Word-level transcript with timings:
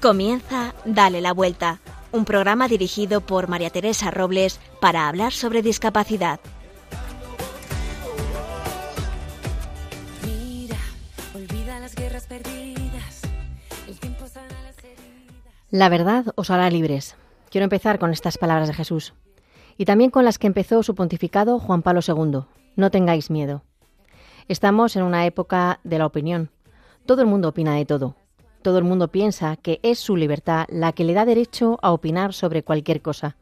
Comienza 0.00 0.76
Dale 0.84 1.20
la 1.20 1.32
Vuelta, 1.32 1.80
un 2.12 2.24
programa 2.24 2.68
dirigido 2.68 3.20
por 3.20 3.48
María 3.48 3.70
Teresa 3.70 4.12
Robles 4.12 4.60
para 4.80 5.08
hablar 5.08 5.32
sobre 5.32 5.60
discapacidad. 5.60 6.38
La 15.70 15.88
verdad 15.88 16.26
os 16.36 16.50
hará 16.50 16.70
libres. 16.70 17.16
Quiero 17.50 17.64
empezar 17.64 17.98
con 17.98 18.12
estas 18.12 18.38
palabras 18.38 18.68
de 18.68 18.74
Jesús 18.74 19.14
y 19.76 19.84
también 19.84 20.12
con 20.12 20.24
las 20.24 20.38
que 20.38 20.46
empezó 20.46 20.84
su 20.84 20.94
pontificado 20.94 21.58
Juan 21.58 21.82
Pablo 21.82 22.02
II. 22.06 22.44
No 22.76 22.90
tengáis 22.92 23.30
miedo. 23.30 23.64
Estamos 24.46 24.94
en 24.94 25.02
una 25.02 25.26
época 25.26 25.80
de 25.82 25.98
la 25.98 26.06
opinión. 26.06 26.50
Todo 27.04 27.20
el 27.20 27.26
mundo 27.26 27.48
opina 27.48 27.74
de 27.74 27.84
todo. 27.84 28.14
Todo 28.68 28.76
el 28.76 28.84
mundo 28.84 29.08
piensa 29.08 29.56
que 29.56 29.80
es 29.82 29.98
su 29.98 30.14
libertad 30.14 30.66
la 30.68 30.92
que 30.92 31.04
le 31.04 31.14
da 31.14 31.24
derecho 31.24 31.78
a 31.80 31.90
opinar 31.90 32.34
sobre 32.34 32.62
cualquier 32.62 33.00
cosa. 33.00 33.34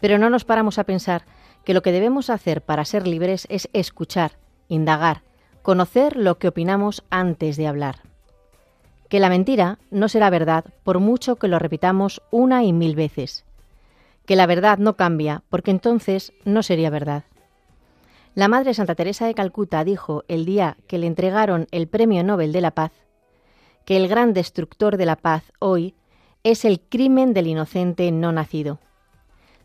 Pero 0.00 0.18
no 0.18 0.28
nos 0.28 0.44
paramos 0.44 0.78
a 0.78 0.84
pensar 0.84 1.24
que 1.64 1.72
lo 1.72 1.80
que 1.80 1.92
debemos 1.92 2.28
hacer 2.28 2.60
para 2.60 2.84
ser 2.84 3.06
libres 3.06 3.46
es 3.48 3.70
escuchar, 3.72 4.32
indagar, 4.68 5.22
conocer 5.62 6.18
lo 6.18 6.36
que 6.36 6.48
opinamos 6.48 7.04
antes 7.08 7.56
de 7.56 7.66
hablar. 7.66 8.00
Que 9.08 9.18
la 9.18 9.30
mentira 9.30 9.78
no 9.90 10.10
será 10.10 10.28
verdad 10.28 10.66
por 10.82 10.98
mucho 10.98 11.36
que 11.36 11.48
lo 11.48 11.58
repitamos 11.58 12.20
una 12.30 12.64
y 12.64 12.74
mil 12.74 12.96
veces. 12.96 13.46
Que 14.26 14.36
la 14.36 14.44
verdad 14.44 14.76
no 14.76 14.94
cambia 14.94 15.42
porque 15.48 15.70
entonces 15.70 16.34
no 16.44 16.62
sería 16.62 16.90
verdad. 16.90 17.24
La 18.34 18.48
Madre 18.48 18.74
Santa 18.74 18.94
Teresa 18.94 19.26
de 19.26 19.32
Calcuta 19.32 19.84
dijo 19.84 20.22
el 20.28 20.44
día 20.44 20.76
que 20.86 20.98
le 20.98 21.06
entregaron 21.06 21.66
el 21.70 21.88
Premio 21.88 22.22
Nobel 22.24 22.52
de 22.52 22.60
la 22.60 22.72
Paz 22.72 22.92
que 23.84 23.96
el 23.96 24.08
gran 24.08 24.32
destructor 24.32 24.96
de 24.96 25.06
la 25.06 25.16
paz 25.16 25.52
hoy 25.58 25.94
es 26.42 26.64
el 26.64 26.80
crimen 26.80 27.34
del 27.34 27.46
inocente 27.46 28.10
no 28.12 28.32
nacido. 28.32 28.78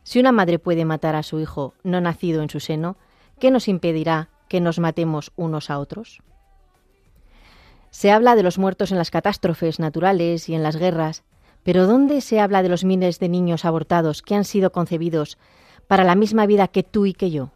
Si 0.03 0.20
una 0.20 0.31
madre 0.31 0.59
puede 0.59 0.86
matar 0.86 1.16
a 1.16 1.23
su 1.23 1.39
hijo 1.39 1.73
no 1.84 2.02
nacido 2.02 2.42
en 2.42 2.50
su 2.50 2.59
seno, 2.59 2.98
¿qué 3.39 3.52
nos 3.52 3.67
impedirá 3.67 4.30
que 4.48 4.61
nos 4.61 4.80
matemos 4.80 5.31
unos 5.36 5.70
a 5.70 5.80
otros? 5.80 6.22
Se 7.92 8.11
habla 8.11 8.36
de 8.36 8.44
los 8.44 8.58
muertos 8.58 8.92
en 8.92 8.98
las 8.98 9.11
catástrofes 9.11 9.80
naturales 9.80 10.48
y 10.50 10.56
en 10.56 10.64
las 10.64 10.76
guerras, 10.76 11.23
pero 11.64 11.88
¿dónde 11.88 12.22
se 12.22 12.39
habla 12.39 12.64
de 12.64 12.70
los 12.70 12.83
miles 12.83 13.20
de 13.20 13.30
niños 13.30 13.66
abortados 13.66 14.22
que 14.22 14.36
han 14.36 14.45
sido 14.45 14.72
concebidos 14.72 15.38
para 15.88 16.04
la 16.04 16.16
misma 16.16 16.45
vida 16.45 16.67
que 16.67 16.83
tú 16.83 17.06
y 17.06 17.14
que 17.14 17.31
yo? 17.31 17.52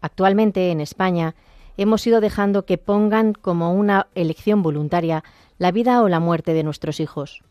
Actualmente 0.00 0.70
en 0.70 0.80
España 0.80 1.34
hemos 1.76 2.06
ido 2.06 2.20
dejando 2.20 2.66
que 2.66 2.78
pongan 2.78 3.32
como 3.32 3.72
una 3.72 4.08
elección 4.14 4.62
voluntaria 4.62 5.24
la 5.58 5.72
vida 5.72 6.02
o 6.02 6.08
la 6.08 6.20
muerte 6.20 6.54
de 6.54 6.62
nuestros 6.62 7.00
hijos. 7.00 7.42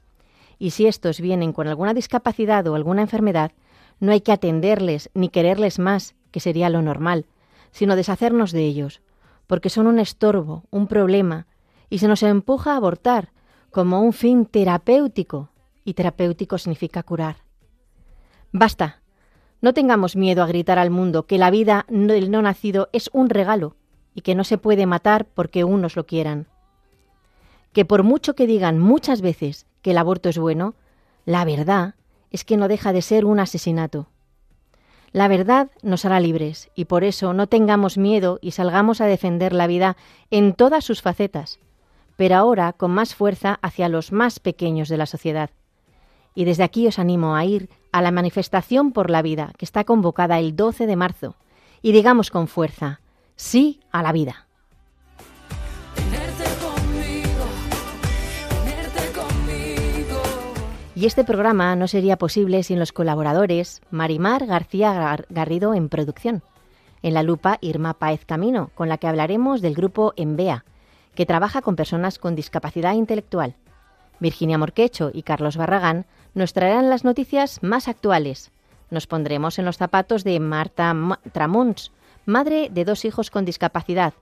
Y 0.59 0.71
si 0.71 0.85
estos 0.85 1.19
vienen 1.19 1.53
con 1.53 1.67
alguna 1.67 1.93
discapacidad 1.93 2.67
o 2.67 2.75
alguna 2.75 3.01
enfermedad, 3.01 3.51
no 3.99 4.11
hay 4.11 4.21
que 4.21 4.31
atenderles 4.31 5.09
ni 5.13 5.29
quererles 5.29 5.79
más, 5.79 6.15
que 6.31 6.39
sería 6.39 6.69
lo 6.69 6.81
normal, 6.81 7.25
sino 7.71 7.95
deshacernos 7.95 8.51
de 8.51 8.65
ellos, 8.65 9.01
porque 9.47 9.69
son 9.69 9.87
un 9.87 9.99
estorbo, 9.99 10.63
un 10.69 10.87
problema, 10.87 11.47
y 11.89 11.99
se 11.99 12.07
nos 12.07 12.23
empuja 12.23 12.73
a 12.73 12.77
abortar 12.77 13.31
como 13.69 14.01
un 14.01 14.13
fin 14.13 14.45
terapéutico, 14.45 15.49
y 15.83 15.93
terapéutico 15.93 16.57
significa 16.57 17.03
curar. 17.03 17.37
Basta, 18.51 19.01
no 19.61 19.73
tengamos 19.73 20.15
miedo 20.15 20.43
a 20.43 20.47
gritar 20.47 20.79
al 20.79 20.89
mundo 20.89 21.25
que 21.25 21.37
la 21.37 21.51
vida 21.51 21.85
del 21.89 22.31
no 22.31 22.41
nacido 22.41 22.89
es 22.91 23.09
un 23.13 23.29
regalo 23.29 23.75
y 24.13 24.21
que 24.21 24.35
no 24.35 24.43
se 24.43 24.57
puede 24.57 24.85
matar 24.85 25.25
porque 25.25 25.63
unos 25.63 25.95
lo 25.95 26.05
quieran 26.05 26.47
que 27.73 27.85
por 27.85 28.03
mucho 28.03 28.35
que 28.35 28.47
digan 28.47 28.79
muchas 28.79 29.21
veces 29.21 29.65
que 29.81 29.91
el 29.91 29.97
aborto 29.97 30.29
es 30.29 30.37
bueno, 30.37 30.75
la 31.25 31.45
verdad 31.45 31.95
es 32.31 32.43
que 32.43 32.57
no 32.57 32.67
deja 32.67 32.93
de 32.93 33.01
ser 33.01 33.25
un 33.25 33.39
asesinato. 33.39 34.07
La 35.11 35.27
verdad 35.27 35.69
nos 35.81 36.05
hará 36.05 36.19
libres 36.19 36.69
y 36.73 36.85
por 36.85 37.03
eso 37.03 37.33
no 37.33 37.47
tengamos 37.47 37.97
miedo 37.97 38.39
y 38.41 38.51
salgamos 38.51 39.01
a 39.01 39.05
defender 39.05 39.51
la 39.51 39.67
vida 39.67 39.97
en 40.29 40.53
todas 40.53 40.85
sus 40.85 41.01
facetas, 41.01 41.59
pero 42.15 42.35
ahora 42.35 42.71
con 42.73 42.91
más 42.91 43.13
fuerza 43.13 43.59
hacia 43.61 43.89
los 43.89 44.13
más 44.13 44.39
pequeños 44.39 44.87
de 44.87 44.97
la 44.97 45.05
sociedad. 45.05 45.49
Y 46.33 46.45
desde 46.45 46.63
aquí 46.63 46.87
os 46.87 46.97
animo 46.97 47.35
a 47.35 47.43
ir 47.43 47.69
a 47.91 48.01
la 48.01 48.11
manifestación 48.11 48.93
por 48.93 49.09
la 49.09 49.21
vida 49.21 49.51
que 49.57 49.65
está 49.65 49.83
convocada 49.83 50.39
el 50.39 50.55
12 50.55 50.87
de 50.87 50.95
marzo 50.95 51.35
y 51.81 51.91
digamos 51.91 52.31
con 52.31 52.47
fuerza, 52.47 53.01
sí 53.35 53.81
a 53.91 54.01
la 54.03 54.13
vida. 54.13 54.47
Y 61.01 61.07
este 61.07 61.23
programa 61.23 61.75
no 61.75 61.87
sería 61.87 62.15
posible 62.15 62.61
sin 62.61 62.77
los 62.77 62.91
colaboradores 62.91 63.81
Marimar 63.89 64.45
García 64.45 65.17
Garrido 65.31 65.73
en 65.73 65.89
producción, 65.89 66.43
en 67.01 67.15
la 67.15 67.23
lupa 67.23 67.57
Irma 67.59 67.95
Páez 67.95 68.23
Camino, 68.23 68.69
con 68.75 68.87
la 68.87 68.99
que 68.99 69.07
hablaremos 69.07 69.63
del 69.63 69.73
grupo 69.73 70.13
EMBEA, 70.15 70.63
que 71.15 71.25
trabaja 71.25 71.63
con 71.63 71.75
personas 71.75 72.19
con 72.19 72.35
discapacidad 72.35 72.93
intelectual. 72.93 73.55
Virginia 74.19 74.59
Morquecho 74.59 75.09
y 75.11 75.23
Carlos 75.23 75.57
Barragán 75.57 76.05
nos 76.35 76.53
traerán 76.53 76.91
las 76.91 77.03
noticias 77.03 77.63
más 77.63 77.87
actuales. 77.87 78.51
Nos 78.91 79.07
pondremos 79.07 79.57
en 79.57 79.65
los 79.65 79.77
zapatos 79.77 80.23
de 80.23 80.39
Marta 80.39 80.95
Tramons, 81.31 81.91
madre 82.27 82.69
de 82.69 82.85
dos 82.85 83.05
hijos 83.05 83.31
con 83.31 83.43
discapacidad, 83.43 84.13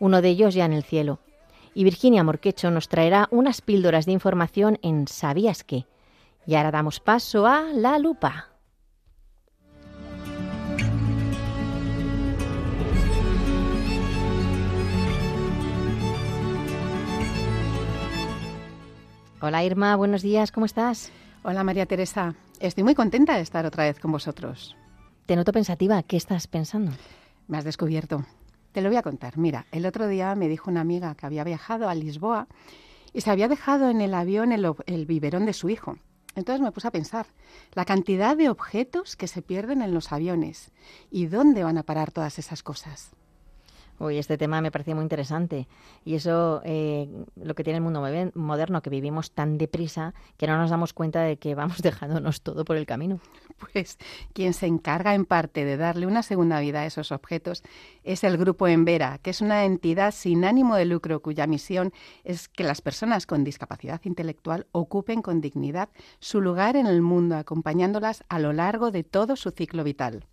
uno 0.00 0.20
de 0.22 0.30
ellos 0.30 0.54
ya 0.54 0.64
en 0.64 0.72
el 0.72 0.82
cielo. 0.82 1.20
Y 1.72 1.84
Virginia 1.84 2.24
Morquecho 2.24 2.72
nos 2.72 2.88
traerá 2.88 3.28
unas 3.30 3.60
píldoras 3.60 4.06
de 4.06 4.12
información 4.12 4.80
en 4.82 5.06
¿Sabías 5.06 5.62
qué? 5.62 5.86
Y 6.46 6.54
ahora 6.54 6.70
damos 6.70 7.00
paso 7.00 7.46
a 7.46 7.62
la 7.74 7.98
lupa. 7.98 8.50
Hola 19.40 19.64
Irma, 19.64 19.96
buenos 19.96 20.22
días, 20.22 20.50
¿cómo 20.50 20.66
estás? 20.66 21.12
Hola 21.42 21.62
María 21.62 21.86
Teresa, 21.86 22.34
estoy 22.58 22.84
muy 22.84 22.94
contenta 22.94 23.36
de 23.36 23.42
estar 23.42 23.66
otra 23.66 23.84
vez 23.84 24.00
con 24.00 24.10
vosotros. 24.10 24.76
Te 25.26 25.36
noto 25.36 25.52
pensativa, 25.52 26.02
¿qué 26.02 26.16
estás 26.16 26.46
pensando? 26.46 26.92
Me 27.46 27.58
has 27.58 27.64
descubierto. 27.64 28.24
Te 28.72 28.80
lo 28.80 28.88
voy 28.88 28.96
a 28.96 29.02
contar. 29.02 29.36
Mira, 29.36 29.66
el 29.72 29.86
otro 29.86 30.08
día 30.08 30.34
me 30.34 30.48
dijo 30.48 30.70
una 30.70 30.80
amiga 30.80 31.14
que 31.14 31.26
había 31.26 31.44
viajado 31.44 31.88
a 31.88 31.94
Lisboa 31.94 32.46
y 33.12 33.20
se 33.20 33.30
había 33.30 33.48
dejado 33.48 33.90
en 33.90 34.00
el 34.00 34.14
avión 34.14 34.52
el, 34.52 34.72
el 34.86 35.06
biberón 35.06 35.46
de 35.46 35.52
su 35.52 35.68
hijo. 35.68 35.96
Entonces 36.36 36.62
me 36.62 36.70
puse 36.70 36.86
a 36.86 36.92
pensar, 36.92 37.26
la 37.72 37.84
cantidad 37.84 38.36
de 38.36 38.50
objetos 38.50 39.16
que 39.16 39.26
se 39.26 39.42
pierden 39.42 39.82
en 39.82 39.92
los 39.92 40.12
aviones 40.12 40.70
y 41.10 41.26
dónde 41.26 41.64
van 41.64 41.78
a 41.78 41.82
parar 41.82 42.12
todas 42.12 42.38
esas 42.38 42.62
cosas. 42.62 43.10
Uy, 43.98 44.18
este 44.18 44.36
tema 44.36 44.60
me 44.60 44.70
parecía 44.70 44.94
muy 44.94 45.02
interesante. 45.02 45.68
Y 46.04 46.14
eso, 46.14 46.60
eh, 46.64 47.08
lo 47.36 47.54
que 47.54 47.64
tiene 47.64 47.78
el 47.78 47.82
mundo 47.82 48.02
moderno, 48.34 48.82
que 48.82 48.90
vivimos 48.90 49.30
tan 49.30 49.56
deprisa 49.56 50.14
que 50.36 50.46
no 50.46 50.58
nos 50.58 50.70
damos 50.70 50.92
cuenta 50.92 51.22
de 51.22 51.38
que 51.38 51.54
vamos 51.54 51.78
dejándonos 51.82 52.42
todo 52.42 52.64
por 52.64 52.76
el 52.76 52.86
camino. 52.86 53.20
Pues 53.72 53.96
quien 54.34 54.52
se 54.52 54.66
encarga 54.66 55.14
en 55.14 55.24
parte 55.24 55.64
de 55.64 55.78
darle 55.78 56.06
una 56.06 56.22
segunda 56.22 56.60
vida 56.60 56.80
a 56.80 56.86
esos 56.86 57.10
objetos 57.10 57.62
es 58.04 58.22
el 58.22 58.36
Grupo 58.36 58.68
Envera, 58.68 59.18
que 59.22 59.30
es 59.30 59.40
una 59.40 59.64
entidad 59.64 60.12
sin 60.12 60.44
ánimo 60.44 60.76
de 60.76 60.84
lucro 60.84 61.22
cuya 61.22 61.46
misión 61.46 61.92
es 62.24 62.48
que 62.48 62.64
las 62.64 62.82
personas 62.82 63.26
con 63.26 63.44
discapacidad 63.44 64.02
intelectual 64.04 64.66
ocupen 64.72 65.22
con 65.22 65.40
dignidad 65.40 65.88
su 66.18 66.42
lugar 66.42 66.76
en 66.76 66.86
el 66.86 67.00
mundo, 67.00 67.36
acompañándolas 67.36 68.24
a 68.28 68.38
lo 68.38 68.52
largo 68.52 68.90
de 68.90 69.04
todo 69.04 69.36
su 69.36 69.52
ciclo 69.52 69.84
vital. 69.84 70.26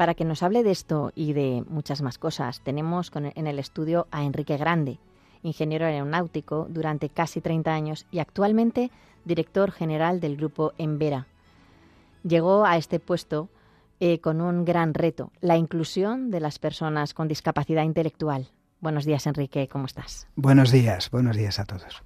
Para 0.00 0.14
que 0.14 0.24
nos 0.24 0.42
hable 0.42 0.62
de 0.62 0.70
esto 0.70 1.12
y 1.14 1.34
de 1.34 1.62
muchas 1.68 2.00
más 2.00 2.16
cosas, 2.16 2.62
tenemos 2.62 3.12
en 3.14 3.46
el 3.46 3.58
estudio 3.58 4.06
a 4.10 4.24
Enrique 4.24 4.56
Grande, 4.56 4.98
ingeniero 5.42 5.84
aeronáutico 5.84 6.66
durante 6.70 7.10
casi 7.10 7.42
30 7.42 7.70
años 7.70 8.06
y 8.10 8.20
actualmente 8.20 8.90
director 9.26 9.72
general 9.72 10.18
del 10.20 10.38
grupo 10.38 10.72
Envera. 10.78 11.26
Llegó 12.22 12.64
a 12.64 12.78
este 12.78 12.98
puesto 12.98 13.50
eh, 14.00 14.20
con 14.20 14.40
un 14.40 14.64
gran 14.64 14.94
reto, 14.94 15.32
la 15.42 15.58
inclusión 15.58 16.30
de 16.30 16.40
las 16.40 16.58
personas 16.58 17.12
con 17.12 17.28
discapacidad 17.28 17.82
intelectual. 17.84 18.48
Buenos 18.80 19.04
días, 19.04 19.26
Enrique, 19.26 19.68
¿cómo 19.68 19.84
estás? 19.84 20.28
Buenos 20.34 20.70
días, 20.70 21.10
buenos 21.10 21.36
días 21.36 21.58
a 21.58 21.66
todos. 21.66 22.02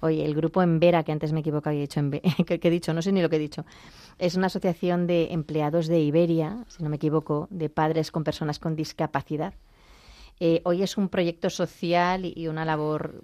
Oye, 0.00 0.24
el 0.24 0.34
grupo 0.34 0.62
Envera, 0.62 1.02
que 1.02 1.12
antes 1.12 1.32
me 1.32 1.40
equivoco, 1.40 1.70
he 1.70 1.74
dicho, 1.74 2.00
que, 2.46 2.60
he 2.62 2.70
dicho, 2.70 2.92
no 2.94 3.02
sé 3.02 3.12
ni 3.12 3.22
lo 3.22 3.28
que 3.28 3.36
he 3.36 3.40
dicho, 3.40 3.64
es 4.18 4.34
una 4.34 4.46
asociación 4.46 5.06
de 5.06 5.32
empleados 5.32 5.86
de 5.86 6.00
Iberia, 6.00 6.64
si 6.68 6.82
no 6.82 6.88
me 6.88 6.96
equivoco, 6.96 7.48
de 7.50 7.68
padres 7.68 8.10
con 8.10 8.24
personas 8.24 8.58
con 8.58 8.76
discapacidad. 8.76 9.54
Eh, 10.38 10.60
hoy 10.64 10.82
es 10.82 10.98
un 10.98 11.08
proyecto 11.08 11.48
social 11.48 12.24
y 12.24 12.48
una 12.48 12.64
labor 12.64 13.22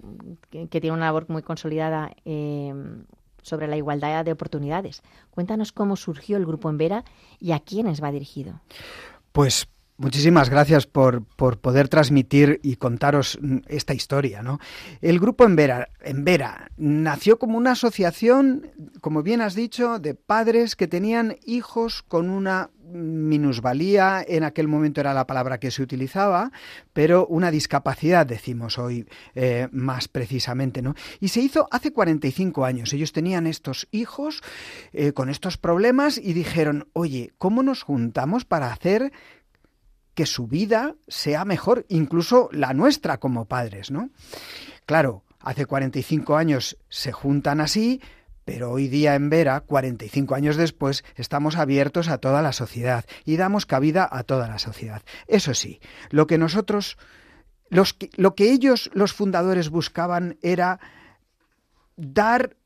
que, 0.49 0.67
tiene 0.67 0.91
una 0.91 1.05
labor 1.05 1.29
muy 1.29 1.43
consolidada 1.43 2.11
eh, 2.25 2.73
sobre 3.43 3.67
la 3.67 3.77
igualdad 3.77 4.25
de 4.25 4.31
oportunidades. 4.31 5.03
Cuéntanos 5.29 5.71
cómo 5.71 5.95
surgió 5.95 6.37
el 6.37 6.45
grupo 6.45 6.69
Envera 6.69 7.03
y 7.39 7.51
a 7.51 7.59
quiénes 7.59 8.01
va 8.01 8.11
dirigido. 8.11 8.61
Pues 9.31 9.67
Muchísimas 9.97 10.49
gracias 10.49 10.87
por, 10.87 11.23
por, 11.23 11.59
poder 11.59 11.87
transmitir 11.87 12.59
y 12.63 12.77
contaros 12.77 13.39
esta 13.67 13.93
historia. 13.93 14.41
¿no? 14.41 14.59
El 15.01 15.19
grupo 15.19 15.45
Envera, 15.45 15.89
Envera 16.01 16.71
nació 16.77 17.37
como 17.37 17.57
una 17.57 17.71
asociación, 17.71 18.71
como 19.01 19.21
bien 19.21 19.41
has 19.41 19.53
dicho, 19.53 19.99
de 19.99 20.15
padres 20.15 20.75
que 20.75 20.87
tenían 20.87 21.37
hijos 21.45 22.01
con 22.01 22.31
una 22.31 22.71
minusvalía, 22.93 24.23
en 24.27 24.43
aquel 24.43 24.67
momento 24.67 25.01
era 25.01 25.13
la 25.13 25.27
palabra 25.27 25.59
que 25.59 25.71
se 25.71 25.81
utilizaba, 25.81 26.51
pero 26.93 27.25
una 27.27 27.51
discapacidad, 27.51 28.25
decimos 28.25 28.77
hoy 28.77 29.07
eh, 29.35 29.67
más 29.71 30.07
precisamente, 30.07 30.81
¿no? 30.81 30.95
Y 31.19 31.29
se 31.29 31.41
hizo 31.41 31.67
hace 31.71 31.91
45 31.91 32.65
años. 32.65 32.93
Ellos 32.93 33.11
tenían 33.11 33.47
estos 33.47 33.87
hijos 33.91 34.41
eh, 34.91 35.13
con 35.13 35.29
estos 35.29 35.57
problemas 35.57 36.17
y 36.17 36.33
dijeron, 36.33 36.87
oye, 36.93 37.31
¿cómo 37.37 37.63
nos 37.63 37.83
juntamos 37.83 38.45
para 38.45 38.71
hacer 38.71 39.11
que 40.15 40.25
su 40.25 40.47
vida 40.47 40.95
sea 41.07 41.45
mejor, 41.45 41.85
incluso 41.89 42.49
la 42.51 42.73
nuestra 42.73 43.19
como 43.19 43.45
padres, 43.45 43.91
¿no? 43.91 44.09
Claro, 44.85 45.23
hace 45.39 45.65
45 45.65 46.35
años 46.35 46.77
se 46.89 47.11
juntan 47.11 47.61
así, 47.61 48.01
pero 48.45 48.71
hoy 48.71 48.87
día 48.87 49.15
en 49.15 49.29
Vera, 49.29 49.61
45 49.61 50.35
años 50.35 50.57
después, 50.57 51.03
estamos 51.15 51.55
abiertos 51.55 52.09
a 52.09 52.17
toda 52.17 52.41
la 52.41 52.53
sociedad 52.53 53.05
y 53.25 53.37
damos 53.37 53.65
cabida 53.65 54.07
a 54.11 54.23
toda 54.23 54.47
la 54.47 54.59
sociedad. 54.59 55.01
Eso 55.27 55.53
sí, 55.53 55.79
lo 56.09 56.27
que 56.27 56.37
nosotros, 56.37 56.97
los 57.69 57.95
lo 58.15 58.35
que 58.35 58.51
ellos, 58.51 58.91
los 58.93 59.13
fundadores, 59.13 59.69
buscaban 59.69 60.37
era 60.41 60.79
dar 61.95 62.57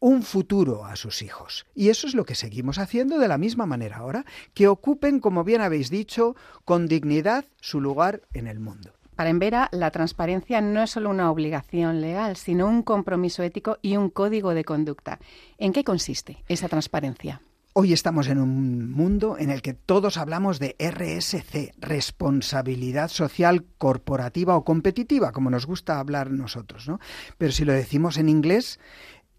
un 0.00 0.22
futuro 0.22 0.84
a 0.84 0.96
sus 0.96 1.22
hijos. 1.22 1.66
Y 1.74 1.88
eso 1.88 2.06
es 2.06 2.14
lo 2.14 2.24
que 2.24 2.34
seguimos 2.34 2.78
haciendo 2.78 3.18
de 3.18 3.28
la 3.28 3.38
misma 3.38 3.66
manera 3.66 3.98
ahora, 3.98 4.24
que 4.54 4.68
ocupen, 4.68 5.20
como 5.20 5.44
bien 5.44 5.60
habéis 5.60 5.90
dicho, 5.90 6.36
con 6.64 6.86
dignidad 6.86 7.44
su 7.60 7.80
lugar 7.80 8.22
en 8.32 8.46
el 8.46 8.60
mundo. 8.60 8.92
Para 9.16 9.30
Envera, 9.30 9.70
la 9.72 9.90
transparencia 9.90 10.60
no 10.60 10.82
es 10.82 10.90
solo 10.90 11.08
una 11.08 11.30
obligación 11.30 12.02
legal, 12.02 12.36
sino 12.36 12.68
un 12.68 12.82
compromiso 12.82 13.42
ético 13.42 13.78
y 13.80 13.96
un 13.96 14.10
código 14.10 14.52
de 14.52 14.64
conducta. 14.64 15.18
¿En 15.56 15.72
qué 15.72 15.84
consiste 15.84 16.44
esa 16.48 16.68
transparencia? 16.68 17.40
Hoy 17.78 17.92
estamos 17.92 18.28
en 18.28 18.38
un 18.38 18.90
mundo 18.90 19.36
en 19.38 19.50
el 19.50 19.60
que 19.60 19.74
todos 19.74 20.16
hablamos 20.16 20.58
de 20.58 20.76
RSC, 20.78 21.74
responsabilidad 21.78 23.08
social 23.08 23.66
corporativa 23.76 24.56
o 24.56 24.64
competitiva, 24.64 25.30
como 25.30 25.50
nos 25.50 25.66
gusta 25.66 25.98
hablar 25.98 26.30
nosotros, 26.30 26.88
¿no? 26.88 27.00
Pero 27.36 27.52
si 27.52 27.66
lo 27.66 27.74
decimos 27.74 28.16
en 28.16 28.30
inglés, 28.30 28.80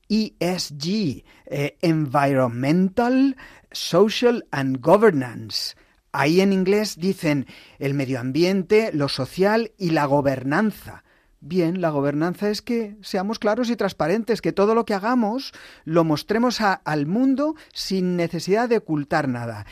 ESG, 0.09 1.23
eh, 1.45 1.77
Environmental, 1.81 3.35
Social 3.71 4.45
and 4.51 4.79
Governance 4.81 5.75
Ahí 6.11 6.41
en 6.41 6.51
inglés 6.51 6.95
dicen 6.97 7.45
el 7.77 7.93
medio 7.93 8.19
ambiente, 8.19 8.91
lo 8.91 9.07
social 9.07 9.71
y 9.77 9.91
la 9.91 10.05
gobernanza. 10.05 11.03
Bien, 11.41 11.79
la 11.79 11.91
gobernanza 11.91 12.49
es 12.49 12.63
que 12.63 12.97
seamos 13.01 13.37
claros 13.37 13.69
y 13.69 13.75
transparentes, 13.75 14.41
que 14.41 14.51
todo 14.51 14.73
lo 14.73 14.83
que 14.83 14.95
hagamos 14.95 15.53
lo 15.85 16.03
mostremos 16.03 16.59
al 16.61 17.05
mundo 17.05 17.53
sin 17.71 18.15
necesidad 18.15 18.67
de 18.67 18.77
ocultar 18.77 19.27
nada. 19.27 19.67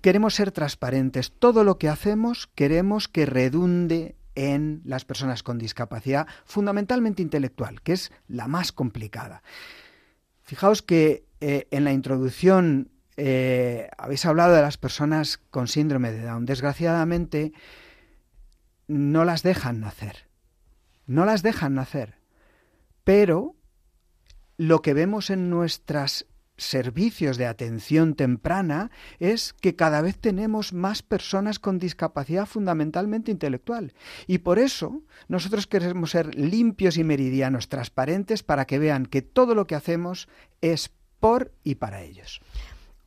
Queremos 0.00 0.34
ser 0.34 0.50
transparentes. 0.50 1.32
Todo 1.38 1.62
lo 1.62 1.78
que 1.78 1.88
hacemos 1.88 2.48
queremos 2.56 3.06
que 3.06 3.26
redunde 3.26 4.16
en 4.34 4.82
las 4.84 5.04
personas 5.04 5.42
con 5.42 5.58
discapacidad, 5.58 6.26
fundamentalmente 6.44 7.22
intelectual, 7.22 7.80
que 7.82 7.92
es 7.92 8.12
la 8.28 8.48
más 8.48 8.72
complicada. 8.72 9.42
Fijaos 10.42 10.82
que 10.82 11.24
eh, 11.40 11.68
en 11.70 11.84
la 11.84 11.92
introducción 11.92 12.90
eh, 13.16 13.88
habéis 13.96 14.26
hablado 14.26 14.54
de 14.54 14.62
las 14.62 14.76
personas 14.76 15.38
con 15.50 15.68
síndrome 15.68 16.10
de 16.12 16.22
Down. 16.22 16.46
Desgraciadamente, 16.46 17.52
no 18.88 19.24
las 19.24 19.42
dejan 19.42 19.80
nacer. 19.80 20.28
No 21.06 21.24
las 21.24 21.42
dejan 21.42 21.74
nacer. 21.74 22.18
Pero 23.04 23.56
lo 24.56 24.82
que 24.82 24.94
vemos 24.94 25.30
en 25.30 25.50
nuestros 25.50 26.26
servicios 26.56 27.36
de 27.36 27.46
atención 27.46 28.14
temprana 28.14 28.90
es 29.18 29.52
que 29.52 29.74
cada 29.76 30.00
vez 30.00 30.18
tenemos 30.18 30.72
más 30.72 31.02
personas 31.02 31.58
con 31.58 31.78
discapacidad 31.78 32.46
fundamentalmente 32.46 33.30
intelectual. 33.30 33.92
Y 34.26 34.38
por 34.38 34.58
eso 34.58 35.02
nosotros 35.28 35.66
queremos 35.66 36.10
ser 36.10 36.34
limpios 36.34 36.96
y 36.96 37.04
meridianos, 37.04 37.68
transparentes, 37.68 38.42
para 38.42 38.66
que 38.66 38.78
vean 38.78 39.06
que 39.06 39.22
todo 39.22 39.54
lo 39.54 39.66
que 39.66 39.74
hacemos 39.74 40.28
es 40.60 40.90
por 41.20 41.52
y 41.64 41.76
para 41.76 42.02
ellos. 42.02 42.40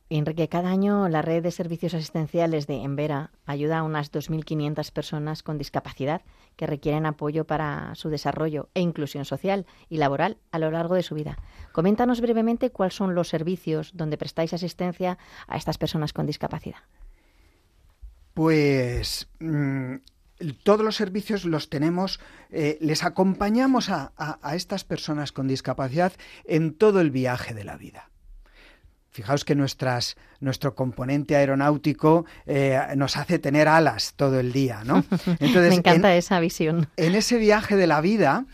Enrique, 0.10 0.48
cada 0.48 0.70
año 0.70 1.10
la 1.10 1.22
red 1.22 1.44
de 1.44 1.52
servicios 1.52 1.94
asistenciales 1.94 2.66
de 2.66 2.82
Envera 2.82 3.32
ayuda 3.46 3.80
a 3.80 3.84
unas 3.84 4.12
2.500 4.14 4.92
personas 4.94 5.44
con 5.44 5.58
discapacidad 5.58 6.22
que 6.56 6.66
requieren 6.66 7.06
apoyo 7.06 7.46
para 7.46 7.94
su 7.96 8.10
desarrollo 8.10 8.70
e 8.74 8.80
inclusión 8.80 9.26
social 9.26 9.66
y 9.90 9.98
laboral 9.98 10.38
a 10.52 10.60
lo 10.60 10.72
largo 10.72 10.96
de 10.96 11.04
su 11.04 11.14
vida. 11.14 11.38
Coméntanos 11.74 12.22
brevemente 12.22 12.72
cuáles 12.72 12.96
son 12.96 13.16
los 13.16 13.28
servicios 13.28 13.92
donde 13.96 14.18
prestáis 14.18 14.54
asistencia 14.54 15.18
a 15.46 15.58
estas 15.58 15.78
personas 15.78 16.14
con 16.14 16.26
discapacidad. 16.26 16.80
Pues 18.34 19.28
mm, 19.40 19.96
todos 20.64 20.86
los 20.86 20.96
servicios 20.96 21.44
los 21.44 21.70
tenemos, 21.70 22.22
eh, 22.50 22.78
les 22.80 23.04
acompañamos 23.04 23.90
a 23.90 24.14
estas 24.56 24.86
personas 24.86 25.34
con 25.34 25.50
discapacidad 25.50 26.14
en 26.46 26.76
todo 26.76 27.02
el 27.02 27.12
viaje 27.12 27.54
de 27.54 27.66
la 27.66 27.76
vida. 27.76 28.10
Fijaos 29.18 29.44
que 29.44 29.56
nuestras, 29.56 30.16
nuestro 30.42 30.76
componente 30.76 31.36
aeronáutico 31.36 32.28
eh, 32.46 32.80
nos 32.96 33.18
hace 33.18 33.40
tener 33.40 33.68
alas 33.68 34.14
todo 34.16 34.40
el 34.40 34.54
día, 34.54 34.84
¿no? 34.86 35.04
Entonces, 35.40 35.70
me 35.70 35.76
encanta 35.78 36.16
esa 36.16 36.40
visión. 36.40 36.88
En 36.98 37.16
ese 37.16 37.40
viaje 37.40 37.76
de 37.76 37.88
la 37.88 38.00
vida 38.00 38.46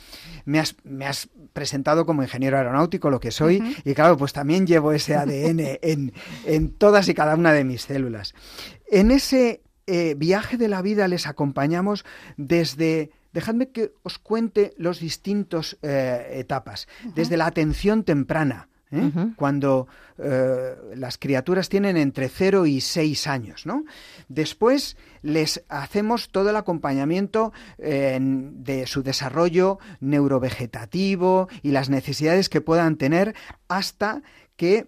me 0.45 0.60
has, 0.60 1.30
presentado 1.51 2.06
como 2.06 2.24
ingeniero 2.24 2.57
aeronáutico, 2.57 3.10
lo 3.10 3.19
que 3.19 3.31
soy, 3.31 3.62
y 3.83 3.94
claro, 3.94 4.15
pues 4.15 4.31
también 4.31 4.65
llevo 4.65 4.94
ese 4.94 5.18
ADN 5.18 5.80
en, 5.81 6.71
todas 6.77 7.09
y 7.09 7.13
cada 7.13 7.36
una 7.36 7.51
de 7.51 7.66
mis 7.66 7.81
células. 7.81 8.33
En 8.89 9.12
ese 9.12 9.63
eh, 9.86 10.16
viaje 10.18 10.56
de 10.56 10.69
la 10.69 10.81
vida 10.81 11.09
les 11.09 11.27
acompañamos 11.27 12.06
desde 12.37 13.11
dejadme 13.33 13.68
que 13.68 13.92
os 14.04 14.18
cuente 14.18 14.73
los 14.78 15.02
distintos 15.02 15.78
eh, 15.81 16.35
etapas. 16.35 16.87
Desde 17.16 17.35
la 17.35 17.47
atención 17.47 18.06
temprana, 18.06 18.69
¿eh? 18.94 19.33
cuando 19.35 19.88
eh, 20.18 20.76
las 20.95 21.18
criaturas 21.18 21.69
tienen 21.69 21.97
entre 21.97 22.30
0 22.30 22.66
y 22.66 22.81
6 22.81 23.28
años. 23.28 23.66
¿no? 23.66 23.83
Después 24.30 24.97
les 25.21 25.64
hacemos 25.69 26.30
todo 26.30 26.50
el 26.50 26.56
acompañamiento 26.56 27.54
de 27.78 28.83
su 28.88 29.04
desarrollo 29.04 29.80
neurovegetativo 30.00 31.47
y 31.62 31.71
las 31.71 31.90
necesidades 31.90 32.50
que 32.50 32.62
puedan 32.62 32.97
tener 32.97 33.35
hasta 33.68 34.21
que 34.56 34.88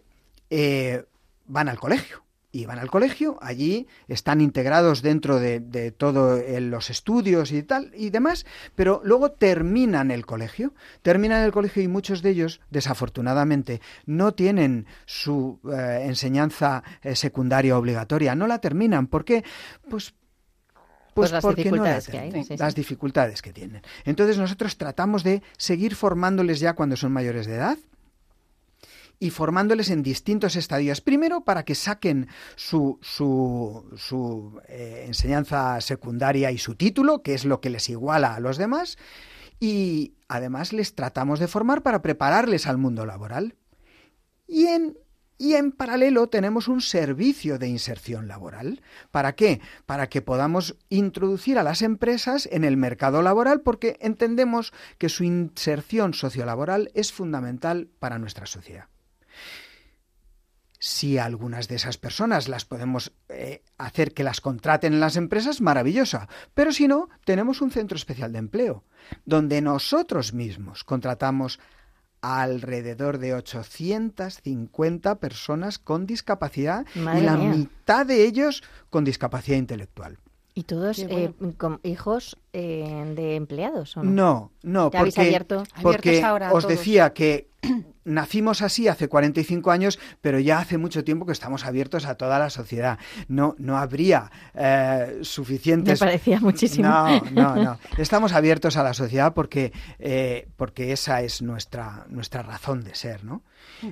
eh, 0.49 1.05
van 1.47 1.69
al 1.69 1.79
colegio 1.79 2.24
y 2.55 2.65
van 2.65 2.79
al 2.79 2.89
colegio, 2.89 3.37
allí 3.41 3.85
están 4.07 4.39
integrados 4.39 5.01
dentro 5.01 5.39
de, 5.39 5.59
de 5.59 5.91
todos 5.91 6.41
los 6.61 6.89
estudios 6.89 7.51
y 7.51 7.63
tal 7.63 7.91
y 7.93 8.11
demás, 8.11 8.45
pero 8.75 9.01
luego 9.03 9.31
terminan 9.31 10.09
el 10.09 10.25
colegio, 10.25 10.73
terminan 11.01 11.43
el 11.43 11.51
colegio 11.51 11.83
y 11.83 11.89
muchos 11.89 12.21
de 12.21 12.29
ellos, 12.29 12.61
desafortunadamente, 12.71 13.81
no 14.05 14.33
tienen 14.33 14.85
su 15.05 15.59
eh, 15.69 16.05
enseñanza 16.05 16.81
eh, 17.01 17.17
secundaria 17.17 17.77
obligatoria, 17.77 18.35
no 18.35 18.47
la 18.47 18.59
terminan. 18.59 19.07
¿Por 19.07 19.25
qué? 19.25 19.43
Pues 19.89 20.13
pues, 21.13 21.31
las 21.31 21.43
dificultades 21.55 22.07
que 22.07 22.19
hay. 22.19 22.45
las 22.57 22.75
dificultades 22.75 23.41
que 23.41 23.51
tienen. 23.51 23.81
Entonces 24.05 24.37
nosotros 24.37 24.77
tratamos 24.77 25.23
de 25.23 25.43
seguir 25.57 25.95
formándoles 25.95 26.61
ya 26.61 26.73
cuando 26.73 26.95
son 26.95 27.11
mayores 27.11 27.47
de 27.47 27.55
edad, 27.55 27.77
y 29.19 29.29
formándoles 29.29 29.89
en 29.89 30.03
distintos 30.03 30.55
estadios. 30.55 31.01
Primero, 31.01 31.41
para 31.41 31.63
que 31.63 31.75
saquen 31.75 32.27
su, 32.55 32.99
su, 33.01 34.61
eh, 34.67 35.03
enseñanza 35.07 35.79
secundaria 35.81 36.51
y 36.51 36.57
su 36.57 36.75
título, 36.75 37.21
que 37.21 37.33
es 37.33 37.45
lo 37.45 37.61
que 37.61 37.69
les 37.69 37.89
iguala 37.89 38.35
a 38.35 38.39
los 38.39 38.57
demás, 38.57 38.97
y 39.59 40.13
además 40.27 40.73
les 40.73 40.95
tratamos 40.95 41.39
de 41.39 41.47
formar 41.47 41.81
para 41.81 42.01
prepararles 42.01 42.67
al 42.67 42.77
mundo 42.77 43.05
laboral. 43.05 43.55
Y 44.47 44.67
en 44.67 44.97
y 45.37 45.55
en 45.55 45.71
paralelo 45.71 46.27
tenemos 46.27 46.67
un 46.67 46.81
servicio 46.81 47.59
de 47.59 47.67
inserción 47.67 48.27
laboral. 48.27 48.81
¿Para 49.11 49.35
qué? 49.35 49.59
Para 49.85 50.07
que 50.07 50.21
podamos 50.21 50.77
introducir 50.89 51.59
a 51.59 51.63
las 51.63 51.81
empresas 51.81 52.47
en 52.51 52.63
el 52.63 52.77
mercado 52.77 53.21
laboral 53.21 53.61
porque 53.61 53.97
entendemos 53.99 54.71
que 54.97 55.09
su 55.09 55.23
inserción 55.25 56.13
sociolaboral 56.13 56.89
es 56.93 57.11
fundamental 57.11 57.89
para 57.99 58.17
nuestra 58.17 58.45
sociedad. 58.45 58.87
Si 60.87 61.17
algunas 61.17 61.67
de 61.67 61.77
esas 61.77 61.97
personas 61.97 62.47
las 62.47 62.63
podemos 62.63 63.11
eh, 63.29 63.63
hacer 63.79 64.13
que 64.13 64.23
las 64.23 64.39
contraten 64.39 64.93
en 64.93 64.99
las 64.99 65.15
empresas, 65.15 65.59
maravillosa. 65.59 66.29
Pero 66.53 66.71
si 66.71 66.87
no, 66.87 67.09
tenemos 67.25 67.59
un 67.61 67.71
centro 67.71 67.95
especial 67.97 68.31
de 68.31 68.37
empleo, 68.37 68.83
donde 69.25 69.63
nosotros 69.63 70.33
mismos 70.33 70.83
contratamos 70.83 71.59
alrededor 72.21 73.17
de 73.17 73.33
850 73.33 75.15
personas 75.15 75.79
con 75.79 76.05
discapacidad 76.05 76.85
Madre 76.93 77.19
y 77.19 77.23
la 77.23 77.35
mía. 77.35 77.49
mitad 77.49 78.05
de 78.05 78.23
ellos 78.23 78.61
con 78.91 79.03
discapacidad 79.05 79.57
intelectual. 79.57 80.19
¿Y 80.53 80.65
todos 80.65 80.99
eh, 80.99 81.33
con 81.57 81.79
hijos 81.81 82.37
eh, 82.53 83.11
de 83.15 83.35
empleados 83.37 83.97
o 83.97 84.03
no? 84.03 84.11
No, 84.11 84.51
no, 84.61 84.91
¿Ya 84.91 84.99
habéis 84.99 85.15
porque, 85.15 85.27
abierto? 85.27 85.63
porque 85.81 86.09
Abiertos 86.09 86.29
ahora 86.29 86.53
os 86.53 86.63
todos. 86.63 86.77
decía 86.77 87.11
que 87.11 87.49
nacimos 88.05 88.61
así 88.61 88.87
hace 88.87 89.09
45 89.09 89.71
años, 89.71 89.99
pero 90.21 90.39
ya 90.39 90.59
hace 90.59 90.77
mucho 90.77 91.03
tiempo 91.03 91.25
que 91.25 91.33
estamos 91.33 91.65
abiertos 91.65 92.05
a 92.05 92.15
toda 92.15 92.39
la 92.39 92.49
sociedad. 92.49 92.99
No, 93.27 93.55
no 93.57 93.77
habría 93.77 94.31
eh, 94.53 95.15
Me 95.17 95.23
suficientes 95.23 95.99
parecía 95.99 96.39
muchísimo. 96.39 96.87
No, 96.87 97.21
no, 97.31 97.55
no. 97.55 97.79
Estamos 97.97 98.33
abiertos 98.33 98.77
a 98.77 98.83
la 98.83 98.93
sociedad 98.93 99.33
porque, 99.33 99.73
eh, 99.99 100.47
porque 100.55 100.93
esa 100.93 101.21
es 101.21 101.41
nuestra, 101.41 102.05
nuestra 102.09 102.43
razón 102.43 102.83
de 102.83 102.95
ser, 102.95 103.23
¿no? 103.25 103.43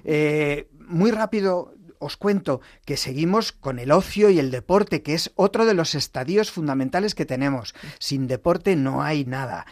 Eh, 0.05 0.69
muy 0.87 1.11
rápido 1.11 1.73
os 1.99 2.17
cuento 2.17 2.61
que 2.85 2.97
seguimos 2.97 3.51
con 3.51 3.79
el 3.79 3.91
ocio 3.91 4.29
y 4.29 4.37
el 4.37 4.51
deporte, 4.51 5.01
que 5.01 5.13
es 5.13 5.31
otro 5.35 5.65
de 5.65 5.73
los 5.73 5.95
estadios 5.95 6.51
fundamentales 6.51 7.15
que 7.15 7.25
tenemos. 7.25 7.73
Sin 7.97 8.27
deporte 8.27 8.75
no 8.75 9.01
hay 9.01 9.25
nada. 9.25 9.65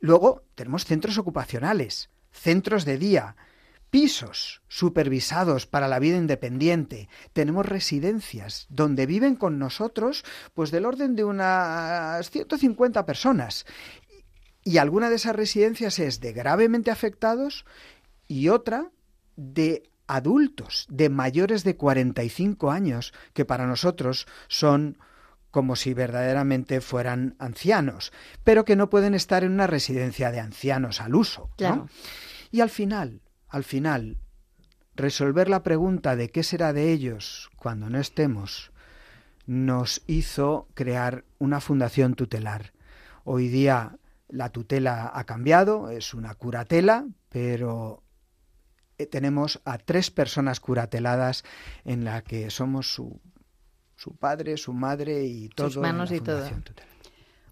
Luego 0.00 0.44
tenemos 0.54 0.84
centros 0.84 1.16
ocupacionales, 1.16 2.10
centros 2.30 2.84
de 2.84 2.98
día, 2.98 3.36
pisos 3.92 4.62
supervisados 4.68 5.66
para 5.66 5.86
la 5.86 5.98
vida 5.98 6.16
independiente. 6.16 7.10
Tenemos 7.34 7.66
residencias 7.66 8.66
donde 8.70 9.04
viven 9.04 9.36
con 9.36 9.58
nosotros 9.58 10.24
pues 10.54 10.70
del 10.70 10.86
orden 10.86 11.14
de 11.14 11.24
unas 11.24 12.30
150 12.30 13.04
personas. 13.04 13.66
Y 14.64 14.78
alguna 14.78 15.10
de 15.10 15.16
esas 15.16 15.36
residencias 15.36 15.98
es 15.98 16.20
de 16.20 16.32
gravemente 16.32 16.90
afectados 16.90 17.66
y 18.26 18.48
otra 18.48 18.90
de 19.36 19.82
adultos, 20.06 20.86
de 20.88 21.10
mayores 21.10 21.62
de 21.62 21.76
45 21.76 22.70
años, 22.70 23.12
que 23.34 23.44
para 23.44 23.66
nosotros 23.66 24.26
son 24.48 24.96
como 25.50 25.76
si 25.76 25.92
verdaderamente 25.92 26.80
fueran 26.80 27.36
ancianos, 27.38 28.10
pero 28.42 28.64
que 28.64 28.74
no 28.74 28.88
pueden 28.88 29.12
estar 29.12 29.44
en 29.44 29.52
una 29.52 29.66
residencia 29.66 30.30
de 30.30 30.40
ancianos 30.40 31.02
al 31.02 31.14
uso. 31.14 31.50
¿no? 31.50 31.56
Claro. 31.56 31.88
Y 32.50 32.62
al 32.62 32.70
final, 32.70 33.20
al 33.52 33.64
final, 33.64 34.16
resolver 34.96 35.50
la 35.50 35.62
pregunta 35.62 36.16
de 36.16 36.30
qué 36.30 36.42
será 36.42 36.72
de 36.72 36.90
ellos 36.90 37.50
cuando 37.56 37.90
no 37.90 38.00
estemos, 38.00 38.72
nos 39.46 40.02
hizo 40.06 40.68
crear 40.72 41.24
una 41.38 41.60
fundación 41.60 42.14
tutelar. 42.14 42.72
Hoy 43.24 43.48
día 43.48 43.98
la 44.28 44.48
tutela 44.48 45.10
ha 45.12 45.24
cambiado, 45.24 45.90
es 45.90 46.14
una 46.14 46.34
curatela, 46.34 47.06
pero 47.28 48.02
eh, 48.96 49.04
tenemos 49.04 49.60
a 49.66 49.76
tres 49.76 50.10
personas 50.10 50.58
curateladas 50.58 51.44
en 51.84 52.04
la 52.04 52.22
que 52.22 52.48
somos 52.48 52.90
su, 52.90 53.20
su 53.96 54.16
padre, 54.16 54.56
su 54.56 54.72
madre 54.72 55.24
y 55.24 55.50
todo. 55.50 55.68
en 55.68 55.78
manos 55.78 56.10
la 56.10 56.16
y 56.16 56.20
todo. 56.20 56.48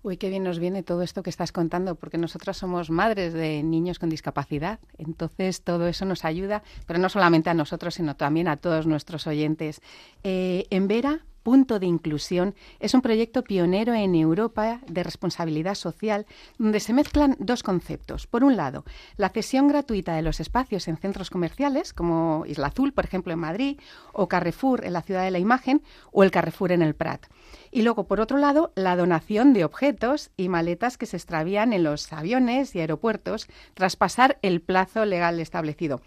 Uy, 0.03 0.17
qué 0.17 0.31
bien 0.31 0.45
nos 0.45 0.59
viene 0.59 0.83
todo 0.83 1.03
esto 1.03 1.23
que 1.23 1.29
estás 1.29 1.53
contando, 1.53 1.95
porque 1.95 2.17
nosotras 2.17 2.57
somos 2.57 2.89
madres 2.89 3.35
de 3.35 3.63
niños 3.63 3.99
con 3.99 4.09
discapacidad. 4.09 4.81
Entonces, 4.97 5.61
todo 5.61 5.87
eso 5.89 6.07
nos 6.07 6.25
ayuda, 6.25 6.63
pero 6.87 6.99
no 6.99 7.11
solamente 7.11 7.51
a 7.51 7.55
nosotros, 7.55 7.95
sino 7.95 8.17
también 8.17 8.49
a 8.49 8.57
todos 8.57 8.87
nuestros 8.87 9.27
oyentes. 9.27 9.83
Eh, 10.25 10.67
en 10.71 10.89
Vera, 10.89 11.21
Punto 11.43 11.79
de 11.79 11.87
Inclusión 11.87 12.55
es 12.81 12.93
un 12.93 13.01
proyecto 13.01 13.43
pionero 13.43 13.95
en 13.95 14.15
Europa 14.15 14.81
de 14.87 15.03
responsabilidad 15.03 15.75
social, 15.75 16.27
donde 16.59 16.81
se 16.81 16.93
mezclan 16.93 17.37
dos 17.39 17.63
conceptos. 17.63 18.27
Por 18.27 18.45
un 18.45 18.57
lado, 18.57 18.85
la 19.17 19.31
cesión 19.31 19.69
gratuita 19.69 20.15
de 20.15 20.23
los 20.23 20.41
espacios 20.41 20.87
en 20.89 20.99
centros 20.99 21.31
comerciales, 21.31 21.93
como 21.95 22.45
Isla 22.47 22.69
Azul, 22.69 22.93
por 22.93 23.05
ejemplo, 23.05 23.33
en 23.33 23.39
Madrid, 23.39 23.81
o 24.13 24.29
Carrefour 24.29 24.85
en 24.85 24.93
la 24.93 25.03
Ciudad 25.03 25.25
de 25.25 25.31
la 25.31 25.39
Imagen, 25.39 25.83
o 26.13 26.25
el 26.25 26.31
Carrefour 26.31 26.73
en 26.73 26.83
el 26.83 26.95
Prat. 26.95 27.27
Y 27.73 27.83
luego, 27.83 28.05
por 28.05 28.21
otro 28.21 28.37
lado, 28.39 28.73
la 28.75 28.97
donación 28.97 29.53
de 29.53 29.65
objetos 29.65 30.31
y 30.37 30.49
maletas 30.49 30.99
que 30.99 31.07
se 31.07 31.17
extravían 31.17 31.73
en 31.73 31.85
los 31.85 32.13
aviones 32.13 32.75
y 32.75 32.81
aeropuertos 32.81 33.47
tras 33.75 33.95
pasar 33.97 34.39
el 34.43 34.61
plazo 34.61 35.05
legal 35.05 35.39
establecido. 35.41 36.01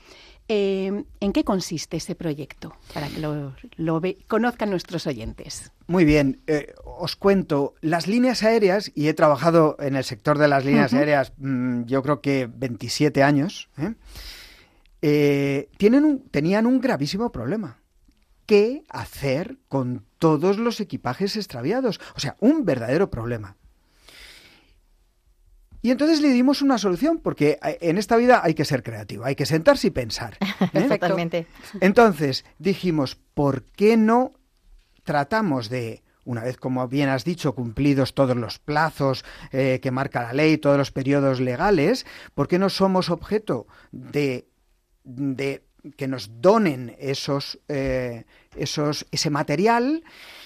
Eh, 0.50 1.06
¿En 1.22 1.32
qué 1.32 1.46
consiste 1.46 1.96
ese 1.96 2.16
proyecto? 2.16 2.76
Para 2.94 3.08
que 3.08 3.20
lo, 3.22 3.56
lo 3.78 4.02
ve- 4.02 4.18
conozcan 4.28 4.70
nuestros 4.72 5.08
oyentes. 5.08 5.72
Muy 5.88 6.04
bien, 6.04 6.42
eh, 6.48 6.74
os 6.84 7.16
cuento, 7.16 7.76
las 7.80 8.08
líneas 8.08 8.44
aéreas, 8.44 8.92
y 8.94 9.08
he 9.08 9.14
trabajado 9.14 9.78
en 9.80 9.96
el 9.96 10.04
sector 10.04 10.38
de 10.38 10.50
las 10.50 10.66
líneas 10.66 10.94
aéreas 10.94 11.32
mm, 11.38 11.84
yo 11.86 12.04
creo 12.04 12.20
que 12.20 12.50
27 12.54 13.24
años, 13.24 13.70
¿eh? 13.78 13.94
Eh, 15.02 15.70
tienen 15.78 16.06
un- 16.06 16.20
tenían 16.30 16.66
un 16.66 16.80
gravísimo 16.80 17.32
problema. 17.32 17.78
¿Qué 18.46 18.84
hacer 18.90 19.58
con 19.70 20.06
todos 20.24 20.58
los 20.58 20.80
equipajes 20.80 21.36
extraviados? 21.36 22.00
O 22.16 22.22
sea, 22.22 22.38
un 22.40 22.64
verdadero 22.64 23.10
problema. 23.10 23.58
Y 25.82 25.92
entonces 25.92 26.22
le 26.22 26.30
dimos 26.30 26.62
una 26.62 26.78
solución, 26.78 27.20
porque 27.20 27.60
eh, 27.62 27.78
en 27.82 27.98
esta 27.98 28.16
vida 28.16 28.40
hay 28.42 28.54
que 28.54 28.64
ser 28.64 28.84
creativo, 28.84 29.26
hay 29.26 29.36
que 29.36 29.46
sentarse 29.46 29.88
y 29.88 29.92
pensar. 29.92 30.38
¿eh? 30.74 30.84
Totalmente. 30.88 31.46
Entonces 31.82 32.46
dijimos, 32.58 33.18
¿por 33.34 33.64
qué 33.64 33.98
no 33.98 34.32
tratamos 35.04 35.68
de, 35.68 36.04
una 36.24 36.42
vez 36.42 36.56
como 36.56 36.88
bien 36.88 37.10
has 37.10 37.26
dicho, 37.26 37.54
cumplidos 37.54 38.14
todos 38.14 38.38
los 38.38 38.60
plazos 38.60 39.26
eh, 39.52 39.82
que 39.84 39.92
marca 39.92 40.24
la 40.24 40.32
ley, 40.32 40.58
todos 40.58 40.78
los 40.78 40.94
periodos 40.94 41.42
legales, 41.42 42.06
¿por 42.34 42.48
qué 42.48 42.60
no 42.60 42.70
somos 42.70 43.10
objeto 43.10 43.68
de, 43.92 44.48
de 45.04 45.66
que 45.98 46.08
nos 46.08 46.30
donen 46.42 46.96
esos, 47.00 47.60
eh, 47.68 48.26
esos, 48.56 49.06
ese 49.12 49.30
material 49.30 50.04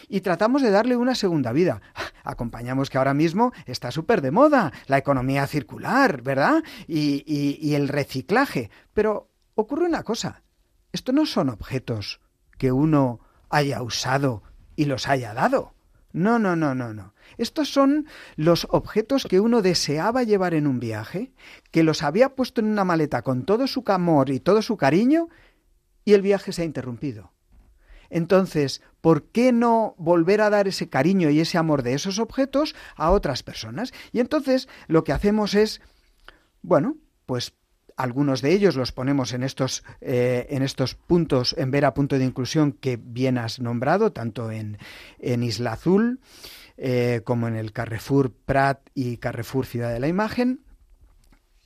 y 0.09 0.21
tratamos 0.21 0.61
de 0.61 0.71
darle 0.71 0.95
una 0.95 1.15
segunda 1.15 1.51
vida. 1.51 1.81
Acompañamos 2.23 2.89
que 2.89 2.97
ahora 2.97 3.13
mismo 3.13 3.53
está 3.65 3.91
súper 3.91 4.21
de 4.21 4.31
moda 4.31 4.71
la 4.87 4.97
economía 4.97 5.45
circular, 5.47 6.21
¿verdad? 6.21 6.63
Y, 6.87 7.23
y- 7.25 7.57
y 7.61 7.75
el 7.75 7.87
reciclaje. 7.87 8.69
Pero 8.93 9.29
ocurre 9.55 9.85
una 9.85 10.03
cosa, 10.03 10.43
estos 10.91 11.13
no 11.13 11.25
son 11.25 11.49
objetos 11.49 12.19
que 12.57 12.71
uno 12.71 13.19
haya 13.49 13.81
usado 13.81 14.43
y 14.75 14.85
los 14.85 15.07
haya 15.07 15.33
dado. 15.33 15.73
No, 16.13 16.39
no, 16.39 16.55
no, 16.55 16.73
no, 16.73 16.93
no. 16.93 17.13
Estos 17.37 17.71
son 17.71 18.07
los 18.35 18.67
objetos 18.69 19.25
que 19.25 19.39
uno 19.39 19.61
deseaba 19.61 20.23
llevar 20.23 20.53
en 20.53 20.67
un 20.67 20.79
viaje, 20.79 21.31
que 21.71 21.83
los 21.83 22.03
había 22.03 22.35
puesto 22.35 22.61
en 22.61 22.67
una 22.67 22.83
maleta 22.83 23.21
con 23.21 23.45
todo 23.45 23.67
su 23.67 23.83
amor 23.87 24.29
y 24.29 24.39
todo 24.39 24.61
su 24.61 24.77
cariño, 24.77 25.29
y 26.03 26.13
el 26.13 26.21
viaje 26.21 26.51
se 26.51 26.61
ha 26.61 26.65
interrumpido. 26.65 27.33
Entonces, 28.09 28.81
¿por 29.01 29.23
qué 29.23 29.51
no 29.51 29.95
volver 29.97 30.41
a 30.41 30.49
dar 30.49 30.67
ese 30.67 30.89
cariño 30.89 31.29
y 31.29 31.39
ese 31.39 31.57
amor 31.57 31.83
de 31.83 31.93
esos 31.93 32.19
objetos 32.19 32.75
a 32.95 33.11
otras 33.11 33.43
personas? 33.43 33.93
Y 34.11 34.19
entonces 34.19 34.69
lo 34.87 35.03
que 35.03 35.11
hacemos 35.11 35.53
es, 35.53 35.81
bueno, 36.61 36.95
pues 37.25 37.53
algunos 37.97 38.41
de 38.41 38.53
ellos 38.53 38.75
los 38.75 38.91
ponemos 38.91 39.33
en 39.33 39.43
estos, 39.43 39.83
eh, 40.01 40.47
en 40.51 40.61
estos 40.61 40.95
puntos, 40.95 41.55
en 41.57 41.71
Vera 41.71 41.93
Punto 41.93 42.17
de 42.17 42.25
Inclusión 42.25 42.71
que 42.71 42.95
bien 42.95 43.37
has 43.37 43.59
nombrado, 43.59 44.13
tanto 44.13 44.51
en, 44.51 44.77
en 45.19 45.43
Isla 45.43 45.73
Azul 45.73 46.19
eh, 46.77 47.21
como 47.23 47.47
en 47.47 47.55
el 47.55 47.71
Carrefour 47.71 48.31
Prat 48.31 48.89
y 48.93 49.17
Carrefour 49.17 49.65
Ciudad 49.65 49.91
de 49.91 49.99
la 49.99 50.07
Imagen. 50.07 50.61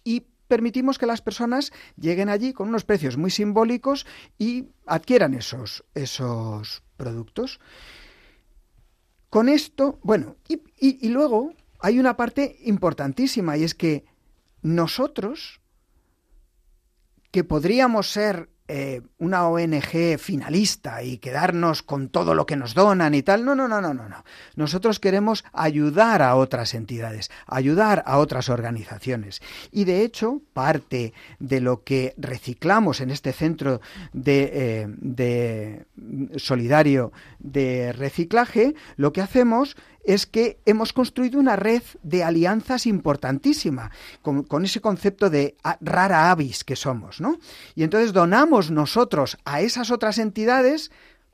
Y 0.03 0.25
permitimos 0.47 0.97
que 0.97 1.05
las 1.05 1.21
personas 1.21 1.71
lleguen 1.95 2.29
allí 2.29 2.53
con 2.53 2.67
unos 2.69 2.83
precios 2.83 3.17
muy 3.17 3.31
simbólicos 3.31 4.05
y 4.37 4.67
adquieran 4.85 5.33
esos, 5.33 5.83
esos 5.93 6.83
productos. 6.97 7.59
Con 9.29 9.47
esto, 9.47 9.97
bueno, 10.03 10.35
y, 10.77 11.07
luego 11.07 11.53
hay 11.79 11.99
una 11.99 12.17
parte 12.17 12.57
importantísima 12.63 13.57
y 13.57 13.63
es 13.63 13.73
que 13.73 14.03
nosotros, 14.61 15.61
que 17.31 17.45
podríamos 17.45 18.11
ser 18.11 18.49
eh, 18.67 19.01
una 19.17 19.47
ONG 19.47 20.17
finalista 20.17 21.03
y 21.03 21.17
quedarnos 21.17 21.83
con 21.83 22.09
todo 22.09 22.33
lo 22.33 22.45
que 22.45 22.55
nos 22.55 22.73
donan 22.73 23.13
y 23.13 23.21
tal. 23.21 23.43
No, 23.43 23.53
no, 23.53 23.67
no, 23.67 23.81
no, 23.81 23.93
no, 23.93 24.07
no. 24.07 24.23
Nosotros 24.55 24.99
queremos 24.99 25.43
ayudar 25.51 26.21
a 26.21 26.35
otras 26.35 26.73
entidades, 26.73 27.31
ayudar 27.47 28.03
a 28.05 28.17
otras 28.17 28.49
organizaciones. 28.49 29.41
Y 29.71 29.83
de 29.83 30.03
hecho, 30.03 30.41
parte 30.53 31.13
de 31.39 31.59
lo 31.59 31.83
que 31.83 32.13
reciclamos 32.17 33.01
en 33.01 33.11
este 33.11 33.33
centro 33.33 33.81
de, 34.13 34.51
eh, 34.53 34.87
de 34.97 35.85
solidario 36.37 37.11
de 37.39 37.91
reciclaje, 37.93 38.75
lo 38.95 39.11
que 39.11 39.21
hacemos 39.21 39.75
es 40.03 40.25
que 40.25 40.59
hemos 40.65 40.93
construido 40.93 41.39
una 41.39 41.55
red 41.55 41.83
de 42.03 42.23
alianzas 42.23 42.85
importantísima, 42.85 43.91
con, 44.21 44.65
ese 44.65 44.81
concepto 44.81 45.29
de 45.29 45.55
rara 45.79 46.31
avis 46.31 46.63
que 46.63 46.75
somos, 46.75 47.21
¿no? 47.21 47.37
Y 47.75 47.83
entonces 47.83 48.13
donamos 48.13 48.71
nosotros 48.71 49.37
a 49.45 49.61
esas 49.61 49.91
otras 49.91 50.17
entidades 50.17 50.91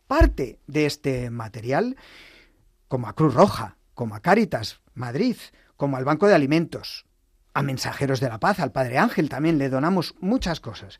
parte 0.07 0.59
de 0.67 0.86
este 0.86 1.29
material, 1.29 1.97
como 2.88 3.07
a 3.07 3.13
Cruz 3.13 3.33
Roja, 3.33 3.77
como 3.93 4.15
a 4.15 4.21
Cáritas 4.21 4.79
Madrid, 4.93 5.38
como 5.75 5.97
al 5.97 6.05
Banco 6.05 6.27
de 6.27 6.36
Alimentos, 6.36 7.05
a 7.53 7.63
Mensajeros 7.63 8.19
de 8.19 8.29
la 8.29 8.39
Paz, 8.39 8.59
al 8.59 8.71
Padre 8.71 8.97
Ángel 8.97 9.29
también 9.29 9.57
le 9.57 9.69
donamos 9.69 10.15
muchas 10.19 10.59
cosas. 10.59 10.97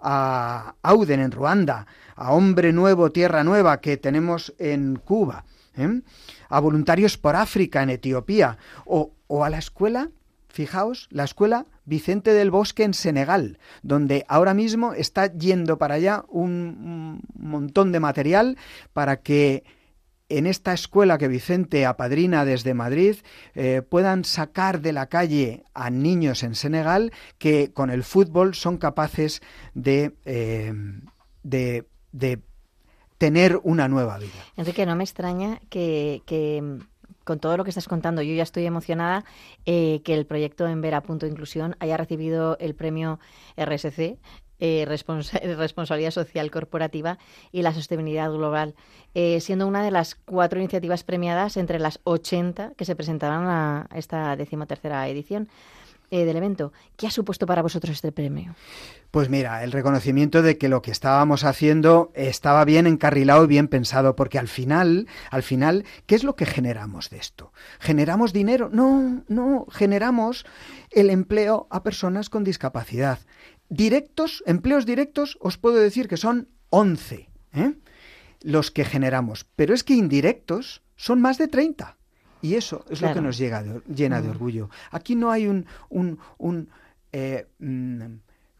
A 0.00 0.74
Auden 0.82 1.20
en 1.20 1.32
Ruanda, 1.32 1.86
a 2.14 2.32
Hombre 2.32 2.72
Nuevo, 2.72 3.10
Tierra 3.10 3.44
Nueva 3.44 3.80
que 3.80 3.96
tenemos 3.96 4.54
en 4.58 4.96
Cuba, 4.96 5.44
¿eh? 5.76 6.00
A 6.48 6.60
Voluntarios 6.60 7.16
por 7.18 7.36
África 7.36 7.82
en 7.82 7.90
Etiopía, 7.90 8.58
o, 8.84 9.12
o 9.26 9.44
a 9.44 9.50
la 9.50 9.58
escuela, 9.58 10.10
fijaos, 10.48 11.08
la 11.10 11.24
escuela 11.24 11.66
Vicente 11.84 12.32
del 12.32 12.50
Bosque 12.50 12.84
en 12.84 12.94
Senegal, 12.94 13.58
donde 13.82 14.24
ahora 14.28 14.54
mismo 14.54 14.92
está 14.92 15.32
yendo 15.32 15.78
para 15.78 15.94
allá 15.94 16.24
un 16.28 17.22
montón 17.34 17.92
de 17.92 18.00
material 18.00 18.56
para 18.92 19.20
que 19.20 19.64
en 20.28 20.46
esta 20.46 20.72
escuela 20.72 21.18
que 21.18 21.28
Vicente 21.28 21.86
apadrina 21.86 22.44
desde 22.44 22.74
Madrid 22.74 23.16
eh, 23.54 23.82
puedan 23.88 24.24
sacar 24.24 24.80
de 24.80 24.92
la 24.92 25.08
calle 25.08 25.64
a 25.74 25.90
niños 25.90 26.42
en 26.42 26.54
Senegal 26.54 27.12
que 27.38 27.72
con 27.72 27.90
el 27.90 28.04
fútbol 28.04 28.54
son 28.54 28.76
capaces 28.76 29.40
de, 29.74 30.14
eh, 30.24 30.72
de, 31.42 31.86
tener 33.18 33.60
una 33.62 33.88
nueva 33.88 34.18
vida. 34.18 34.32
Enrique, 34.56 34.86
no 34.86 34.96
me 34.96 35.04
extraña 35.04 35.60
que, 35.68 36.22
con 37.24 37.40
todo 37.40 37.56
lo 37.56 37.64
que 37.64 37.70
estás 37.70 37.88
contando, 37.88 38.22
yo 38.22 38.34
ya 38.34 38.44
estoy 38.44 38.64
emocionada 38.64 39.24
eh, 39.66 40.00
que 40.04 40.14
el 40.14 40.24
proyecto 40.24 40.66
en 40.68 40.80
Punto 41.02 41.26
Inclusión 41.26 41.76
haya 41.80 41.96
recibido 41.96 42.56
el 42.60 42.74
premio 42.74 43.18
RSC 43.56 44.18
eh, 44.60 44.84
responsabilidad 45.56 46.10
social 46.10 46.50
corporativa 46.50 47.18
y 47.52 47.62
la 47.62 47.72
sostenibilidad 47.72 48.30
global, 48.30 48.74
eh, 49.14 49.40
siendo 49.40 49.66
una 49.66 49.84
de 49.84 49.90
las 49.90 50.16
cuatro 50.16 50.58
iniciativas 50.58 51.04
premiadas 51.04 51.56
entre 51.56 51.78
las 51.78 52.00
80 52.04 52.72
que 52.76 52.84
se 52.84 52.96
presentaron 52.96 53.46
a 53.46 53.88
esta 53.94 54.34
decimotercera 54.36 55.08
edición 55.08 55.48
eh, 56.10 56.24
del 56.24 56.36
evento. 56.36 56.72
¿Qué 56.96 57.06
ha 57.06 57.10
supuesto 57.10 57.46
para 57.46 57.62
vosotros 57.62 57.92
este 57.92 58.12
premio? 58.12 58.54
Pues 59.10 59.28
mira, 59.28 59.62
el 59.64 59.72
reconocimiento 59.72 60.42
de 60.42 60.58
que 60.58 60.68
lo 60.68 60.82
que 60.82 60.90
estábamos 60.90 61.44
haciendo 61.44 62.10
estaba 62.14 62.64
bien 62.64 62.86
encarrilado 62.86 63.44
y 63.44 63.48
bien 63.48 63.68
pensado, 63.68 64.16
porque 64.16 64.38
al 64.38 64.48
final, 64.48 65.06
al 65.30 65.42
final, 65.42 65.84
¿qué 66.06 66.14
es 66.14 66.24
lo 66.24 66.36
que 66.36 66.46
generamos 66.46 67.10
de 67.10 67.18
esto? 67.18 67.52
¿Generamos 67.78 68.32
dinero? 68.32 68.70
No, 68.72 69.22
no, 69.28 69.66
generamos 69.70 70.46
el 70.90 71.10
empleo 71.10 71.66
a 71.70 71.82
personas 71.82 72.30
con 72.30 72.44
discapacidad. 72.44 73.18
Directos, 73.68 74.42
empleos 74.46 74.86
directos, 74.86 75.36
os 75.40 75.58
puedo 75.58 75.76
decir 75.76 76.08
que 76.08 76.16
son 76.16 76.48
11 76.70 77.28
¿eh? 77.52 77.74
los 78.40 78.70
que 78.70 78.84
generamos, 78.84 79.44
pero 79.56 79.74
es 79.74 79.84
que 79.84 79.94
indirectos 79.94 80.82
son 80.96 81.20
más 81.20 81.36
de 81.36 81.48
30. 81.48 81.97
Y 82.42 82.54
eso 82.54 82.84
es 82.88 83.00
lo 83.00 83.12
que 83.12 83.20
nos 83.20 83.38
llega 83.38 83.64
llena 83.86 84.22
de 84.22 84.30
orgullo. 84.30 84.70
Aquí 84.90 85.14
no 85.14 85.30
hay 85.30 85.46
un, 85.46 85.66
un, 85.88 86.18
un 86.38 86.68
eh, 87.12 87.46
mm, 87.58 88.18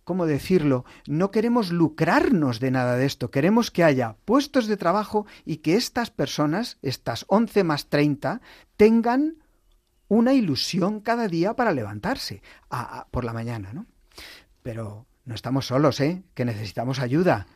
¿cómo 0.08 0.24
decirlo? 0.24 0.86
No 1.06 1.30
queremos 1.30 1.70
lucrarnos 1.70 2.60
de 2.60 2.70
nada 2.70 2.96
de 2.96 3.04
esto. 3.04 3.30
Queremos 3.30 3.70
que 3.70 3.84
haya 3.84 4.16
puestos 4.24 4.66
de 4.66 4.78
trabajo 4.78 5.26
y 5.44 5.58
que 5.58 5.76
estas 5.76 6.10
personas, 6.10 6.78
estas 6.80 7.26
11 7.28 7.62
más 7.62 7.90
30, 7.90 8.40
tengan 8.78 9.36
una 10.08 10.32
ilusión 10.32 11.00
cada 11.00 11.28
día 11.28 11.54
para 11.54 11.72
levantarse 11.72 12.40
por 13.10 13.24
la 13.24 13.34
mañana, 13.34 13.74
¿no? 13.74 13.84
Pero 14.62 15.04
no 15.26 15.34
estamos 15.34 15.66
solos, 15.66 16.00
¿eh? 16.00 16.22
Que 16.32 16.46
necesitamos 16.46 17.00
ayuda, 17.00 17.46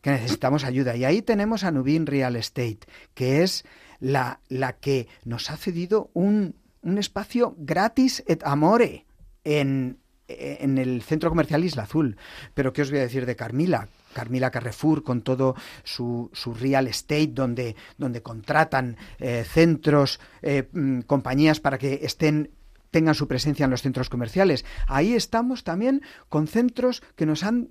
que 0.00 0.10
necesitamos 0.10 0.64
ayuda. 0.64 0.96
Y 0.96 1.04
ahí 1.04 1.20
tenemos 1.20 1.62
a 1.62 1.70
Nubin 1.70 2.06
Real 2.06 2.36
Estate, 2.36 2.80
que 3.12 3.42
es 3.42 3.66
la, 4.00 4.40
la 4.48 4.74
que 4.74 5.08
nos 5.24 5.50
ha 5.50 5.56
cedido 5.56 6.10
un, 6.14 6.54
un 6.82 6.98
espacio 6.98 7.54
gratis 7.58 8.22
et 8.26 8.42
amore 8.44 9.06
en, 9.44 9.98
en 10.28 10.78
el 10.78 11.02
centro 11.02 11.30
comercial 11.30 11.64
Isla 11.64 11.84
Azul. 11.84 12.16
Pero 12.54 12.72
¿qué 12.72 12.82
os 12.82 12.90
voy 12.90 13.00
a 13.00 13.02
decir 13.02 13.26
de 13.26 13.36
Carmila? 13.36 13.88
Carmila 14.12 14.50
Carrefour 14.50 15.02
con 15.02 15.22
todo 15.22 15.54
su, 15.84 16.30
su 16.32 16.54
real 16.54 16.86
estate 16.86 17.28
donde, 17.28 17.76
donde 17.96 18.22
contratan 18.22 18.96
eh, 19.18 19.44
centros, 19.46 20.20
eh, 20.42 20.68
mm, 20.72 21.00
compañías 21.00 21.60
para 21.60 21.78
que 21.78 22.00
estén 22.02 22.50
tengan 22.90 23.14
su 23.14 23.28
presencia 23.28 23.64
en 23.64 23.70
los 23.70 23.82
centros 23.82 24.08
comerciales. 24.08 24.64
Ahí 24.86 25.12
estamos 25.12 25.62
también 25.62 26.00
con 26.30 26.46
centros 26.46 27.02
que 27.16 27.26
nos 27.26 27.42
han 27.44 27.70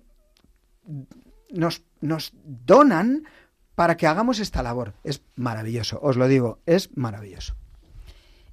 nos, 1.49 1.83
nos 2.01 2.33
donan 2.43 3.23
para 3.77 3.95
que 3.95 4.07
hagamos 4.07 4.39
esta 4.39 4.63
labor. 4.63 4.95
Es 5.03 5.21
maravilloso, 5.35 5.99
os 6.01 6.17
lo 6.17 6.27
digo, 6.27 6.57
es 6.65 6.89
maravilloso. 6.97 7.53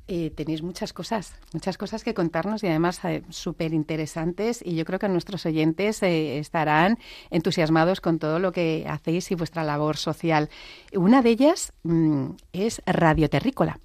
Eh, 0.07 0.31
tenéis 0.37 0.61
muchas 0.61 0.93
cosas, 0.93 1.33
muchas 1.55 1.79
cosas 1.79 2.05
que 2.05 2.13
contarnos 2.13 2.63
y 2.63 2.67
además 2.67 3.03
eh, 3.07 3.23
súper 3.31 3.73
interesantes 3.73 4.61
y 4.63 4.75
yo 4.77 4.85
creo 4.85 4.99
que 4.99 5.09
nuestros 5.09 5.47
oyentes 5.47 6.03
eh, 6.03 6.39
estarán 6.39 6.99
entusiasmados 7.31 8.03
con 8.03 8.19
todo 8.19 8.39
lo 8.39 8.53
que 8.53 8.85
hacéis 8.87 9.31
y 9.31 9.35
vuestra 9.35 9.65
labor 9.65 9.97
social. 9.97 10.51
Una 10.95 11.23
de 11.23 11.31
ellas 11.31 11.73
mm, 11.85 12.27
es 12.53 12.83
Radio 12.85 13.31
Terrícola. 13.31 13.81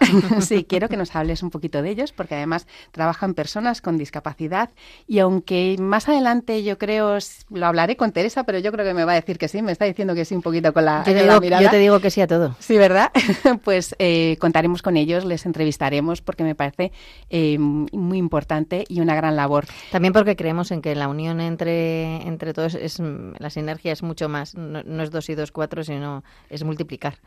sí, 0.40 0.64
quiero 0.64 0.88
que 0.88 0.96
nos 0.96 1.14
hables 1.14 1.42
un 1.42 1.50
poquito 1.50 1.82
de 1.82 1.90
ellos, 1.90 2.12
porque 2.12 2.34
además 2.34 2.66
trabajan 2.92 3.34
personas 3.34 3.80
con 3.80 3.98
discapacidad 3.98 4.70
y 5.06 5.18
aunque 5.18 5.76
más 5.78 6.08
adelante 6.08 6.62
yo 6.62 6.78
creo, 6.78 7.18
lo 7.50 7.66
hablaré 7.66 7.96
con 7.96 8.12
Teresa, 8.12 8.44
pero 8.44 8.58
yo 8.58 8.72
creo 8.72 8.84
que 8.84 8.94
me 8.94 9.04
va 9.04 9.12
a 9.12 9.14
decir 9.16 9.38
que 9.38 9.48
sí, 9.48 9.62
me 9.62 9.72
está 9.72 9.84
diciendo 9.84 10.14
que 10.14 10.24
sí 10.24 10.34
un 10.34 10.42
poquito 10.42 10.72
con 10.72 10.84
la, 10.84 11.04
mirada. 11.40 11.62
Yo 11.62 11.70
te 11.70 11.78
digo 11.78 12.00
que 12.00 12.10
sí 12.10 12.20
a 12.20 12.26
todo. 12.26 12.56
Sí, 12.58 12.76
¿verdad? 12.78 13.10
pues 13.64 13.94
eh, 13.98 14.36
contaremos 14.40 14.82
con 14.82 14.96
ellos, 14.96 15.24
les 15.24 15.46
entrevistaremos, 15.46 16.22
porque 16.22 16.44
me 16.44 16.54
parece 16.54 16.92
eh, 17.30 17.58
muy 17.58 18.18
importante 18.18 18.84
y 18.88 19.00
una 19.00 19.14
gran 19.14 19.36
labor. 19.36 19.66
También 19.90 20.12
porque 20.12 20.36
creemos 20.36 20.70
en 20.70 20.82
que 20.82 20.94
la 20.94 21.08
unión 21.08 21.40
entre, 21.40 22.22
entre 22.26 22.54
todos, 22.54 22.74
es 22.74 23.00
la 23.00 23.50
sinergia 23.50 23.92
es 23.92 24.02
mucho 24.02 24.28
más, 24.28 24.54
no, 24.54 24.82
no 24.82 25.02
es 25.02 25.10
dos 25.10 25.28
y 25.28 25.34
dos, 25.34 25.52
cuatro, 25.52 25.84
sino 25.84 26.24
es 26.48 26.64
multiplicar 26.64 27.18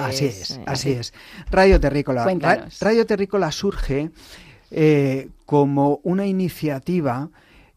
así 0.00 0.26
es, 0.26 0.50
eh, 0.52 0.62
así 0.66 0.92
es. 0.92 1.12
Radio 1.50 1.80
Terrícola. 1.80 2.24
Radio 2.80 3.06
Terrícola 3.06 3.50
surge 3.52 4.10
eh, 4.70 5.28
como 5.44 6.00
una 6.02 6.26
iniciativa 6.26 7.30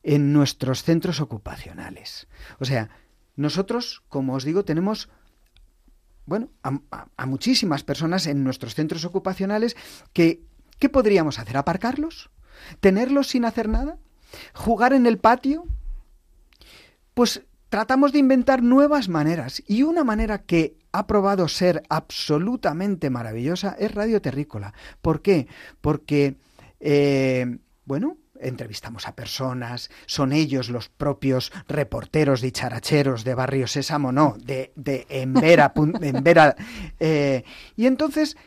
en 0.04 0.34
nuestros 0.34 0.84
centros 0.84 1.20
ocupacionales. 1.20 2.28
O 2.60 2.66
sea, 2.66 2.90
nosotros, 3.36 4.02
como 4.10 4.36
os 4.36 4.44
digo, 4.44 4.64
tenemos 4.64 5.10
bueno, 6.26 6.50
a, 6.62 7.26
muchísimas 7.26 7.84
personas 7.84 8.28
en 8.28 8.44
nuestros 8.44 8.76
centros 8.76 9.04
ocupacionales 9.04 9.76
que 10.14 10.44
¿qué 10.78 10.88
podríamos 10.88 11.40
hacer? 11.40 11.58
¿Aparcarlos? 11.58 12.30
¿Tenerlos 12.80 13.28
sin 13.28 13.46
hacer 13.46 13.68
nada? 13.68 13.98
¿Jugar 14.54 14.94
en 14.94 15.08
el 15.08 15.18
patio? 15.18 15.66
Pues 17.16 17.42
tratamos 17.70 18.14
de 18.14 18.20
inventar 18.20 18.62
nuevas 18.62 19.10
maneras 19.10 19.64
y 19.68 19.84
una 19.84 20.04
manera 20.04 20.44
que 20.44 20.78
ha 20.92 21.08
probado 21.08 21.48
ser 21.48 21.84
absolutamente 21.90 23.10
maravillosa 23.10 23.76
es 23.80 23.94
Radio 23.94 24.22
Terrícola. 24.22 24.74
¿Por 25.02 25.22
qué? 25.22 25.48
Porque, 25.82 26.38
eh, 26.80 27.58
bueno, 27.86 28.18
entrevistamos 28.40 29.08
a 29.08 29.16
personas, 29.16 29.90
son 30.06 30.32
ellos 30.32 30.70
los 30.70 30.90
propios 30.90 31.52
reporteros 31.68 32.42
dicharacheros 32.42 33.24
de 33.24 33.36
Barrio 33.36 33.68
Sésamo, 33.68 34.12
no, 34.12 34.36
de, 34.40 34.72
de 34.76 35.06
en 35.10 35.34
Vera, 35.34 36.56
eh, 37.00 37.44
y 37.76 37.86
entonces 37.86 38.38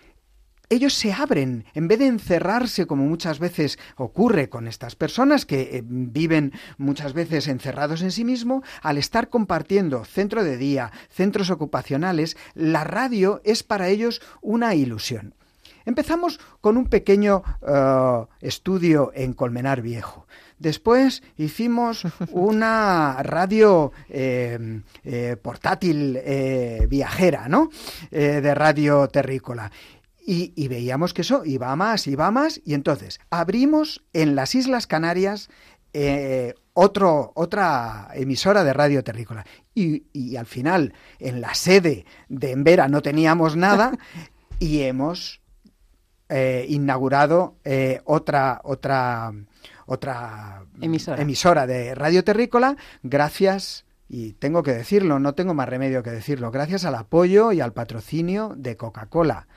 ellos 0.73 0.95
se 0.95 1.13
abren, 1.13 1.65
en 1.75 1.87
vez 1.87 1.99
de 1.99 2.07
encerrarse 2.07 2.87
como 2.87 3.05
muchas 3.05 3.39
veces 3.39 3.79
ocurre 3.97 4.49
con 4.49 4.67
estas 4.67 4.97
personas 4.97 5.45
que 5.45 5.61
eh, 5.61 5.83
viven 5.85 6.53
muchas 6.79 7.13
veces 7.13 7.47
encerrados 7.49 8.03
en 8.03 8.11
sí 8.11 8.25
mismo, 8.25 8.63
al 8.81 8.97
estar 8.97 9.29
compartiendo 9.29 10.05
centro 10.05 10.43
de 10.43 10.57
día, 10.57 10.91
centros 11.11 11.51
ocupacionales, 11.51 12.37
la 12.55 12.85
radio 12.85 13.41
es 13.45 13.63
para 13.63 13.89
ellos 13.89 14.23
una 14.41 14.75
ilusión. 14.75 15.35
Empezamos 15.85 16.41
con 16.61 16.77
un 16.77 16.87
pequeño 16.87 17.43
eh, 17.67 18.25
estudio 18.41 19.13
en 19.15 19.35
Colmenar 19.35 19.83
Viejo. 19.83 20.27
Después 20.59 21.23
hicimos 21.37 22.05
una 22.31 23.21
radio 23.23 23.93
eh, 24.09 24.81
portátil 25.43 26.19
viajera, 26.89 27.49
¿no? 27.49 27.69
de 28.11 28.55
radio 28.55 29.09
terrícola. 29.09 29.73
Y, 30.25 30.69
veíamos 30.69 31.15
que 31.15 31.23
eso 31.23 31.45
iba 31.45 31.75
más, 31.75 32.07
iba 32.07 32.31
más, 32.31 32.61
y 32.65 32.75
entonces 32.75 33.21
abrimos 33.31 34.05
en 34.13 34.37
las 34.37 34.55
Islas 34.55 34.87
Canarias 34.87 35.51
eh, 35.93 36.55
otro, 36.75 37.33
otra 37.35 38.09
emisora 38.15 38.63
de 38.63 38.73
radio 38.73 39.03
terrícola. 39.03 39.45
Y, 39.75 40.37
al 40.37 40.47
final, 40.47 40.95
en 41.19 41.41
la 41.41 41.55
sede 41.55 42.07
de 42.29 42.53
Embera 42.53 42.89
no 42.89 43.03
teníamos 43.03 43.57
nada 43.57 43.99
y 44.59 44.83
hemos 44.83 45.41
eh, 46.29 46.67
inaugurado 46.69 47.57
eh, 47.65 48.01
otra, 48.05 48.61
otra, 48.65 49.33
otra 49.87 50.65
emisora. 50.81 51.21
emisora 51.21 51.67
de 51.67 51.95
radio 51.95 52.25
terrícola 52.25 52.77
gracias 53.03 53.85
y 54.09 54.35
tengo 54.35 54.63
que 54.63 54.73
decirlo, 54.73 55.19
no 55.19 55.35
tengo 55.35 55.55
más 55.55 55.69
remedio 55.69 56.03
que 56.03 56.11
decirlo, 56.11 56.51
gracias 56.51 56.85
al 56.85 56.95
apoyo 56.95 57.51
y 57.51 57.61
al 57.61 57.73
patrocinio 57.73 58.53
de 58.57 58.77
Coca-Cola. 58.77 59.49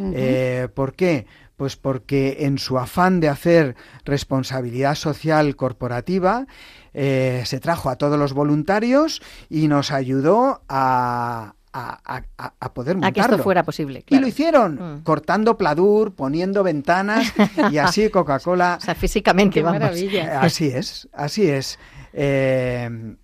Eh, 0.00 0.68
¿Por 0.74 0.94
qué? 0.94 1.26
Pues 1.56 1.76
porque 1.76 2.38
en 2.40 2.58
su 2.58 2.78
afán 2.78 3.20
de 3.20 3.28
hacer 3.28 3.76
responsabilidad 4.04 4.96
social 4.96 5.54
corporativa, 5.56 6.46
eh, 6.92 7.42
se 7.44 7.60
trajo 7.60 7.90
a 7.90 7.96
todos 7.96 8.18
los 8.18 8.32
voluntarios 8.32 9.22
y 9.48 9.68
nos 9.68 9.92
ayudó 9.92 10.62
a, 10.68 11.54
a, 11.72 12.74
poder 12.74 12.96
montarlo. 12.96 13.08
A 13.08 13.12
que 13.12 13.20
esto 13.20 13.42
fuera 13.42 13.62
posible. 13.62 14.04
Y 14.08 14.18
lo 14.18 14.26
hicieron, 14.26 14.74
mm. 14.74 15.02
cortando 15.02 15.56
pladur, 15.56 16.14
poniendo 16.14 16.62
ventanas 16.62 17.32
y 17.70 17.78
así 17.78 18.08
Coca-Cola. 18.10 18.78
o 18.80 18.84
sea, 18.84 18.94
físicamente, 18.94 19.60
Qué 19.60 19.64
maravilla. 19.64 20.40
Así 20.40 20.68
es, 20.68 21.08
así 21.12 21.48
es. 21.48 21.78
Eh, 22.12 23.16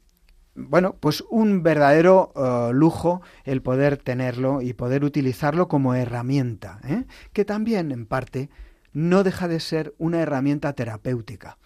bueno, 0.69 0.97
pues 1.01 1.25
un 1.31 1.63
verdadero 1.63 2.33
eh, 2.37 2.73
lujo 2.73 3.23
el 3.45 3.63
poder 3.63 3.97
tenerlo 3.97 4.63
y 4.63 4.73
poder 4.73 5.05
utilizarlo 5.05 5.69
como 5.69 5.95
herramienta, 5.95 6.81
¿eh? 6.85 7.05
que 7.33 7.45
también 7.45 7.93
en 7.93 8.07
parte 8.07 8.51
no 8.93 9.23
deja 9.23 9.49
de 9.49 9.61
ser 9.61 9.95
una 9.99 10.21
herramienta 10.21 10.73
terapéutica 10.73 11.59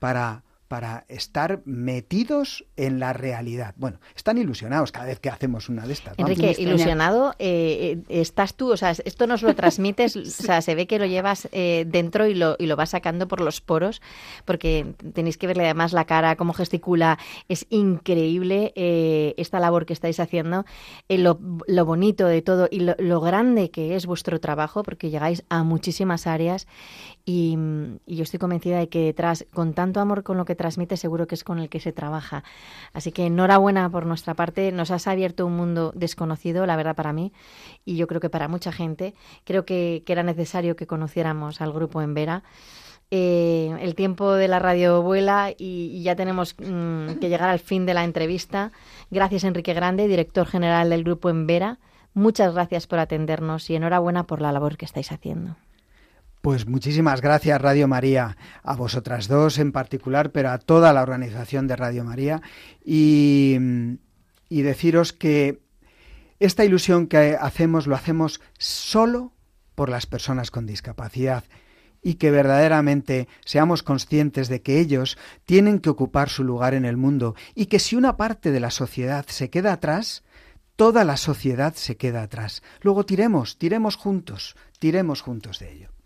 para 0.00 0.42
para 0.68 1.06
estar 1.08 1.62
metidos 1.64 2.64
en 2.76 3.00
la 3.00 3.14
realidad. 3.14 3.74
Bueno, 3.78 3.98
están 4.14 4.36
ilusionados 4.36 4.92
cada 4.92 5.06
vez 5.06 5.18
que 5.18 5.30
hacemos 5.30 5.70
una 5.70 5.86
de 5.86 5.94
estas. 5.94 6.18
Enrique, 6.18 6.54
ilusionado 6.58 7.34
eh, 7.38 8.02
eh, 8.08 8.20
estás 8.20 8.54
tú, 8.54 8.72
o 8.72 8.76
sea, 8.76 8.90
esto 8.90 9.26
nos 9.26 9.42
lo 9.42 9.54
transmites, 9.54 10.16
o 10.16 10.24
sea, 10.24 10.60
se 10.60 10.74
ve 10.74 10.86
que 10.86 10.98
lo 10.98 11.06
llevas 11.06 11.48
eh, 11.52 11.86
dentro 11.88 12.26
y 12.26 12.34
lo, 12.34 12.56
y 12.58 12.66
lo 12.66 12.76
vas 12.76 12.90
sacando 12.90 13.26
por 13.26 13.40
los 13.40 13.62
poros, 13.62 14.02
porque 14.44 14.94
tenéis 15.14 15.38
que 15.38 15.46
verle 15.46 15.64
además 15.64 15.94
la 15.94 16.04
cara, 16.04 16.36
cómo 16.36 16.52
gesticula, 16.52 17.18
es 17.48 17.66
increíble 17.70 18.72
esta 19.36 19.60
labor 19.60 19.86
que 19.86 19.94
estáis 19.94 20.20
haciendo, 20.20 20.66
lo, 21.08 21.40
lo, 21.66 21.84
bonito 21.86 22.26
de 22.26 22.42
todo 22.42 22.68
y 22.70 22.80
lo, 22.80 22.94
lo 22.98 23.20
grande 23.20 23.70
que 23.70 23.96
es 23.96 24.04
vuestro 24.04 24.38
trabajo, 24.38 24.82
porque 24.82 25.10
llegáis 25.10 25.44
a 25.48 25.62
muchísimas 25.64 26.26
áreas 26.26 26.66
y, 27.30 27.58
yo 28.06 28.22
estoy 28.22 28.38
convencida 28.38 28.78
de 28.78 28.88
que 28.88 29.04
detrás, 29.04 29.44
con 29.52 29.74
tanto 29.74 30.00
amor 30.00 30.22
con 30.22 30.38
lo 30.38 30.46
que 30.46 30.54
transmite, 30.54 30.96
seguro 30.96 31.26
que 31.26 31.34
es 31.34 31.44
con 31.44 31.58
el 31.58 31.68
que 31.68 31.78
se 31.78 31.92
trabaja. 31.92 32.42
Así 32.94 33.12
que 33.12 33.26
enhorabuena 33.26 33.90
por 33.90 34.06
nuestra 34.06 34.32
parte. 34.32 34.72
Nos 34.72 34.90
has 34.90 35.06
abierto 35.06 35.44
un 35.44 35.54
mundo 35.54 35.92
desconocido, 35.94 36.64
la 36.64 36.74
verdad, 36.74 36.96
para 36.96 37.12
mí, 37.12 37.34
y 37.84 37.96
yo 37.96 38.06
creo 38.06 38.22
que 38.22 38.30
para 38.30 38.48
mucha 38.48 38.72
gente. 38.72 39.12
Creo 39.44 39.66
que, 39.66 40.02
era 40.06 40.22
necesario 40.22 40.74
que 40.74 40.86
conociéramos 40.86 41.60
al 41.60 41.70
grupo 41.70 42.00
en 42.00 42.14
Vera. 42.14 42.44
Eh, 43.10 43.76
el 43.78 43.94
tiempo 43.94 44.32
de 44.32 44.48
la 44.48 44.58
radio 44.58 45.02
vuela 45.02 45.52
y, 45.54 46.02
ya 46.02 46.16
tenemos 46.16 46.54
mm, 46.58 47.18
que 47.20 47.28
llegar 47.28 47.50
al 47.50 47.58
fin 47.58 47.84
de 47.84 47.92
la 47.92 48.04
entrevista. 48.04 48.72
Gracias, 49.10 49.44
Enrique 49.44 49.74
Grande, 49.74 50.08
director 50.08 50.46
general 50.46 50.88
del 50.88 51.04
grupo 51.04 51.28
en 51.28 51.46
Vera. 51.46 51.78
Muchas 52.14 52.54
gracias 52.54 52.86
por 52.86 53.00
atendernos 53.00 53.68
y 53.68 53.76
enhorabuena 53.76 54.24
por 54.24 54.40
la 54.40 54.50
labor 54.50 54.78
que 54.78 54.86
estáis 54.86 55.12
haciendo. 55.12 55.56
Pues 56.48 56.66
muchísimas 56.66 57.20
gracias 57.20 57.60
Radio 57.60 57.88
María, 57.88 58.38
a 58.62 58.74
vosotras 58.74 59.28
dos 59.28 59.58
en 59.58 59.70
particular, 59.70 60.32
pero 60.32 60.48
a 60.48 60.56
toda 60.56 60.94
la 60.94 61.02
organización 61.02 61.66
de 61.66 61.76
Radio 61.76 62.04
María 62.04 62.40
y, 62.82 63.58
y 64.48 64.62
deciros 64.62 65.12
que 65.12 65.60
esta 66.40 66.64
ilusión 66.64 67.06
que 67.06 67.36
hacemos 67.38 67.86
lo 67.86 67.94
hacemos 67.94 68.40
solo 68.56 69.34
por 69.74 69.90
las 69.90 70.06
personas 70.06 70.50
con 70.50 70.64
discapacidad 70.64 71.44
y 72.02 72.14
que 72.14 72.30
verdaderamente 72.30 73.28
seamos 73.44 73.82
conscientes 73.82 74.48
de 74.48 74.62
que 74.62 74.80
ellos 74.80 75.18
tienen 75.44 75.80
que 75.80 75.90
ocupar 75.90 76.30
su 76.30 76.44
lugar 76.44 76.72
en 76.72 76.86
el 76.86 76.96
mundo 76.96 77.34
y 77.54 77.66
que 77.66 77.78
si 77.78 77.94
una 77.94 78.16
parte 78.16 78.52
de 78.52 78.60
la 78.60 78.70
sociedad 78.70 79.26
se 79.28 79.50
queda 79.50 79.74
atrás, 79.74 80.24
toda 80.76 81.04
la 81.04 81.18
sociedad 81.18 81.74
se 81.74 81.98
queda 81.98 82.22
atrás. 82.22 82.62
Luego 82.80 83.04
tiremos, 83.04 83.58
tiremos 83.58 83.96
juntos, 83.96 84.56
tiremos 84.78 85.20
juntos 85.20 85.58
de 85.58 85.72
ello. 85.74 85.97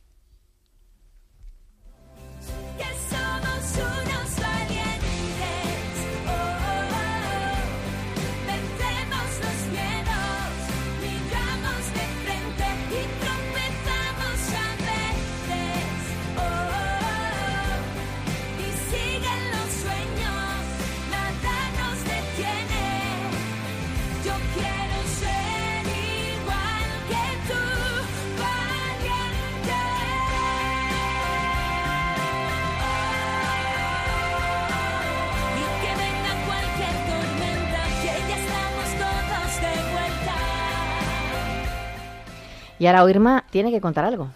Y 42.83 42.87
ahora 42.88 43.09
Irma 43.09 43.45
tiene 43.49 43.71
que 43.71 43.81
contar 43.81 44.05
algo. 44.05 44.27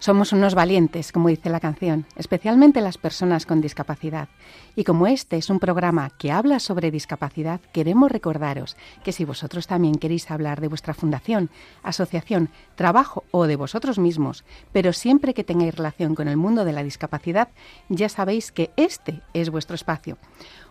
Somos 0.00 0.32
unos 0.32 0.54
valientes, 0.54 1.12
como 1.12 1.28
dice 1.28 1.50
la 1.50 1.60
canción, 1.60 2.06
especialmente 2.16 2.80
las 2.80 2.96
personas 2.96 3.44
con 3.44 3.60
discapacidad. 3.60 4.30
Y 4.74 4.84
como 4.84 5.06
este 5.06 5.36
es 5.36 5.50
un 5.50 5.58
programa 5.58 6.08
que 6.16 6.32
habla 6.32 6.58
sobre 6.58 6.90
discapacidad, 6.90 7.60
queremos 7.74 8.10
recordaros 8.10 8.78
que 9.04 9.12
si 9.12 9.26
vosotros 9.26 9.66
también 9.66 9.96
queréis 9.96 10.30
hablar 10.30 10.62
de 10.62 10.68
vuestra 10.68 10.94
fundación, 10.94 11.50
asociación, 11.82 12.48
trabajo 12.76 13.24
o 13.30 13.46
de 13.46 13.56
vosotros 13.56 13.98
mismos, 13.98 14.42
pero 14.72 14.94
siempre 14.94 15.34
que 15.34 15.44
tengáis 15.44 15.74
relación 15.74 16.14
con 16.14 16.28
el 16.28 16.38
mundo 16.38 16.64
de 16.64 16.72
la 16.72 16.82
discapacidad, 16.82 17.48
ya 17.90 18.08
sabéis 18.08 18.52
que 18.52 18.70
este 18.76 19.20
es 19.34 19.50
vuestro 19.50 19.74
espacio. 19.74 20.16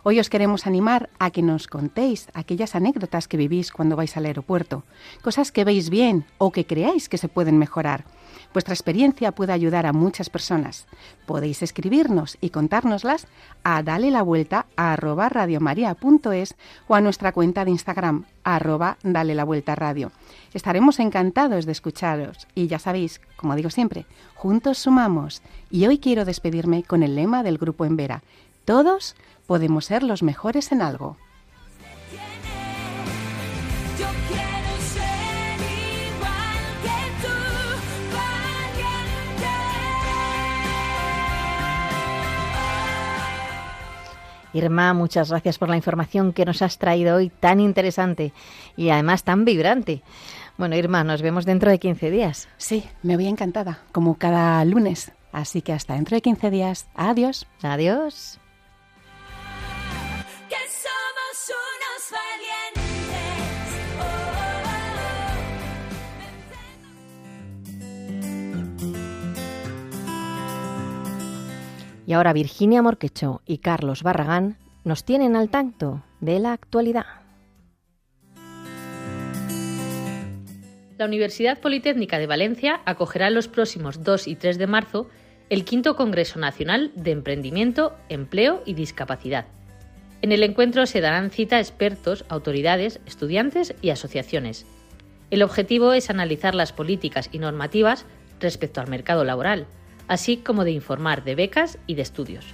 Hoy 0.02 0.18
os 0.18 0.28
queremos 0.28 0.66
animar 0.66 1.08
a 1.20 1.30
que 1.30 1.42
nos 1.42 1.68
contéis 1.68 2.26
aquellas 2.34 2.74
anécdotas 2.74 3.28
que 3.28 3.36
vivís 3.36 3.70
cuando 3.70 3.94
vais 3.94 4.16
al 4.16 4.26
aeropuerto, 4.26 4.82
cosas 5.22 5.52
que 5.52 5.62
veis 5.62 5.88
bien 5.88 6.24
o 6.38 6.50
que 6.50 6.66
creáis 6.66 7.08
que 7.08 7.18
se 7.18 7.28
pueden 7.28 7.58
mejorar. 7.58 8.04
Vuestra 8.52 8.74
experiencia 8.74 9.32
puede 9.32 9.52
ayudar 9.52 9.86
a 9.86 9.92
muchas 9.92 10.28
personas. 10.28 10.86
Podéis 11.24 11.62
escribirnos 11.62 12.36
y 12.40 12.50
contárnoslas 12.50 13.28
a 13.62 13.82
dale 13.82 14.10
la 14.10 14.22
vuelta 14.22 14.66
a 14.76 14.92
arroba 14.94 15.28
radiomaria.es 15.28 16.56
o 16.88 16.94
a 16.94 17.00
nuestra 17.00 17.32
cuenta 17.32 17.64
de 17.64 17.70
Instagram 17.70 18.24
arroba 18.42 18.98
dale 19.02 19.34
la 19.34 19.44
vuelta 19.44 19.76
radio. 19.76 20.10
Estaremos 20.52 20.98
encantados 20.98 21.64
de 21.64 21.72
escucharos 21.72 22.48
y 22.54 22.66
ya 22.66 22.80
sabéis, 22.80 23.20
como 23.36 23.54
digo 23.54 23.70
siempre, 23.70 24.06
juntos 24.34 24.78
sumamos. 24.78 25.42
Y 25.70 25.86
hoy 25.86 25.98
quiero 25.98 26.24
despedirme 26.24 26.82
con 26.82 27.04
el 27.04 27.14
lema 27.14 27.44
del 27.44 27.58
grupo 27.58 27.84
en 27.84 27.96
Vera. 27.96 28.22
Todos 28.64 29.14
podemos 29.46 29.84
ser 29.84 30.02
los 30.02 30.22
mejores 30.24 30.72
en 30.72 30.82
algo. 30.82 31.16
Irma, 44.52 44.94
muchas 44.94 45.30
gracias 45.30 45.58
por 45.58 45.68
la 45.68 45.76
información 45.76 46.32
que 46.32 46.44
nos 46.44 46.62
has 46.62 46.78
traído 46.78 47.16
hoy 47.16 47.30
tan 47.30 47.60
interesante 47.60 48.32
y 48.76 48.90
además 48.90 49.24
tan 49.24 49.44
vibrante. 49.44 50.02
Bueno, 50.58 50.76
Irma, 50.76 51.04
nos 51.04 51.22
vemos 51.22 51.46
dentro 51.46 51.70
de 51.70 51.78
15 51.78 52.10
días. 52.10 52.48
Sí, 52.56 52.84
me 53.02 53.16
voy 53.16 53.28
encantada, 53.28 53.80
como 53.92 54.16
cada 54.18 54.64
lunes. 54.64 55.12
Así 55.32 55.62
que 55.62 55.72
hasta 55.72 55.94
dentro 55.94 56.16
de 56.16 56.22
15 56.22 56.50
días. 56.50 56.88
Adiós. 56.94 57.46
Adiós. 57.62 58.40
Y 72.10 72.12
ahora 72.12 72.32
Virginia 72.32 72.82
Morquecho 72.82 73.40
y 73.46 73.58
Carlos 73.58 74.02
Barragán 74.02 74.56
nos 74.82 75.04
tienen 75.04 75.36
al 75.36 75.48
tanto 75.48 76.02
de 76.18 76.40
la 76.40 76.52
actualidad. 76.52 77.06
La 80.98 81.04
Universidad 81.04 81.60
Politécnica 81.60 82.18
de 82.18 82.26
Valencia 82.26 82.80
acogerá 82.84 83.30
los 83.30 83.46
próximos 83.46 84.02
2 84.02 84.26
y 84.26 84.34
3 84.34 84.58
de 84.58 84.66
marzo 84.66 85.08
el 85.50 85.64
quinto 85.64 85.94
Congreso 85.94 86.40
Nacional 86.40 86.90
de 86.96 87.12
Emprendimiento, 87.12 87.94
Empleo 88.08 88.64
y 88.66 88.74
Discapacidad. 88.74 89.46
En 90.20 90.32
el 90.32 90.42
encuentro 90.42 90.86
se 90.86 91.00
darán 91.00 91.30
cita 91.30 91.60
expertos, 91.60 92.24
autoridades, 92.28 92.98
estudiantes 93.06 93.76
y 93.82 93.90
asociaciones. 93.90 94.66
El 95.30 95.44
objetivo 95.44 95.92
es 95.92 96.10
analizar 96.10 96.56
las 96.56 96.72
políticas 96.72 97.28
y 97.30 97.38
normativas 97.38 98.04
respecto 98.40 98.80
al 98.80 98.88
mercado 98.88 99.22
laboral, 99.22 99.68
así 100.10 100.38
como 100.38 100.64
de 100.64 100.72
informar 100.72 101.22
de 101.22 101.36
becas 101.36 101.78
y 101.86 101.94
de 101.94 102.02
estudios. 102.02 102.44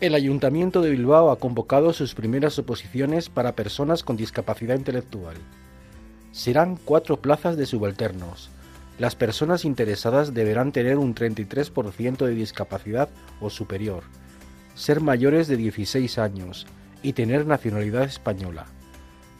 El 0.00 0.14
Ayuntamiento 0.14 0.82
de 0.82 0.90
Bilbao 0.90 1.32
ha 1.32 1.40
convocado 1.40 1.92
sus 1.92 2.14
primeras 2.14 2.56
oposiciones 2.60 3.28
para 3.28 3.56
personas 3.56 4.04
con 4.04 4.16
discapacidad 4.16 4.76
intelectual. 4.76 5.34
Serán 6.30 6.76
cuatro 6.76 7.20
plazas 7.20 7.56
de 7.56 7.66
subalternos. 7.66 8.50
Las 9.00 9.16
personas 9.16 9.64
interesadas 9.64 10.32
deberán 10.32 10.70
tener 10.70 10.96
un 10.96 11.16
33% 11.16 12.24
de 12.24 12.34
discapacidad 12.36 13.08
o 13.40 13.50
superior, 13.50 14.04
ser 14.76 15.00
mayores 15.00 15.48
de 15.48 15.56
16 15.56 16.18
años 16.18 16.68
y 17.02 17.14
tener 17.14 17.46
nacionalidad 17.46 18.04
española. 18.04 18.66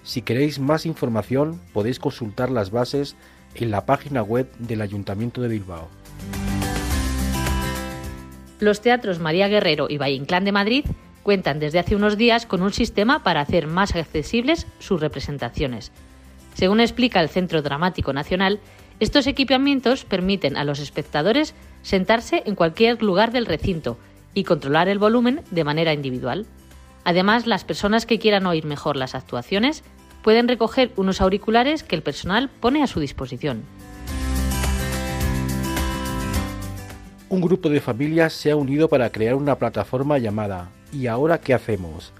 Si 0.02 0.22
queréis 0.22 0.58
más 0.58 0.84
información 0.84 1.60
podéis 1.72 2.00
consultar 2.00 2.50
las 2.50 2.72
bases 2.72 3.14
en 3.54 3.70
la 3.70 3.86
página 3.86 4.22
web 4.22 4.50
del 4.58 4.80
Ayuntamiento 4.80 5.40
de 5.40 5.48
Bilbao. 5.48 5.88
Los 8.60 8.80
teatros 8.80 9.18
María 9.18 9.48
Guerrero 9.48 9.86
y 9.90 9.98
Valle 9.98 10.14
Inclán 10.14 10.44
de 10.44 10.52
Madrid 10.52 10.84
cuentan 11.22 11.58
desde 11.58 11.78
hace 11.78 11.96
unos 11.96 12.16
días 12.16 12.46
con 12.46 12.62
un 12.62 12.72
sistema 12.72 13.22
para 13.22 13.40
hacer 13.40 13.66
más 13.66 13.94
accesibles 13.96 14.66
sus 14.78 15.00
representaciones. 15.00 15.90
Según 16.54 16.80
explica 16.80 17.20
el 17.20 17.28
Centro 17.28 17.62
Dramático 17.62 18.12
Nacional, 18.12 18.60
estos 19.00 19.26
equipamientos 19.26 20.04
permiten 20.04 20.56
a 20.56 20.64
los 20.64 20.78
espectadores 20.78 21.54
sentarse 21.82 22.42
en 22.46 22.54
cualquier 22.54 23.02
lugar 23.02 23.32
del 23.32 23.46
recinto 23.46 23.98
y 24.34 24.44
controlar 24.44 24.88
el 24.88 24.98
volumen 24.98 25.42
de 25.50 25.64
manera 25.64 25.92
individual. 25.92 26.46
Además, 27.04 27.46
las 27.46 27.64
personas 27.64 28.06
que 28.06 28.18
quieran 28.18 28.46
oír 28.46 28.64
mejor 28.64 28.96
las 28.96 29.14
actuaciones 29.14 29.82
pueden 30.24 30.48
recoger 30.48 30.90
unos 30.96 31.20
auriculares 31.20 31.82
que 31.82 31.94
el 31.94 32.02
personal 32.02 32.48
pone 32.48 32.82
a 32.82 32.86
su 32.86 32.98
disposición. 32.98 33.62
Un 37.28 37.42
grupo 37.42 37.68
de 37.68 37.80
familias 37.80 38.32
se 38.32 38.50
ha 38.50 38.56
unido 38.56 38.88
para 38.88 39.10
crear 39.10 39.34
una 39.34 39.58
plataforma 39.58 40.16
llamada 40.16 40.70
¿Y 40.92 41.08
ahora 41.08 41.40
qué 41.40 41.52
hacemos? 41.52 42.12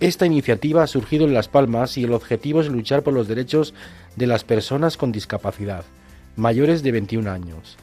Esta 0.00 0.26
iniciativa 0.26 0.82
ha 0.82 0.88
surgido 0.88 1.26
en 1.26 1.32
Las 1.32 1.46
Palmas 1.46 1.96
y 1.96 2.02
el 2.02 2.12
objetivo 2.12 2.60
es 2.60 2.68
luchar 2.68 3.02
por 3.02 3.14
los 3.14 3.28
derechos 3.28 3.72
de 4.16 4.26
las 4.26 4.42
personas 4.42 4.96
con 4.96 5.12
discapacidad, 5.12 5.84
mayores 6.34 6.82
de 6.82 6.90
21 6.90 7.30
años. 7.30 7.76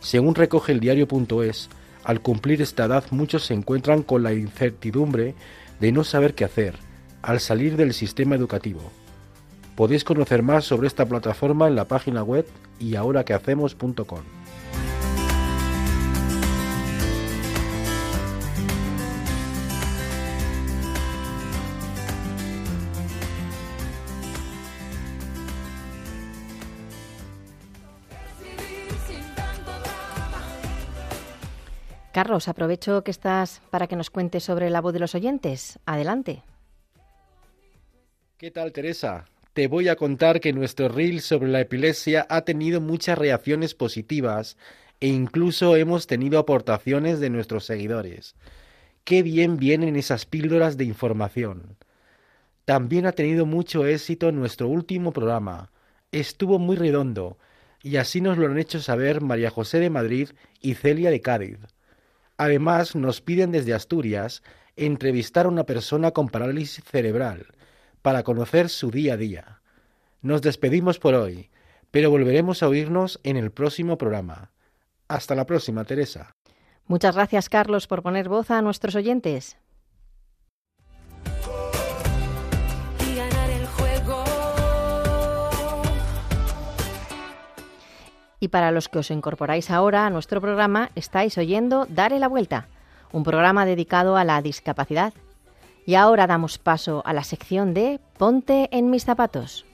Según 0.00 0.34
recoge 0.34 0.72
el 0.72 0.80
diario.es, 0.80 1.68
al 2.04 2.22
cumplir 2.22 2.62
esta 2.62 2.86
edad 2.86 3.04
muchos 3.10 3.44
se 3.44 3.52
encuentran 3.52 4.02
con 4.02 4.22
la 4.22 4.32
incertidumbre 4.32 5.34
de 5.78 5.92
no 5.92 6.04
saber 6.04 6.34
qué 6.34 6.46
hacer 6.46 6.76
al 7.20 7.38
salir 7.40 7.76
del 7.76 7.92
sistema 7.92 8.34
educativo. 8.34 8.80
Podéis 9.80 10.04
conocer 10.04 10.42
más 10.42 10.66
sobre 10.66 10.88
esta 10.88 11.06
plataforma 11.06 11.66
en 11.66 11.74
la 11.74 11.88
página 11.88 12.22
web 12.22 12.46
y 12.78 12.96
hacemos.com. 13.32 14.20
Carlos, 32.12 32.48
aprovecho 32.48 33.02
que 33.02 33.10
estás 33.10 33.62
para 33.70 33.86
que 33.86 33.96
nos 33.96 34.10
cuentes 34.10 34.44
sobre 34.44 34.68
la 34.68 34.82
voz 34.82 34.92
de 34.92 34.98
los 34.98 35.14
oyentes. 35.14 35.78
Adelante. 35.86 36.42
¿Qué 38.36 38.50
tal, 38.50 38.72
Teresa? 38.72 39.24
Te 39.52 39.66
voy 39.66 39.88
a 39.88 39.96
contar 39.96 40.38
que 40.38 40.52
nuestro 40.52 40.88
reel 40.88 41.20
sobre 41.20 41.48
la 41.48 41.60
epilepsia 41.60 42.24
ha 42.30 42.42
tenido 42.42 42.80
muchas 42.80 43.18
reacciones 43.18 43.74
positivas 43.74 44.56
e 45.00 45.08
incluso 45.08 45.74
hemos 45.74 46.06
tenido 46.06 46.38
aportaciones 46.38 47.18
de 47.18 47.30
nuestros 47.30 47.64
seguidores. 47.64 48.36
Qué 49.02 49.24
bien 49.24 49.56
vienen 49.56 49.96
esas 49.96 50.24
píldoras 50.24 50.76
de 50.76 50.84
información. 50.84 51.76
También 52.64 53.06
ha 53.06 53.12
tenido 53.12 53.44
mucho 53.44 53.86
éxito 53.86 54.30
nuestro 54.30 54.68
último 54.68 55.12
programa. 55.12 55.72
Estuvo 56.12 56.60
muy 56.60 56.76
redondo, 56.76 57.36
y 57.82 57.96
así 57.96 58.20
nos 58.20 58.38
lo 58.38 58.46
han 58.46 58.58
hecho 58.58 58.80
saber 58.80 59.20
María 59.20 59.50
José 59.50 59.80
de 59.80 59.90
Madrid 59.90 60.28
y 60.60 60.74
Celia 60.74 61.10
de 61.10 61.22
Cádiz. 61.22 61.58
Además, 62.36 62.94
nos 62.94 63.20
piden 63.20 63.50
desde 63.50 63.74
Asturias 63.74 64.44
entrevistar 64.76 65.46
a 65.46 65.48
una 65.48 65.64
persona 65.64 66.12
con 66.12 66.28
parálisis 66.28 66.84
cerebral 66.84 67.48
para 68.02 68.22
conocer 68.22 68.68
su 68.68 68.90
día 68.90 69.14
a 69.14 69.16
día. 69.16 69.60
Nos 70.22 70.42
despedimos 70.42 70.98
por 70.98 71.14
hoy, 71.14 71.50
pero 71.90 72.10
volveremos 72.10 72.62
a 72.62 72.68
oírnos 72.68 73.20
en 73.24 73.36
el 73.36 73.50
próximo 73.50 73.98
programa. 73.98 74.50
Hasta 75.08 75.34
la 75.34 75.46
próxima, 75.46 75.84
Teresa. 75.84 76.36
Muchas 76.86 77.14
gracias, 77.14 77.48
Carlos, 77.48 77.86
por 77.86 78.02
poner 78.02 78.28
voz 78.28 78.50
a 78.50 78.62
nuestros 78.62 78.94
oyentes. 78.94 79.56
Y 88.40 88.48
para 88.48 88.70
los 88.70 88.88
que 88.88 88.98
os 88.98 89.10
incorporáis 89.10 89.70
ahora 89.70 90.06
a 90.06 90.10
nuestro 90.10 90.40
programa, 90.40 90.90
estáis 90.94 91.36
oyendo 91.36 91.86
Dare 91.90 92.18
la 92.18 92.26
Vuelta, 92.28 92.68
un 93.12 93.22
programa 93.22 93.66
dedicado 93.66 94.16
a 94.16 94.24
la 94.24 94.40
discapacidad. 94.40 95.12
Y 95.86 95.94
ahora 95.94 96.26
damos 96.26 96.58
paso 96.58 97.02
a 97.04 97.12
la 97.12 97.24
sección 97.24 97.74
de 97.74 98.00
Ponte 98.18 98.68
en 98.72 98.90
mis 98.90 99.04
zapatos. 99.04 99.64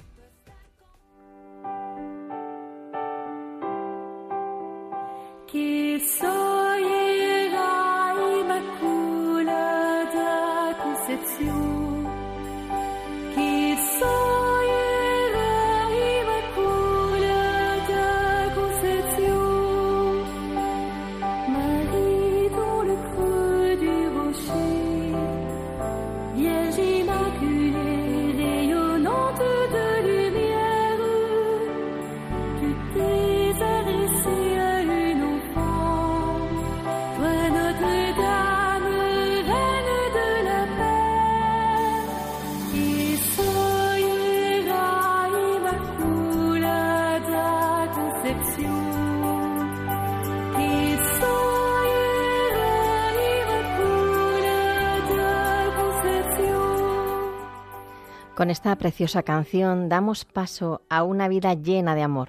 Con 58.46 58.52
esta 58.52 58.76
preciosa 58.76 59.24
canción 59.24 59.88
damos 59.88 60.24
paso 60.24 60.82
a 60.88 61.02
una 61.02 61.26
vida 61.26 61.54
llena 61.54 61.96
de 61.96 62.02
amor, 62.02 62.28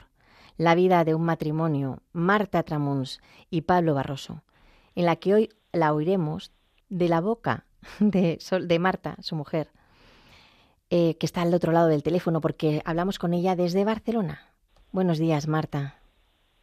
la 0.57 0.73
vida 0.73 1.03
de 1.03 1.13
un 1.13 1.21
matrimonio, 1.21 1.99
Marta 2.11 2.63
Tramuns 2.63 3.21
y 3.51 3.61
Pablo 3.61 3.93
Barroso, 3.93 4.41
en 4.95 5.05
la 5.05 5.17
que 5.17 5.35
hoy 5.35 5.49
la 5.73 5.93
oiremos 5.93 6.51
de 6.89 7.07
la 7.07 7.21
boca 7.21 7.65
de, 7.99 8.39
de 8.61 8.79
Marta, 8.79 9.15
su 9.19 9.35
mujer, 9.35 9.69
eh, 10.89 11.17
que 11.19 11.27
está 11.27 11.43
al 11.43 11.53
otro 11.53 11.71
lado 11.71 11.87
del 11.87 12.01
teléfono 12.01 12.41
porque 12.41 12.81
hablamos 12.83 13.19
con 13.19 13.35
ella 13.35 13.55
desde 13.55 13.85
Barcelona. 13.85 14.39
Buenos 14.91 15.19
días, 15.19 15.47
Marta. 15.47 15.99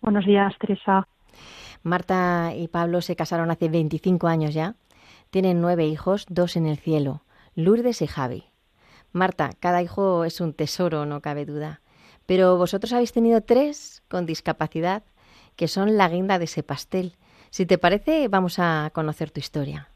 Buenos 0.00 0.26
días, 0.26 0.52
Teresa. 0.58 1.06
Marta 1.84 2.54
y 2.56 2.66
Pablo 2.66 3.02
se 3.02 3.14
casaron 3.14 3.52
hace 3.52 3.68
25 3.68 4.26
años 4.26 4.52
ya. 4.52 4.74
Tienen 5.30 5.60
nueve 5.60 5.86
hijos, 5.86 6.26
dos 6.28 6.56
en 6.56 6.66
el 6.66 6.76
cielo, 6.76 7.22
Lourdes 7.54 8.02
y 8.02 8.08
Javi. 8.08 8.46
Marta, 9.14 9.50
cada 9.60 9.80
hijo 9.80 10.24
es 10.24 10.40
un 10.40 10.52
tesoro, 10.52 11.06
no 11.06 11.20
cabe 11.20 11.46
duda. 11.46 11.80
Pero 12.26 12.58
vosotros 12.58 12.92
habéis 12.92 13.12
tenido 13.12 13.42
tres 13.42 14.02
con 14.08 14.26
discapacidad, 14.26 15.04
que 15.56 15.68
son 15.68 15.96
la 15.96 16.08
guinda 16.08 16.38
de 16.38 16.46
ese 16.46 16.64
pastel. 16.64 17.12
Si 17.50 17.64
te 17.64 17.78
parece, 17.78 18.26
vamos 18.26 18.58
a 18.58 18.90
conocer 18.92 19.30
tu 19.30 19.38
historia. 19.38 19.88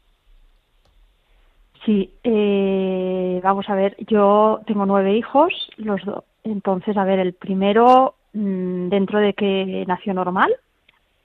Sí, 1.85 2.13
eh, 2.23 3.41
vamos 3.43 3.69
a 3.69 3.75
ver, 3.75 3.97
yo 4.07 4.61
tengo 4.65 4.85
nueve 4.85 5.17
hijos, 5.17 5.53
los 5.75 6.03
dos. 6.05 6.23
Entonces, 6.45 6.95
a 6.95 7.03
ver, 7.03 7.19
el 7.19 7.33
primero, 7.33 8.15
mm, 8.31 8.87
dentro 8.87 9.19
de 9.19 9.33
que 9.33 9.83
nació 9.85 10.13
normal, 10.13 10.55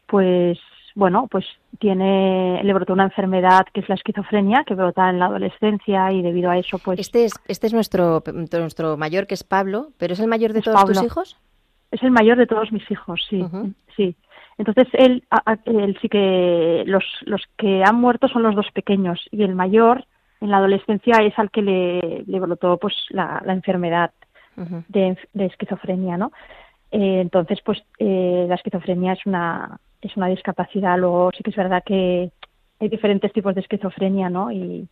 pues 0.09 0.59
bueno, 0.95 1.27
pues 1.31 1.45
tiene, 1.79 2.63
le 2.63 2.73
brotó 2.73 2.93
una 2.93 3.05
enfermedad 3.05 3.67
que 3.73 3.81
es 3.81 3.89
la 3.89 3.97
esquizofrenia, 3.97 4.65
que 4.65 4.75
brota 4.75 5.11
en 5.11 5.19
la 5.19 5.27
adolescencia 5.27 6.13
y 6.13 6.23
debido 6.23 6.51
a 6.51 6.59
eso, 6.59 6.79
pues... 6.79 7.01
Este 7.01 7.25
es, 7.25 7.35
este 7.49 7.67
es 7.67 7.73
nuestro, 7.73 8.23
nuestro 8.53 8.97
mayor, 8.97 9.27
que 9.27 9.35
es 9.35 9.43
Pablo, 9.43 9.89
pero 9.99 10.13
¿es 10.13 10.21
el 10.21 10.29
mayor 10.29 10.53
de 10.53 10.63
todos 10.63 10.85
tus 10.85 11.03
hijos? 11.03 11.37
Es 11.91 12.03
el 12.03 12.11
mayor 12.11 12.39
de 12.39 12.47
todos 12.47 12.73
mis 12.73 12.89
hijos, 12.91 13.25
sí, 13.29 13.45
sí. 13.97 14.17
Entonces 14.57 14.87
él, 14.93 15.25
él 15.65 15.99
sí 16.01 16.09
que 16.09 16.85
los, 16.87 17.05
los 17.23 17.43
que 17.57 17.83
han 17.85 17.97
muerto 17.97 18.29
son 18.29 18.45
los 18.45 18.55
dos 18.55 18.67
pequeños 18.73 19.21
y 19.33 19.43
el 19.43 19.55
mayor 19.55 20.05
en 20.41 20.51
la 20.51 20.59
adolescencia 20.59 21.17
es 21.23 21.37
al 21.39 21.51
que 21.51 21.63
le, 21.63 22.25
le 22.27 22.41
brotó 22.41 22.77
pues 22.79 22.95
la, 23.11 23.43
la 23.45 23.53
enfermedad 23.53 24.13
de, 24.89 25.17
esquizofrenia, 25.35 26.17
¿no? 26.17 26.31
Eh, 26.93 27.21
entonces, 27.21 27.59
pues 27.65 27.83
eh, 27.99 28.47
la 28.49 28.55
esquizofrenia 28.55 29.15
es 29.15 29.27
una 29.27 29.81
es 30.09 30.17
una 30.17 30.29
discapacidad. 30.29 30.99
Luego 30.99 31.31
sí 31.37 31.43
que 31.43 31.51
es 31.51 31.57
verdad 31.57 31.83
que 31.85 32.31
hay 32.81 32.89
diferentes 32.89 33.33
tipos 33.33 33.55
de 33.55 33.61
esquizofrenia, 33.61 34.29
¿no? 34.31 34.51
Y, 34.51 34.89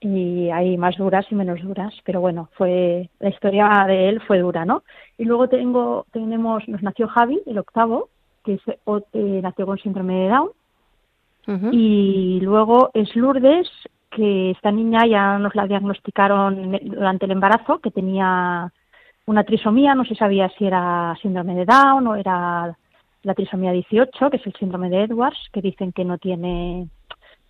y 0.00 0.50
hay 0.50 0.76
más 0.76 0.96
duras 0.96 1.26
y 1.30 1.34
menos 1.34 1.60
duras, 1.62 1.94
pero 2.04 2.20
bueno, 2.20 2.48
fue 2.52 3.08
la 3.18 3.30
historia 3.30 3.84
de 3.86 4.08
él 4.08 4.20
fue 4.20 4.38
dura, 4.38 4.64
¿no? 4.64 4.82
Y 5.18 5.24
luego 5.24 5.48
tengo 5.48 6.06
tenemos 6.12 6.66
nos 6.68 6.82
nació 6.82 7.08
Javi, 7.08 7.40
el 7.46 7.58
octavo, 7.58 8.08
que 8.44 8.54
es, 8.54 8.60
eh, 8.68 9.40
nació 9.42 9.66
con 9.66 9.78
síndrome 9.78 10.14
de 10.14 10.28
Down. 10.28 10.50
Y 11.70 12.40
luego 12.42 12.90
es 12.92 13.14
Lourdes, 13.14 13.70
que 14.10 14.50
esta 14.50 14.72
niña 14.72 15.06
ya 15.06 15.38
nos 15.38 15.54
la 15.54 15.68
diagnosticaron 15.68 16.72
durante 16.82 17.26
el 17.26 17.30
embarazo, 17.30 17.78
que 17.78 17.92
tenía 17.92 18.72
una 19.26 19.44
trisomía, 19.44 19.94
no 19.94 20.04
se 20.04 20.16
sabía 20.16 20.48
si 20.58 20.66
era 20.66 21.14
síndrome 21.22 21.54
de 21.54 21.64
Down 21.64 22.06
o 22.08 22.16
era 22.16 22.76
la 23.26 23.34
trisomía 23.34 23.72
18, 23.72 24.30
que 24.30 24.36
es 24.36 24.46
el 24.46 24.54
síndrome 24.54 24.88
de 24.88 25.02
Edwards, 25.02 25.48
que 25.52 25.60
dicen 25.60 25.90
que 25.90 26.04
no 26.04 26.16
tiene 26.16 26.86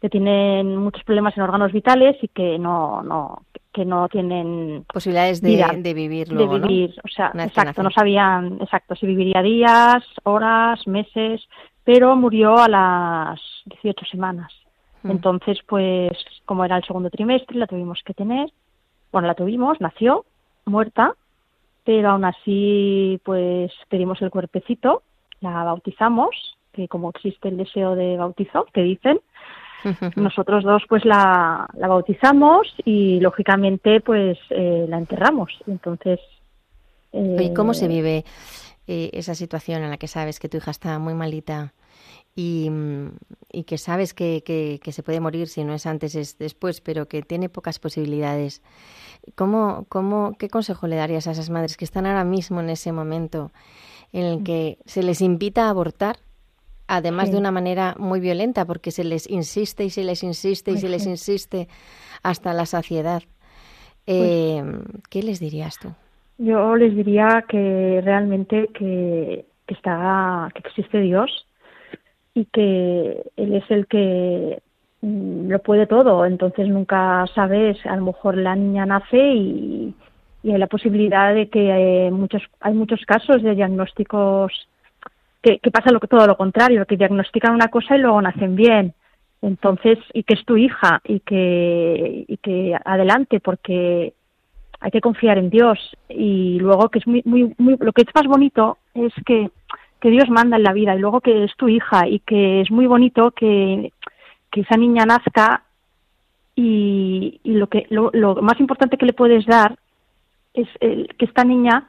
que 0.00 0.08
tienen 0.10 0.76
muchos 0.76 1.04
problemas 1.04 1.36
en 1.36 1.42
órganos 1.42 1.72
vitales 1.72 2.16
y 2.22 2.28
que 2.28 2.58
no 2.58 3.02
no 3.02 3.42
que 3.72 3.84
no 3.84 4.08
tienen 4.08 4.84
posibilidades 4.92 5.40
de, 5.40 5.94
vivir 5.94 6.30
luego, 6.30 6.58
de 6.58 6.66
vivir 6.66 6.94
o 7.02 7.08
sea 7.08 7.32
exacto 7.34 7.82
no 7.82 7.90
sabían 7.90 8.58
exacto 8.60 8.94
si 8.94 9.06
viviría 9.06 9.40
días 9.42 10.04
horas 10.24 10.86
meses 10.86 11.42
pero 11.84 12.14
murió 12.14 12.58
a 12.58 12.68
las 12.68 13.40
18 13.66 14.04
semanas. 14.06 14.52
Mm. 15.02 15.12
entonces 15.12 15.58
pues 15.66 16.12
como 16.44 16.64
era 16.64 16.76
el 16.76 16.84
segundo 16.84 17.10
trimestre 17.10 17.58
la 17.58 17.66
tuvimos 17.66 18.02
que 18.04 18.14
tener. 18.14 18.50
Bueno 19.12 19.28
la 19.28 19.34
tuvimos 19.34 19.80
nació 19.80 20.26
muerta 20.66 21.14
pero 21.84 22.10
aún 22.10 22.24
así 22.26 23.18
pues 23.24 23.72
pedimos 23.88 24.20
el 24.20 24.30
cuerpecito 24.30 25.02
la 25.40 25.64
bautizamos 25.64 26.56
que 26.72 26.88
como 26.88 27.10
existe 27.10 27.48
el 27.48 27.56
deseo 27.56 27.94
de 27.94 28.16
bautizo 28.16 28.66
que 28.72 28.82
dicen 28.82 29.20
nosotros 30.16 30.64
dos 30.64 30.82
pues 30.88 31.04
la, 31.04 31.68
la 31.74 31.88
bautizamos 31.88 32.74
y 32.84 33.20
lógicamente 33.20 34.00
pues 34.00 34.38
eh, 34.50 34.86
la 34.88 34.98
enterramos. 34.98 35.52
Entonces... 35.66 36.20
¿Y 37.12 37.54
cómo 37.54 37.72
se 37.72 37.86
eh, 37.86 37.88
vive 37.88 38.24
eh, 38.86 39.10
esa 39.12 39.34
situación 39.34 39.82
en 39.82 39.90
la 39.90 39.96
que 39.96 40.08
sabes 40.08 40.38
que 40.38 40.48
tu 40.48 40.58
hija 40.58 40.70
está 40.70 40.98
muy 40.98 41.14
malita 41.14 41.72
y, 42.34 42.70
y 43.50 43.64
que 43.64 43.78
sabes 43.78 44.12
que, 44.12 44.42
que, 44.44 44.92
se 44.92 45.02
puede 45.02 45.20
morir 45.20 45.48
si 45.48 45.64
no 45.64 45.72
es 45.72 45.86
antes 45.86 46.14
es 46.14 46.36
después, 46.36 46.82
pero 46.82 47.08
que 47.08 47.22
tiene 47.22 47.48
pocas 47.48 47.78
posibilidades? 47.78 48.62
¿Cómo, 49.34 49.86
cómo, 49.88 50.36
¿Qué 50.38 50.50
consejo 50.50 50.86
le 50.86 50.96
darías 50.96 51.26
a 51.26 51.30
esas 51.30 51.48
madres 51.48 51.78
que 51.78 51.86
están 51.86 52.04
ahora 52.06 52.24
mismo 52.24 52.60
en 52.60 52.68
ese 52.68 52.92
momento 52.92 53.52
en 54.12 54.24
el 54.24 54.44
que 54.44 54.78
se 54.84 55.02
les 55.02 55.20
invita 55.20 55.66
a 55.66 55.70
abortar 55.70 56.16
además 56.88 57.30
de 57.30 57.38
una 57.38 57.50
manera 57.50 57.94
muy 57.98 58.20
violenta, 58.20 58.64
porque 58.64 58.90
se 58.90 59.04
les 59.04 59.28
insiste 59.28 59.84
y 59.84 59.90
se 59.90 60.04
les 60.04 60.22
insiste 60.22 60.70
y 60.70 60.78
se 60.78 60.88
les 60.88 61.06
insiste 61.06 61.68
hasta 62.22 62.52
la 62.52 62.66
saciedad. 62.66 63.22
Pues 64.04 64.18
eh, 64.18 64.64
¿Qué 65.10 65.22
les 65.22 65.40
dirías 65.40 65.78
tú? 65.78 65.88
Yo 66.38 66.76
les 66.76 66.94
diría 66.94 67.44
que 67.48 68.00
realmente 68.04 68.68
que, 68.74 69.46
está, 69.66 70.48
que 70.54 70.60
existe 70.60 71.00
Dios 71.00 71.46
y 72.34 72.44
que 72.46 73.22
Él 73.36 73.54
es 73.54 73.68
el 73.70 73.86
que 73.86 74.62
mm, 75.00 75.48
lo 75.48 75.58
puede 75.60 75.86
todo. 75.86 76.24
Entonces 76.24 76.68
nunca 76.68 77.24
sabes, 77.34 77.84
a 77.86 77.96
lo 77.96 78.06
mejor 78.06 78.36
la 78.36 78.54
niña 78.54 78.86
nace 78.86 79.18
y, 79.18 79.94
hay 80.52 80.58
la 80.58 80.66
posibilidad 80.66 81.34
de 81.34 81.48
que 81.48 81.72
hay 81.72 82.10
muchos, 82.10 82.42
hay 82.60 82.74
muchos 82.74 83.00
casos 83.06 83.42
de 83.42 83.54
diagnósticos 83.54 84.68
que, 85.42 85.70
pasa 85.70 85.92
lo 85.92 86.00
todo 86.00 86.26
lo 86.26 86.36
contrario, 86.36 86.86
que 86.86 86.96
diagnostican 86.96 87.54
una 87.54 87.68
cosa 87.68 87.96
y 87.96 88.00
luego 88.00 88.20
nacen 88.20 88.56
bien. 88.56 88.94
Entonces, 89.42 89.98
y 90.12 90.24
que 90.24 90.34
es 90.34 90.44
tu 90.44 90.56
hija 90.56 91.00
y 91.04 91.20
que, 91.20 92.24
y 92.26 92.36
que 92.38 92.76
adelante, 92.84 93.38
porque 93.40 94.12
hay 94.80 94.90
que 94.90 95.00
confiar 95.00 95.38
en 95.38 95.50
Dios. 95.50 95.78
Y 96.08 96.58
luego 96.58 96.88
que 96.88 96.98
es 96.98 97.06
muy, 97.06 97.22
muy, 97.24 97.54
muy, 97.58 97.76
lo 97.78 97.92
que 97.92 98.02
es 98.02 98.14
más 98.14 98.26
bonito 98.26 98.78
es 98.94 99.12
que, 99.24 99.50
que 100.00 100.10
Dios 100.10 100.28
manda 100.28 100.56
en 100.56 100.64
la 100.64 100.72
vida 100.72 100.94
y 100.94 100.98
luego 100.98 101.20
que 101.20 101.44
es 101.44 101.54
tu 101.56 101.68
hija 101.68 102.08
y 102.08 102.20
que 102.20 102.62
es 102.62 102.70
muy 102.70 102.86
bonito 102.86 103.30
que, 103.30 103.92
que 104.50 104.60
esa 104.62 104.76
niña 104.76 105.06
nazca 105.06 105.62
y, 106.54 107.40
y 107.44 107.52
lo 107.54 107.68
que 107.68 107.86
lo, 107.90 108.10
lo, 108.12 108.36
más 108.36 108.58
importante 108.58 108.96
que 108.96 109.06
le 109.06 109.12
puedes 109.12 109.46
dar 109.46 109.78
es 110.56 110.68
el, 110.80 111.08
que 111.18 111.26
esta 111.26 111.44
niña 111.44 111.86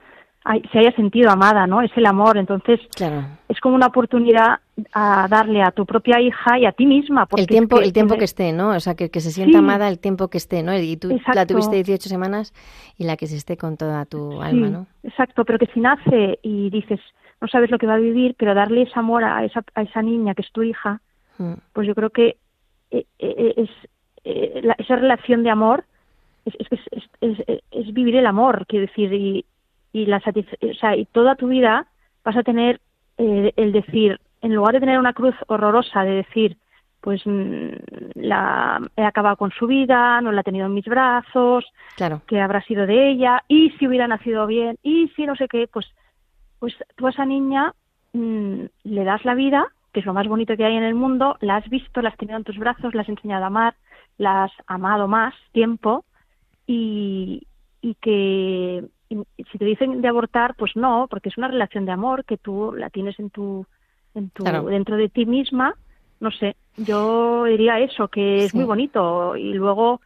se 0.71 0.79
haya 0.79 0.91
sentido 0.93 1.29
amada, 1.29 1.67
¿no? 1.67 1.81
Es 1.81 1.91
el 1.95 2.05
amor. 2.05 2.37
Entonces, 2.37 2.79
es 3.49 3.59
como 3.59 3.75
una 3.75 3.87
oportunidad 3.87 4.59
a 4.93 5.27
darle 5.29 5.61
a 5.61 5.71
tu 5.71 5.85
propia 5.85 6.21
hija 6.21 6.57
y 6.57 6.65
a 6.65 6.71
ti 6.71 6.85
misma. 6.85 7.27
el 7.35 7.47
tiempo, 7.47 7.79
que, 7.79 7.85
el 7.85 7.93
tiempo 7.93 8.17
que, 8.17 8.23
esté, 8.23 8.53
¿no? 8.53 8.69
O 8.69 8.79
sea, 8.79 8.95
que, 8.95 9.09
se 9.19 9.31
sienta 9.31 9.59
amada 9.59 9.89
el 9.89 9.99
tiempo 9.99 10.29
que 10.29 10.37
esté, 10.37 10.63
¿no? 10.63 10.77
Y 10.77 10.97
tú 10.97 11.19
la 11.33 11.45
tuviste 11.45 11.75
18 11.75 12.07
semanas 12.07 12.53
y 12.97 13.03
la 13.03 13.17
que 13.17 13.27
se 13.27 13.35
esté 13.35 13.57
con 13.57 13.77
toda 13.77 14.05
tu 14.05 14.41
alma, 14.41 14.69
¿no? 14.69 14.87
Exacto, 15.03 15.43
pero 15.43 15.59
que 15.59 15.67
si 15.67 15.79
nace 15.79 16.39
y 16.41 16.69
dices, 16.69 16.99
no 17.41 17.47
sabes 17.47 17.69
lo 17.69 17.77
que 17.77 17.87
va 17.87 17.95
a 17.95 17.99
vivir, 17.99 18.35
pero 18.37 18.53
darle 18.53 18.83
ese 18.83 18.97
amor 18.97 19.23
a 19.23 19.43
esa, 19.43 19.63
a 19.75 19.81
esa 19.81 20.01
niña 20.01 20.33
que 20.33 20.43
es 20.43 20.51
tu 20.51 20.63
hija, 20.63 21.01
mm. 21.37 21.53
pues 21.73 21.87
yo 21.87 21.93
creo 21.93 22.09
que 22.09 22.37
eh, 22.91 23.05
eh, 23.19 23.53
es, 23.57 23.69
eh, 24.23 24.61
esa 24.77 24.95
relación 24.95 25.43
de 25.43 25.49
amor 25.49 25.83
es, 26.47 26.79
es, 26.91 27.09
es, 27.21 27.61
es, 27.71 27.93
vivir 27.93 28.15
el 28.15 28.25
amor, 28.25 28.65
quiero 28.67 28.85
decir, 28.85 29.13
y, 29.13 29.45
y 29.93 30.05
la 30.05 30.17
o 30.17 30.73
sea, 30.79 30.95
y 30.95 31.05
toda 31.05 31.35
tu 31.35 31.47
vida 31.47 31.87
vas 32.23 32.37
a 32.37 32.43
tener 32.43 32.79
eh, 33.17 33.53
el 33.55 33.71
decir, 33.71 34.19
en 34.41 34.53
lugar 34.53 34.73
de 34.73 34.79
tener 34.79 34.99
una 34.99 35.13
cruz 35.13 35.35
horrorosa 35.47 36.03
de 36.03 36.11
decir, 36.11 36.57
pues 37.01 37.21
mm, 37.25 37.69
la 38.15 38.81
he 38.95 39.03
acabado 39.03 39.37
con 39.37 39.51
su 39.51 39.67
vida, 39.67 40.21
no 40.21 40.31
la 40.31 40.41
he 40.41 40.43
tenido 40.43 40.65
en 40.65 40.73
mis 40.73 40.85
brazos, 40.85 41.65
claro. 41.95 42.21
que 42.27 42.39
habrá 42.39 42.61
sido 42.63 42.85
de 42.85 43.09
ella, 43.09 43.43
y 43.47 43.71
si 43.71 43.87
hubiera 43.87 44.07
nacido 44.07 44.45
bien, 44.47 44.77
y 44.83 45.07
si 45.15 45.25
no 45.25 45.35
sé 45.35 45.47
qué, 45.47 45.67
pues, 45.71 45.87
pues 46.59 46.75
tú 46.95 47.07
a 47.07 47.11
esa 47.11 47.25
niña 47.25 47.73
mm, 48.13 48.63
le 48.83 49.03
das 49.03 49.23
la 49.25 49.35
vida, 49.35 49.67
que 49.93 50.01
es 50.01 50.05
lo 50.05 50.13
más 50.13 50.27
bonito 50.27 50.55
que 50.55 50.65
hay 50.65 50.75
en 50.75 50.83
el 50.83 50.95
mundo, 50.95 51.37
la 51.41 51.57
has 51.57 51.69
visto, 51.69 52.01
la 52.01 52.09
has 52.09 52.17
tenido 52.17 52.37
en 52.37 52.43
tus 52.43 52.57
brazos, 52.57 52.93
la 52.93 53.01
has 53.01 53.09
enseñado 53.09 53.45
a 53.45 53.47
amar, 53.47 53.75
la 54.17 54.43
has 54.43 54.51
amado 54.67 55.07
más 55.07 55.33
tiempo, 55.51 56.03
y, 56.67 57.47
y 57.81 57.95
que 57.95 58.83
si 59.09 59.57
te 59.57 59.65
dicen 59.65 60.01
de 60.01 60.07
abortar, 60.07 60.55
pues 60.55 60.75
no, 60.75 61.07
porque 61.09 61.29
es 61.29 61.37
una 61.37 61.47
relación 61.47 61.85
de 61.85 61.93
amor 61.93 62.25
que 62.25 62.37
tú 62.37 62.73
la 62.77 62.89
tienes 62.89 63.17
en 63.19 63.29
tu, 63.29 63.65
en 64.13 64.29
tu 64.29 64.43
dentro 64.43 64.97
de 64.97 65.09
ti 65.09 65.25
misma. 65.25 65.75
No 66.19 66.31
sé, 66.31 66.55
yo 66.75 67.45
diría 67.45 67.79
eso, 67.79 68.09
que 68.09 68.43
es 68.45 68.53
muy 68.53 68.65
bonito 68.65 69.35
y 69.35 69.53
luego 69.53 70.01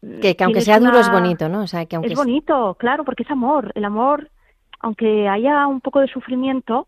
que, 0.00 0.36
aunque 0.40 0.60
sea 0.60 0.78
duro 0.78 0.98
es 0.98 1.10
bonito, 1.10 1.48
¿no? 1.48 1.62
O 1.62 1.66
sea, 1.66 1.84
que 1.86 1.96
aunque 1.96 2.12
es 2.12 2.18
bonito, 2.18 2.76
claro, 2.78 3.04
porque 3.04 3.24
es 3.24 3.30
amor. 3.30 3.72
El 3.74 3.84
amor, 3.84 4.30
aunque 4.78 5.28
haya 5.28 5.66
un 5.66 5.80
poco 5.80 6.00
de 6.00 6.06
sufrimiento, 6.06 6.86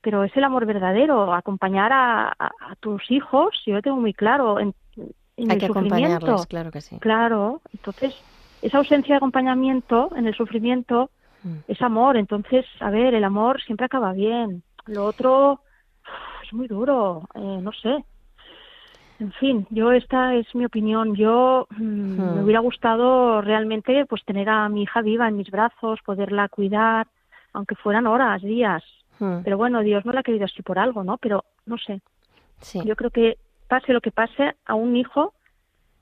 pero 0.00 0.24
es 0.24 0.34
el 0.34 0.44
amor 0.44 0.64
verdadero. 0.64 1.34
Acompañar 1.34 1.92
a, 1.92 2.28
a, 2.38 2.74
tus 2.80 3.10
hijos, 3.10 3.54
yo 3.66 3.74
lo 3.74 3.82
tengo 3.82 3.98
muy 3.98 4.14
claro 4.14 4.58
en, 4.58 4.74
en 5.36 5.50
Hay 5.50 5.58
que 5.58 5.66
acompañarlos, 5.66 6.46
claro 6.46 6.70
que 6.70 6.80
sí. 6.80 6.98
Claro, 7.00 7.60
entonces 7.74 8.18
esa 8.62 8.78
ausencia 8.78 9.14
de 9.14 9.16
acompañamiento 9.18 10.10
en 10.16 10.26
el 10.26 10.34
sufrimiento 10.34 11.10
mm. 11.42 11.56
es 11.68 11.80
amor. 11.82 12.16
Entonces, 12.16 12.66
a 12.80 12.90
ver, 12.90 13.14
el 13.14 13.24
amor 13.24 13.60
siempre 13.62 13.86
acaba 13.86 14.12
bien. 14.12 14.62
Lo 14.86 15.04
otro 15.04 15.60
es 16.42 16.52
muy 16.52 16.66
duro, 16.66 17.28
eh, 17.34 17.58
no 17.62 17.72
sé. 17.72 18.04
En 19.20 19.32
fin, 19.32 19.66
yo 19.70 19.92
esta 19.92 20.34
es 20.34 20.54
mi 20.54 20.64
opinión. 20.64 21.14
Yo 21.14 21.66
mm, 21.70 22.36
me 22.36 22.42
hubiera 22.44 22.60
gustado 22.60 23.40
realmente 23.42 24.06
pues 24.06 24.24
tener 24.24 24.48
a 24.48 24.68
mi 24.68 24.82
hija 24.82 25.02
viva 25.02 25.28
en 25.28 25.36
mis 25.36 25.50
brazos, 25.50 26.00
poderla 26.04 26.48
cuidar, 26.48 27.08
aunque 27.52 27.74
fueran 27.74 28.06
horas, 28.06 28.42
días. 28.42 28.84
Hmm. 29.18 29.40
Pero 29.42 29.56
bueno, 29.56 29.80
Dios 29.80 30.04
no 30.04 30.12
la 30.12 30.20
ha 30.20 30.22
querido 30.22 30.44
así 30.44 30.62
por 30.62 30.78
algo, 30.78 31.02
¿no? 31.02 31.18
Pero 31.18 31.44
no 31.66 31.76
sé. 31.78 32.00
Sí. 32.60 32.80
Yo 32.84 32.94
creo 32.94 33.10
que 33.10 33.38
pase 33.66 33.92
lo 33.92 34.00
que 34.00 34.12
pase, 34.12 34.54
a 34.64 34.74
un 34.74 34.96
hijo 34.96 35.34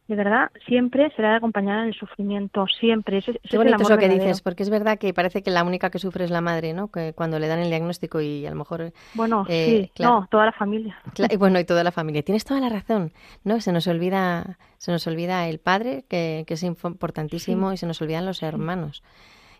de 0.08 0.14
verdad, 0.14 0.52
siempre 0.66 1.10
será 1.16 1.30
de 1.30 1.36
acompañar 1.36 1.80
en 1.80 1.88
el 1.88 1.94
sufrimiento, 1.94 2.66
siempre. 2.68 3.18
Eso, 3.18 3.32
Qué 3.42 3.56
bonito 3.56 3.82
es, 3.82 3.90
lo 3.90 3.98
que 3.98 4.08
dices, 4.08 4.40
porque 4.40 4.62
es 4.62 4.70
verdad 4.70 4.98
que 4.98 5.12
parece 5.12 5.42
que 5.42 5.50
la 5.50 5.64
única 5.64 5.90
que 5.90 5.98
sufre 5.98 6.24
es 6.24 6.30
la 6.30 6.40
madre, 6.40 6.72
¿no? 6.74 6.92
Que 6.92 7.12
cuando 7.12 7.40
le 7.40 7.48
dan 7.48 7.58
el 7.58 7.70
diagnóstico 7.70 8.20
y 8.20 8.46
a 8.46 8.50
lo 8.50 8.56
mejor... 8.56 8.92
Bueno, 9.14 9.44
eh, 9.48 9.90
sí, 9.96 10.02
no, 10.02 10.28
toda 10.30 10.46
la 10.46 10.52
familia. 10.52 10.96
y 11.28 11.36
bueno, 11.36 11.58
y 11.58 11.64
toda 11.64 11.82
la 11.82 11.90
familia. 11.90 12.22
Tienes 12.22 12.44
toda 12.44 12.60
la 12.60 12.68
razón, 12.68 13.12
¿no? 13.42 13.60
Se 13.60 13.72
nos 13.72 13.88
olvida, 13.88 14.58
se 14.78 14.92
nos 14.92 15.04
olvida 15.08 15.48
el 15.48 15.58
padre, 15.58 16.04
que, 16.08 16.44
que 16.46 16.54
es 16.54 16.62
importantísimo, 16.62 17.72
y 17.72 17.76
se 17.76 17.86
nos 17.86 18.00
olvidan 18.00 18.26
los 18.26 18.44
hermanos, 18.44 19.02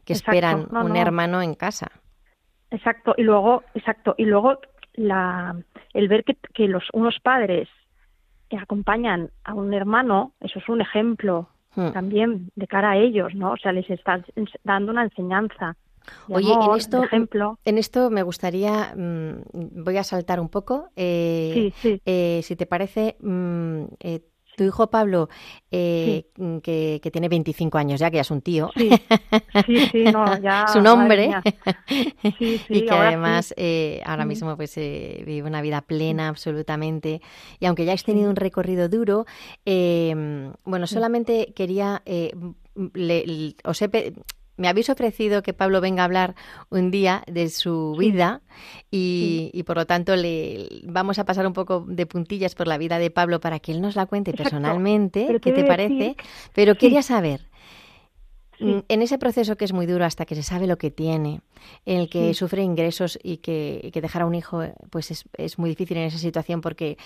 que 0.05 0.13
esperan 0.13 0.69
un 0.71 0.95
hermano 0.95 1.43
en 1.43 1.55
casa. 1.55 1.91
Exacto, 2.71 3.15
y 3.17 3.23
luego, 3.23 3.65
exacto, 3.75 4.15
y 4.17 4.27
luego 4.27 4.61
la, 4.95 5.57
el 5.93 6.07
ver 6.07 6.23
que, 6.23 6.37
que 6.55 6.69
los 6.69 6.85
unos 6.93 7.19
padres 7.21 7.69
que 8.49 8.57
acompañan 8.57 9.31
a 9.45 9.55
un 9.55 9.75
hermano, 9.75 10.33
eso 10.41 10.59
es 10.59 10.69
un 10.69 10.81
ejemplo. 10.81 11.49
hmm. 11.77 11.93
también 11.93 12.51
de 12.57 12.67
cara 12.67 12.93
a 12.93 12.97
ellos, 12.97 13.35
¿no? 13.35 13.53
O 13.53 13.57
sea, 13.57 13.73
les 13.73 13.89
estás 13.91 14.23
dando 14.65 14.93
una 14.93 15.05
enseñanza. 15.05 15.77
Oye, 16.29 16.53
en 16.53 16.77
esto, 16.77 17.05
ejemplo. 17.05 17.59
en 17.65 17.79
esto 17.79 18.11
me 18.11 18.23
gustaría, 18.23 18.95
mm, 18.97 19.85
voy 19.85 19.97
a 19.97 20.05
saltar 20.05 20.41
un 20.41 20.49
poco. 20.49 20.89
Eh, 20.97 21.51
sí, 21.55 21.75
sí. 21.77 22.03
Eh, 22.07 22.41
si 22.43 22.57
te 22.57 22.67
parece, 22.67 23.17
mm, 23.21 23.85
eh, 24.01 24.21
tu 24.57 24.65
hijo 24.65 24.89
Pablo, 24.89 25.29
eh, 25.71 26.27
mm, 26.37 26.59
que, 26.59 27.01
tiene 27.13 27.29
25 27.29 27.79
años 27.79 28.01
ya, 28.01 28.11
que 28.11 28.17
ya 28.17 28.23
es 28.23 28.31
un 28.31 28.41
tío. 28.41 28.71
Sí, 28.75 28.91
sí, 29.93 30.05
no, 30.05 30.39
ya. 30.43 30.67
Su 30.69 30.81
nombre. 30.81 31.31
y 32.69 32.85
que 32.85 32.91
además 32.91 33.55
eh, 33.57 34.03
ahora 34.05 34.25
mismo 34.25 34.57
pues 34.57 34.77
eh, 34.79 35.23
vive 35.25 35.47
una 35.47 35.63
vida 35.63 35.83
plena 35.83 36.29
absolutamente. 36.29 37.21
Y 37.61 37.67
aunque 37.67 37.85
ya 37.85 37.93
has 37.93 38.05
tenido 38.05 38.31
un 38.31 38.37
recorrido 38.37 38.89
duro, 38.89 39.27
bueno, 39.65 40.87
solamente 40.87 41.53
quería... 41.55 42.03
Le, 42.93 43.57
os 43.65 43.81
he, 43.81 44.13
me 44.57 44.69
habéis 44.69 44.89
ofrecido 44.89 45.43
que 45.43 45.53
Pablo 45.53 45.81
venga 45.81 46.03
a 46.03 46.07
hablar 46.07 46.35
un 46.71 46.91
día 46.91 47.23
de 47.27 47.49
su 47.49 47.95
vida 47.99 48.43
y, 48.91 49.63
por 49.67 49.77
lo 49.77 49.87
tanto 49.87 50.17
le 50.17 50.69
vamos 50.85 51.19
a 51.19 51.25
pasar 51.25 51.47
un 51.47 51.53
poco 51.53 51.85
de 51.87 52.07
puntillas 52.07 52.55
por 52.55 52.67
la 52.67 52.79
vida 52.79 52.99
de 52.99 53.11
Pablo 53.11 53.41
para 53.41 53.59
que 53.59 53.73
él 53.73 53.81
nos 53.81 53.97
la 53.97 54.07
cuente 54.07 54.33
personalmente, 54.33 55.39
¿qué 55.41 55.53
te 55.53 55.65
parece? 55.65 56.17
Pero 56.55 56.77
quería 56.77 57.03
saber, 57.03 57.49
mm, 58.59 58.79
en 58.89 59.03
ese 59.03 59.19
proceso 59.19 59.57
que 59.57 59.67
es 59.67 59.75
muy 59.75 59.85
duro 59.85 60.07
hasta 60.07 60.25
que 60.25 60.35
se 60.35 60.43
sabe 60.43 60.67
lo 60.67 60.79
que 60.79 60.91
tiene, 60.91 61.43
en 61.85 62.01
el 62.01 62.09
que 62.09 62.33
sufre 62.33 62.63
ingresos 62.63 63.19
y 63.23 63.39
que, 63.39 63.91
dejar 63.93 64.23
a 64.23 64.27
un 64.27 64.35
hijo 64.35 64.63
pues 64.89 65.11
es, 65.11 65.25
es, 65.37 65.59
muy 65.59 65.69
difícil 65.69 65.99
en 65.99 66.05
esa 66.05 66.19
situación 66.19 66.63
porque 66.63 66.97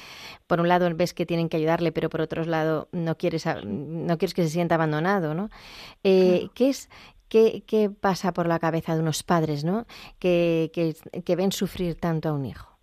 por 0.47 0.61
un 0.61 0.69
lado 0.69 0.89
ves 0.95 1.15
que 1.15 1.27
tienen 1.27 1.49
que 1.49 1.57
ayudarle, 1.57 1.91
pero 1.91 2.11
por 2.11 2.21
otro 2.21 2.45
lado 2.45 2.89
no 2.93 3.17
quieres, 3.17 3.45
no 3.65 4.19
quieres 4.19 4.35
que 4.35 4.43
se 4.45 4.51
sienta 4.51 4.77
abandonado, 4.77 5.35
¿no? 5.35 5.51
Eh, 6.05 6.49
¿Qué 6.55 6.69
es 6.69 6.89
¿Qué, 7.31 7.93
pasa 8.01 8.33
por 8.33 8.49
la 8.49 8.59
cabeza 8.59 8.95
de 8.95 9.01
unos 9.01 9.23
padres 9.23 9.63
¿no? 9.63 9.87
que, 10.19 10.73
que, 11.25 11.37
ven 11.37 11.53
sufrir 11.53 11.95
tanto 11.95 12.29
a 12.29 12.33
un 12.33 12.45
hijo? 12.45 12.77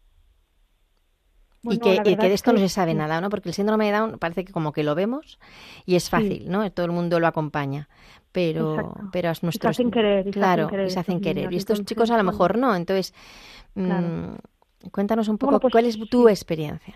y, 1.63 1.79
que, 1.79 1.99
de 2.15 2.33
esto 2.33 2.53
no 2.53 2.59
se 2.59 2.69
sabe 2.69 2.93
nada, 2.93 3.19
¿no? 3.19 3.29
Porque 3.29 3.49
el 3.49 3.55
síndrome 3.55 3.87
de 3.87 3.91
Down 3.91 4.19
parece 4.19 4.45
que 4.45 4.53
como 4.53 4.71
que 4.71 4.83
lo 4.83 4.95
vemos 4.95 5.37
y 5.85 5.95
es 5.95 6.09
fácil, 6.09 6.49
¿no? 6.49 6.71
Todo 6.71 6.85
el 6.85 6.93
mundo 6.93 7.19
lo 7.19 7.27
acompaña, 7.27 7.89
pero, 8.31 8.95
pero 9.11 9.31
es 9.31 9.43
nuestro... 9.43 9.67
Se 9.67 9.81
hacen 9.81 9.91
querer. 9.91 10.31
claro, 10.31 10.69
se 10.87 10.97
hacen 10.97 11.19
querer. 11.19 11.51
y 11.51 11.57
estos 11.57 11.83
chicos 11.83 12.09
a 12.09 12.15
lo 12.15 12.23
mejor 12.23 12.57
no. 12.57 12.73
Entonces, 12.73 13.13
mm, 13.75 14.35
cuéntanos 14.91 15.27
un 15.27 15.37
poco, 15.37 15.59
pues 15.59 15.73
¿cuál 15.73 15.87
es 15.87 15.99
tu 16.09 16.29
experiencia? 16.29 16.95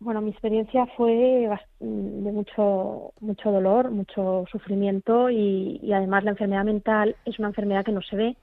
Bueno, 0.00 0.22
mi 0.22 0.30
experiencia 0.30 0.86
fue 0.96 1.46
de 1.78 2.32
mucho, 2.32 3.12
mucho 3.20 3.50
dolor, 3.52 3.90
mucho 3.90 4.46
sufrimiento 4.50 5.28
y, 5.28 5.92
además 5.92 6.24
la 6.24 6.30
enfermedad 6.30 6.64
mental 6.64 7.16
es 7.26 7.38
una 7.38 7.48
enfermedad 7.48 7.84
que 7.84 7.92
no 7.92 8.00
se 8.00 8.16
ve 8.16 8.36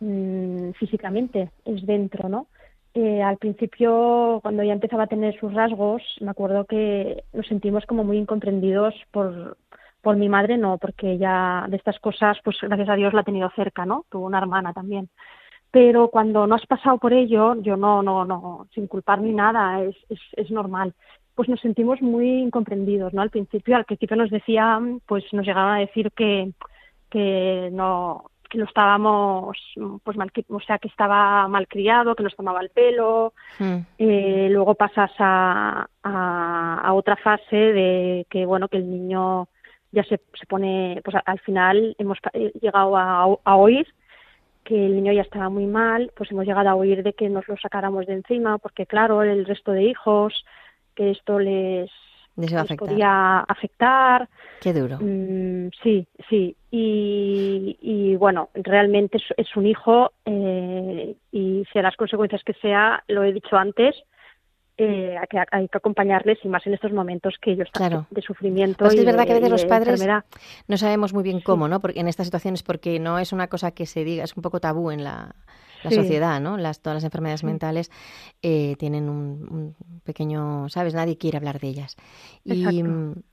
mm, 0.00 0.70
físicamente, 0.72 1.50
es 1.66 1.84
dentro, 1.84 2.30
¿no? 2.30 2.46
Eh, 2.94 3.22
al 3.22 3.36
principio, 3.36 4.40
cuando 4.42 4.62
ya 4.62 4.72
empezaba 4.72 5.04
a 5.04 5.08
tener 5.08 5.38
sus 5.38 5.52
rasgos, 5.52 6.02
me 6.20 6.30
acuerdo 6.30 6.64
que 6.64 7.22
nos 7.34 7.46
sentimos 7.46 7.84
como 7.84 8.02
muy 8.02 8.16
incomprendidos 8.16 8.94
por, 9.10 9.58
por 10.00 10.16
mi 10.16 10.30
madre, 10.30 10.56
no, 10.56 10.78
porque 10.78 11.18
ya 11.18 11.66
de 11.68 11.76
estas 11.76 11.98
cosas, 12.00 12.38
pues 12.44 12.56
gracias 12.62 12.88
a 12.88 12.96
Dios 12.96 13.12
la 13.12 13.20
ha 13.20 13.24
tenido 13.24 13.50
cerca, 13.54 13.84
¿no? 13.84 14.06
Tuvo 14.10 14.24
una 14.26 14.38
hermana 14.38 14.72
también 14.72 15.10
pero 15.72 16.08
cuando 16.08 16.46
no 16.46 16.54
has 16.54 16.66
pasado 16.66 16.98
por 16.98 17.12
ello, 17.12 17.56
yo 17.60 17.76
no, 17.76 18.02
no, 18.02 18.24
no, 18.24 18.68
sin 18.72 18.86
culpar 18.86 19.20
ni 19.20 19.32
nada, 19.32 19.82
es, 19.82 19.96
es, 20.08 20.20
es 20.36 20.50
normal 20.50 20.94
pues 21.34 21.48
nos 21.48 21.60
sentimos 21.60 22.00
muy 22.02 22.42
incomprendidos, 22.42 23.14
¿no? 23.14 23.22
Al 23.22 23.30
principio, 23.30 23.76
al 23.76 23.84
principio 23.84 24.16
nos 24.16 24.30
decían, 24.30 25.00
pues 25.06 25.24
nos 25.32 25.46
llegaban 25.46 25.76
a 25.76 25.80
decir 25.80 26.12
que, 26.12 26.52
que 27.10 27.70
no, 27.72 28.30
que 28.50 28.58
lo 28.58 28.66
estábamos, 28.66 29.56
pues 30.04 30.16
mal, 30.16 30.30
o 30.48 30.60
sea, 30.60 30.78
que 30.78 30.88
estaba 30.88 31.48
mal 31.48 31.66
criado, 31.68 32.14
que 32.14 32.22
nos 32.22 32.36
tomaba 32.36 32.60
el 32.60 32.68
pelo. 32.68 33.32
Hmm. 33.58 33.78
Eh, 33.98 34.48
luego 34.50 34.74
pasas 34.74 35.10
a, 35.18 35.86
a, 36.02 36.92
otra 36.92 37.16
fase 37.16 37.56
de 37.56 38.26
que, 38.28 38.44
bueno, 38.44 38.68
que 38.68 38.76
el 38.76 38.90
niño 38.90 39.48
ya 39.90 40.04
se, 40.04 40.20
se 40.34 40.46
pone, 40.46 41.00
pues 41.02 41.16
al 41.24 41.40
final 41.40 41.94
hemos 41.98 42.18
llegado 42.60 42.96
a, 42.96 43.22
a 43.42 43.56
oír 43.56 43.86
que 44.64 44.86
el 44.86 44.94
niño 44.96 45.12
ya 45.12 45.22
estaba 45.22 45.48
muy 45.48 45.66
mal, 45.66 46.12
pues 46.16 46.30
hemos 46.30 46.46
llegado 46.46 46.68
a 46.68 46.74
oír 46.74 47.02
de 47.02 47.12
que 47.12 47.28
nos 47.28 47.46
lo 47.48 47.56
sacáramos 47.56 48.06
de 48.06 48.14
encima, 48.14 48.58
porque 48.58 48.86
claro, 48.86 49.22
el 49.22 49.44
resto 49.44 49.72
de 49.72 49.84
hijos, 49.84 50.44
que 50.94 51.10
esto 51.10 51.38
les, 51.38 51.90
podía 52.78 53.40
afectar. 53.40 54.28
Qué 54.60 54.72
duro. 54.72 54.98
Mm, 55.00 55.70
sí, 55.82 56.06
sí. 56.28 56.56
Y, 56.70 57.76
y 57.80 58.16
bueno, 58.16 58.48
realmente 58.54 59.18
es, 59.36 59.56
un 59.56 59.66
hijo 59.66 60.12
eh, 60.24 61.14
y 61.30 61.64
sea 61.72 61.82
las 61.82 61.96
consecuencias 61.96 62.42
que 62.44 62.54
sea, 62.54 63.02
lo 63.08 63.24
he 63.24 63.32
dicho 63.32 63.56
antes, 63.56 63.94
eh, 64.78 65.16
hay, 65.18 65.26
que, 65.28 65.38
hay, 65.50 65.68
que, 65.68 65.78
acompañarles 65.78 66.38
y 66.42 66.48
más 66.48 66.66
en 66.66 66.74
estos 66.74 66.92
momentos 66.92 67.34
que 67.40 67.52
ellos 67.52 67.68
están 67.72 68.06
de 68.10 68.22
sufrimiento. 68.22 68.84
Pues 68.84 68.94
es 68.94 69.04
verdad 69.04 69.26
que 69.26 69.32
a 69.32 69.36
veces 69.36 69.50
los 69.50 69.64
padres 69.64 70.04
no 70.66 70.76
sabemos 70.76 71.12
muy 71.12 71.22
bien 71.22 71.40
cómo, 71.40 71.68
¿no? 71.68 71.80
Porque 71.80 72.00
en 72.00 72.08
estas 72.08 72.26
situaciones, 72.26 72.62
porque 72.62 72.98
no 72.98 73.18
es 73.18 73.32
una 73.32 73.48
cosa 73.48 73.72
que 73.72 73.86
se 73.86 74.04
diga, 74.04 74.24
es 74.24 74.36
un 74.36 74.42
poco 74.42 74.60
tabú 74.60 74.90
en 74.90 75.04
la, 75.04 75.34
la 75.82 75.90
sociedad, 75.90 76.40
¿no? 76.40 76.56
Las, 76.56 76.80
todas 76.80 76.96
las 76.96 77.04
enfermedades 77.04 77.44
mentales 77.44 77.90
eh, 78.42 78.76
tienen 78.78 79.08
un, 79.08 79.74
pequeño, 80.04 80.68
¿sabes? 80.68 80.94
Nadie 80.94 81.16
quiere 81.16 81.36
hablar 81.36 81.60
de 81.60 81.68
ellas. 81.68 81.96
Y, 82.44 82.82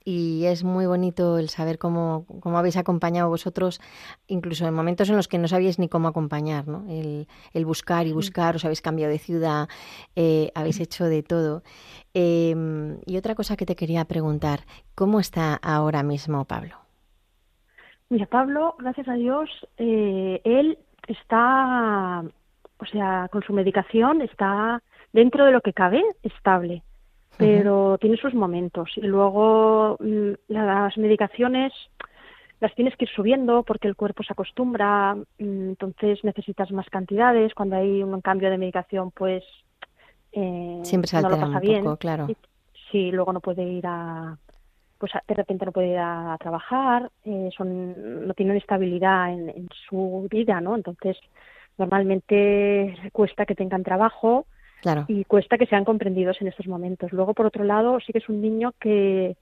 y, 0.04 0.44
es 0.46 0.64
muy 0.64 0.86
bonito 0.86 1.38
el 1.38 1.48
saber 1.48 1.78
cómo, 1.78 2.26
cómo 2.40 2.58
habéis 2.58 2.76
acompañado 2.76 3.28
vosotros, 3.28 3.80
incluso 4.26 4.66
en 4.66 4.74
momentos 4.74 5.08
en 5.10 5.16
los 5.16 5.28
que 5.28 5.38
no 5.38 5.48
sabíais 5.48 5.78
ni 5.78 5.88
cómo 5.88 6.08
acompañar, 6.08 6.68
¿no? 6.68 6.84
El, 6.88 7.26
el 7.52 7.64
buscar 7.64 8.06
y 8.06 8.12
buscar, 8.12 8.56
os 8.56 8.64
habéis 8.64 8.82
cambiado 8.82 9.12
de 9.12 9.18
ciudad, 9.18 9.68
eh, 10.16 10.50
habéis 10.54 10.80
hecho 10.80 11.04
de 11.04 11.22
todo. 11.22 11.62
Em, 12.14 12.98
y 13.06 13.16
otra 13.16 13.34
cosa 13.34 13.56
que 13.56 13.66
te 13.66 13.76
quería 13.76 14.04
preguntar, 14.04 14.60
¿cómo 14.94 15.20
está 15.20 15.54
ahora 15.54 16.02
mismo 16.02 16.44
Pablo? 16.44 16.76
Mira, 18.08 18.26
Pablo, 18.26 18.74
gracias 18.78 19.06
a 19.08 19.14
Dios, 19.14 19.48
eh, 19.78 20.40
él 20.44 20.78
está 21.06 22.24
o 22.80 22.86
sea, 22.86 23.28
con 23.30 23.42
su 23.42 23.52
medicación 23.52 24.22
está 24.22 24.82
dentro 25.12 25.44
de 25.44 25.52
lo 25.52 25.60
que 25.60 25.72
cabe 25.72 26.02
estable, 26.22 26.82
pero 27.36 27.98
tiene 27.98 28.16
sus 28.16 28.34
momentos. 28.34 28.90
Y 28.96 29.02
luego 29.02 29.96
mm, 30.00 30.32
las 30.48 30.96
medicaciones 30.96 31.72
las 32.60 32.74
tienes 32.74 32.94
que 32.96 33.04
ir 33.04 33.10
subiendo 33.10 33.62
porque 33.62 33.88
el 33.88 33.96
cuerpo 33.96 34.22
se 34.22 34.32
acostumbra, 34.32 35.14
mm, 35.14 35.24
entonces 35.70 36.22
necesitas 36.24 36.70
más 36.72 36.88
cantidades. 36.88 37.54
Cuando 37.54 37.76
hay 37.76 38.02
un 38.02 38.20
cambio 38.20 38.50
de 38.50 38.58
medicación, 38.58 39.10
pues 39.10 39.44
eh, 40.32 40.80
siempre 40.82 41.08
se 41.08 41.20
no 41.20 41.30
lo 41.30 41.40
pasa 41.40 41.54
un 41.54 41.60
bien. 41.60 41.84
Poco, 41.84 41.96
claro. 41.96 42.28
Sí, 42.90 43.10
luego 43.12 43.32
no 43.32 43.40
puede 43.40 43.62
ir 43.64 43.86
a 43.86 44.36
pues 44.98 45.12
de 45.26 45.34
repente 45.34 45.64
no 45.64 45.72
puede 45.72 45.92
ir 45.92 45.98
a, 45.98 46.36
trabajar, 46.38 47.10
eh, 47.24 47.48
son 47.56 48.26
no 48.26 48.34
tienen 48.34 48.58
estabilidad 48.58 49.32
en, 49.32 49.48
en 49.48 49.68
su 49.88 50.28
vida, 50.30 50.60
¿no? 50.60 50.76
Entonces 50.76 51.16
normalmente 51.80 52.94
cuesta 53.12 53.46
que 53.46 53.56
tengan 53.56 53.82
trabajo 53.82 54.46
y 55.08 55.24
cuesta 55.24 55.58
que 55.58 55.66
sean 55.66 55.84
comprendidos 55.84 56.40
en 56.40 56.48
estos 56.48 56.66
momentos. 56.66 57.12
Luego, 57.12 57.34
por 57.34 57.46
otro 57.46 57.64
lado, 57.64 57.98
sí 58.00 58.12
que 58.12 58.18
es 58.18 58.28
un 58.28 58.40
niño 58.40 58.72
que, 58.78 59.36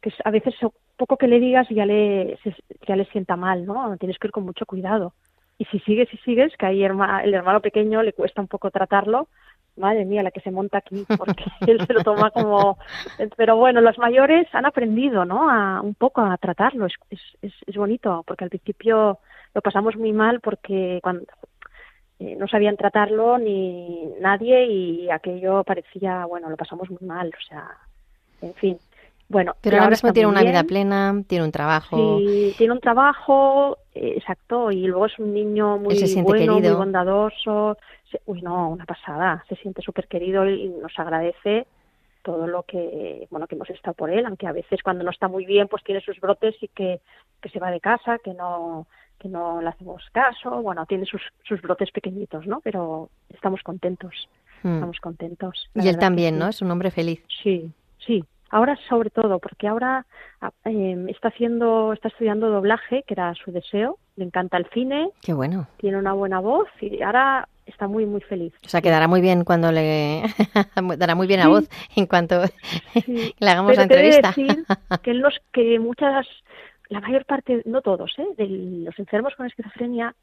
que 0.00 0.12
a 0.24 0.30
veces 0.30 0.54
poco 0.96 1.16
que 1.16 1.28
le 1.28 1.38
digas 1.38 1.68
ya 1.70 1.86
le, 1.86 2.38
ya 2.88 2.96
le 2.96 3.04
sienta 3.06 3.36
mal, 3.36 3.64
¿no? 3.64 3.96
Tienes 3.98 4.18
que 4.18 4.28
ir 4.28 4.32
con 4.32 4.44
mucho 4.44 4.66
cuidado. 4.66 5.12
Y 5.58 5.64
si 5.66 5.78
sigues 5.80 6.12
y 6.12 6.16
sigues, 6.18 6.54
que 6.56 6.66
ahí 6.66 6.84
el 6.84 7.34
hermano 7.34 7.60
pequeño 7.60 8.02
le 8.02 8.12
cuesta 8.12 8.42
un 8.42 8.48
poco 8.48 8.70
tratarlo, 8.70 9.28
madre 9.76 10.04
mía, 10.04 10.22
la 10.22 10.30
que 10.30 10.40
se 10.40 10.50
monta 10.50 10.78
aquí, 10.78 11.06
porque 11.16 11.44
él 11.66 11.86
se 11.86 11.92
lo 11.94 12.02
toma 12.02 12.30
como... 12.30 12.78
Pero 13.36 13.56
bueno, 13.56 13.80
los 13.80 13.98
mayores 13.98 14.46
han 14.52 14.66
aprendido, 14.66 15.24
¿no? 15.24 15.50
A, 15.50 15.80
un 15.80 15.94
poco 15.94 16.20
a 16.20 16.36
tratarlo, 16.36 16.86
es, 16.86 16.94
es, 17.40 17.52
es 17.66 17.76
bonito, 17.76 18.22
porque 18.26 18.44
al 18.44 18.50
principio 18.50 19.18
lo 19.56 19.62
pasamos 19.62 19.96
muy 19.96 20.12
mal 20.12 20.40
porque 20.40 21.00
cuando 21.02 21.24
eh, 22.18 22.34
no 22.36 22.48
sabían 22.48 22.76
tratarlo 22.76 23.36
ni 23.38 24.06
nadie 24.20 24.64
y 24.66 25.10
aquello 25.10 25.64
parecía, 25.64 26.24
bueno, 26.24 26.48
lo 26.48 26.56
pasamos 26.56 26.90
muy 26.90 27.06
mal, 27.06 27.28
o 27.28 27.46
sea, 27.46 27.68
en 28.40 28.54
fin. 28.54 28.78
Bueno, 29.28 29.54
pero 29.60 29.78
ahora 29.78 29.90
mismo 29.90 30.12
tiene 30.12 30.28
una 30.28 30.42
vida 30.42 30.62
plena, 30.62 31.22
tiene 31.26 31.44
un 31.44 31.52
trabajo. 31.52 32.18
Sí, 32.18 32.54
tiene 32.56 32.72
un 32.72 32.80
trabajo, 32.80 33.76
eh, 33.92 34.14
exacto, 34.16 34.70
y 34.70 34.86
luego 34.86 35.06
es 35.06 35.18
un 35.18 35.34
niño 35.34 35.78
muy 35.78 35.96
bueno, 36.22 36.60
muy 36.60 36.70
bondadoso. 36.70 37.76
uy, 38.26 38.40
no, 38.40 38.70
una 38.70 38.86
pasada, 38.86 39.44
se 39.48 39.56
siente 39.56 39.82
súper 39.82 40.06
querido 40.06 40.48
y 40.48 40.68
nos 40.68 40.96
agradece 40.98 41.66
todo 42.22 42.46
lo 42.46 42.62
que, 42.62 43.26
bueno, 43.30 43.46
que 43.46 43.56
hemos 43.56 43.70
estado 43.70 43.94
por 43.94 44.10
él, 44.10 44.26
aunque 44.26 44.46
a 44.46 44.52
veces 44.52 44.82
cuando 44.82 45.04
no 45.04 45.10
está 45.10 45.28
muy 45.28 45.44
bien, 45.44 45.68
pues 45.68 45.84
tiene 45.84 46.00
sus 46.00 46.18
brotes 46.20 46.54
y 46.60 46.68
que, 46.68 47.00
que 47.40 47.48
se 47.48 47.58
va 47.58 47.70
de 47.70 47.80
casa, 47.80 48.18
que 48.18 48.32
no, 48.32 48.86
que 49.18 49.28
no 49.28 49.60
le 49.60 49.68
hacemos 49.68 50.02
caso, 50.12 50.62
bueno, 50.62 50.86
tiene 50.86 51.06
sus, 51.06 51.22
sus 51.44 51.60
brotes 51.62 51.90
pequeñitos, 51.90 52.46
¿no? 52.46 52.60
Pero 52.60 53.10
estamos 53.28 53.62
contentos, 53.62 54.28
hmm. 54.62 54.74
estamos 54.74 55.00
contentos. 55.00 55.70
Y 55.74 55.88
él 55.88 55.98
también, 55.98 56.38
¿no? 56.38 56.48
Es 56.48 56.62
un 56.62 56.70
hombre 56.70 56.90
feliz. 56.90 57.22
Sí, 57.42 57.70
sí, 57.98 58.24
Ahora 58.50 58.78
sobre 58.88 59.10
todo, 59.10 59.38
porque 59.38 59.66
ahora 59.66 60.06
ah, 60.40 60.50
em, 60.64 61.08
está 61.08 61.28
haciendo, 61.28 61.92
está 61.92 62.08
estudiando 62.08 62.48
doblaje, 62.48 63.02
que 63.06 63.14
era 63.14 63.34
su 63.34 63.50
deseo, 63.50 63.98
le 64.16 64.24
encanta 64.24 64.56
el 64.56 64.66
cine. 64.72 65.10
Qué 65.20 65.32
bueno. 65.32 65.66
Tiene 65.78 65.98
una 65.98 66.12
buena 66.12 66.38
voz 66.40 66.68
y 66.80 67.02
ahora 67.02 67.48
está 67.66 67.88
muy 67.88 68.06
muy 68.06 68.20
feliz. 68.20 68.52
O 68.64 68.68
sea, 68.68 68.80
quedará 68.80 69.08
muy 69.08 69.20
bien 69.20 69.44
cuando 69.44 69.72
le 69.72 70.22
dará 70.96 71.16
muy 71.16 71.26
bien 71.26 71.40
a 71.40 71.48
voz 71.48 71.68
en 71.96 72.06
cuanto 72.06 72.42
le 73.38 73.50
hagamos 73.50 73.76
la 73.76 73.82
entrevista. 73.82 74.28
Decir 74.28 74.64
que 75.02 75.14
los 75.14 75.34
que 75.52 75.80
muchas 75.80 76.26
la 76.88 77.00
mayor 77.00 77.24
parte, 77.24 77.62
no 77.64 77.82
todos, 77.82 78.14
¿eh? 78.18 78.26
de 78.36 78.46
los 78.84 78.98
enfermos 78.98 79.34
con 79.34 79.46
esquizofrenia, 79.46 80.14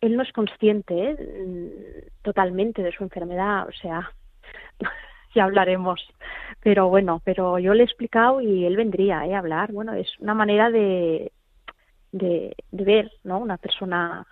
él 0.00 0.16
no 0.16 0.22
es 0.22 0.32
consciente 0.32 1.16
¿eh? 1.18 2.08
totalmente 2.22 2.82
de 2.82 2.92
su 2.92 3.02
enfermedad, 3.02 3.68
o 3.68 3.72
sea, 3.72 4.10
ya 5.34 5.44
hablaremos. 5.44 6.00
Pero 6.60 6.88
bueno, 6.88 7.22
pero 7.24 7.58
yo 7.58 7.74
le 7.74 7.82
he 7.82 7.86
explicado 7.86 8.40
y 8.40 8.64
él 8.64 8.76
vendría 8.76 9.26
¿eh? 9.26 9.34
a 9.34 9.38
hablar. 9.38 9.72
Bueno, 9.72 9.94
es 9.94 10.08
una 10.18 10.34
manera 10.34 10.70
de, 10.70 11.32
de, 12.12 12.54
ver, 12.72 13.10
¿no? 13.24 13.38
Una 13.38 13.56
persona, 13.56 14.26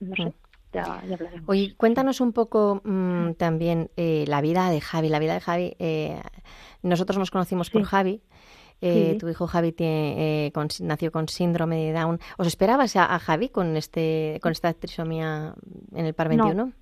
no 0.00 0.16
sé. 0.16 0.24
Mm. 0.24 0.32
Ya, 0.72 1.02
ya 1.04 1.14
hablaremos. 1.14 1.48
Oye, 1.48 1.74
cuéntanos 1.76 2.20
un 2.20 2.32
poco 2.32 2.80
mm, 2.84 3.32
también 3.32 3.90
eh, 3.96 4.24
la 4.28 4.40
vida 4.40 4.70
de 4.70 4.80
Javi. 4.80 5.08
La 5.08 5.18
vida 5.18 5.34
de 5.34 5.40
Javi, 5.40 5.74
eh, 5.80 6.20
nosotros 6.82 7.18
nos 7.18 7.30
conocimos 7.30 7.70
por 7.70 7.82
Javi. 7.82 8.22
Eh, 8.82 9.18
tu 9.20 9.28
hijo 9.28 9.46
Javi 9.46 9.72
tiene, 9.72 10.52
nació 10.80 11.12
con 11.12 11.28
síndrome 11.28 11.76
de 11.76 11.92
Down. 11.92 12.18
¿Os 12.38 12.46
esperabas 12.46 12.96
a, 12.96 13.18
Javi 13.18 13.50
con 13.50 13.76
este 13.76 14.38
con 14.42 14.52
esta 14.52 14.72
trisomía 14.72 15.54
en 15.94 16.06
el 16.06 16.14
par 16.14 16.28
21? 16.28 16.54
No, 16.54 16.72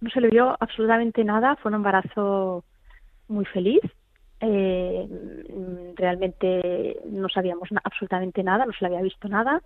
no 0.00 0.10
se 0.10 0.20
le 0.20 0.28
vio 0.28 0.56
absolutamente 0.58 1.22
nada. 1.24 1.56
Fue 1.56 1.70
un 1.70 1.76
embarazo 1.76 2.64
muy 3.28 3.44
feliz. 3.44 3.80
Eh, 4.40 5.08
realmente 5.94 7.00
no 7.06 7.28
sabíamos 7.28 7.68
absolutamente 7.82 8.42
nada, 8.42 8.66
no 8.66 8.72
se 8.72 8.78
le 8.82 8.88
había 8.88 9.02
visto 9.02 9.28
nada 9.28 9.62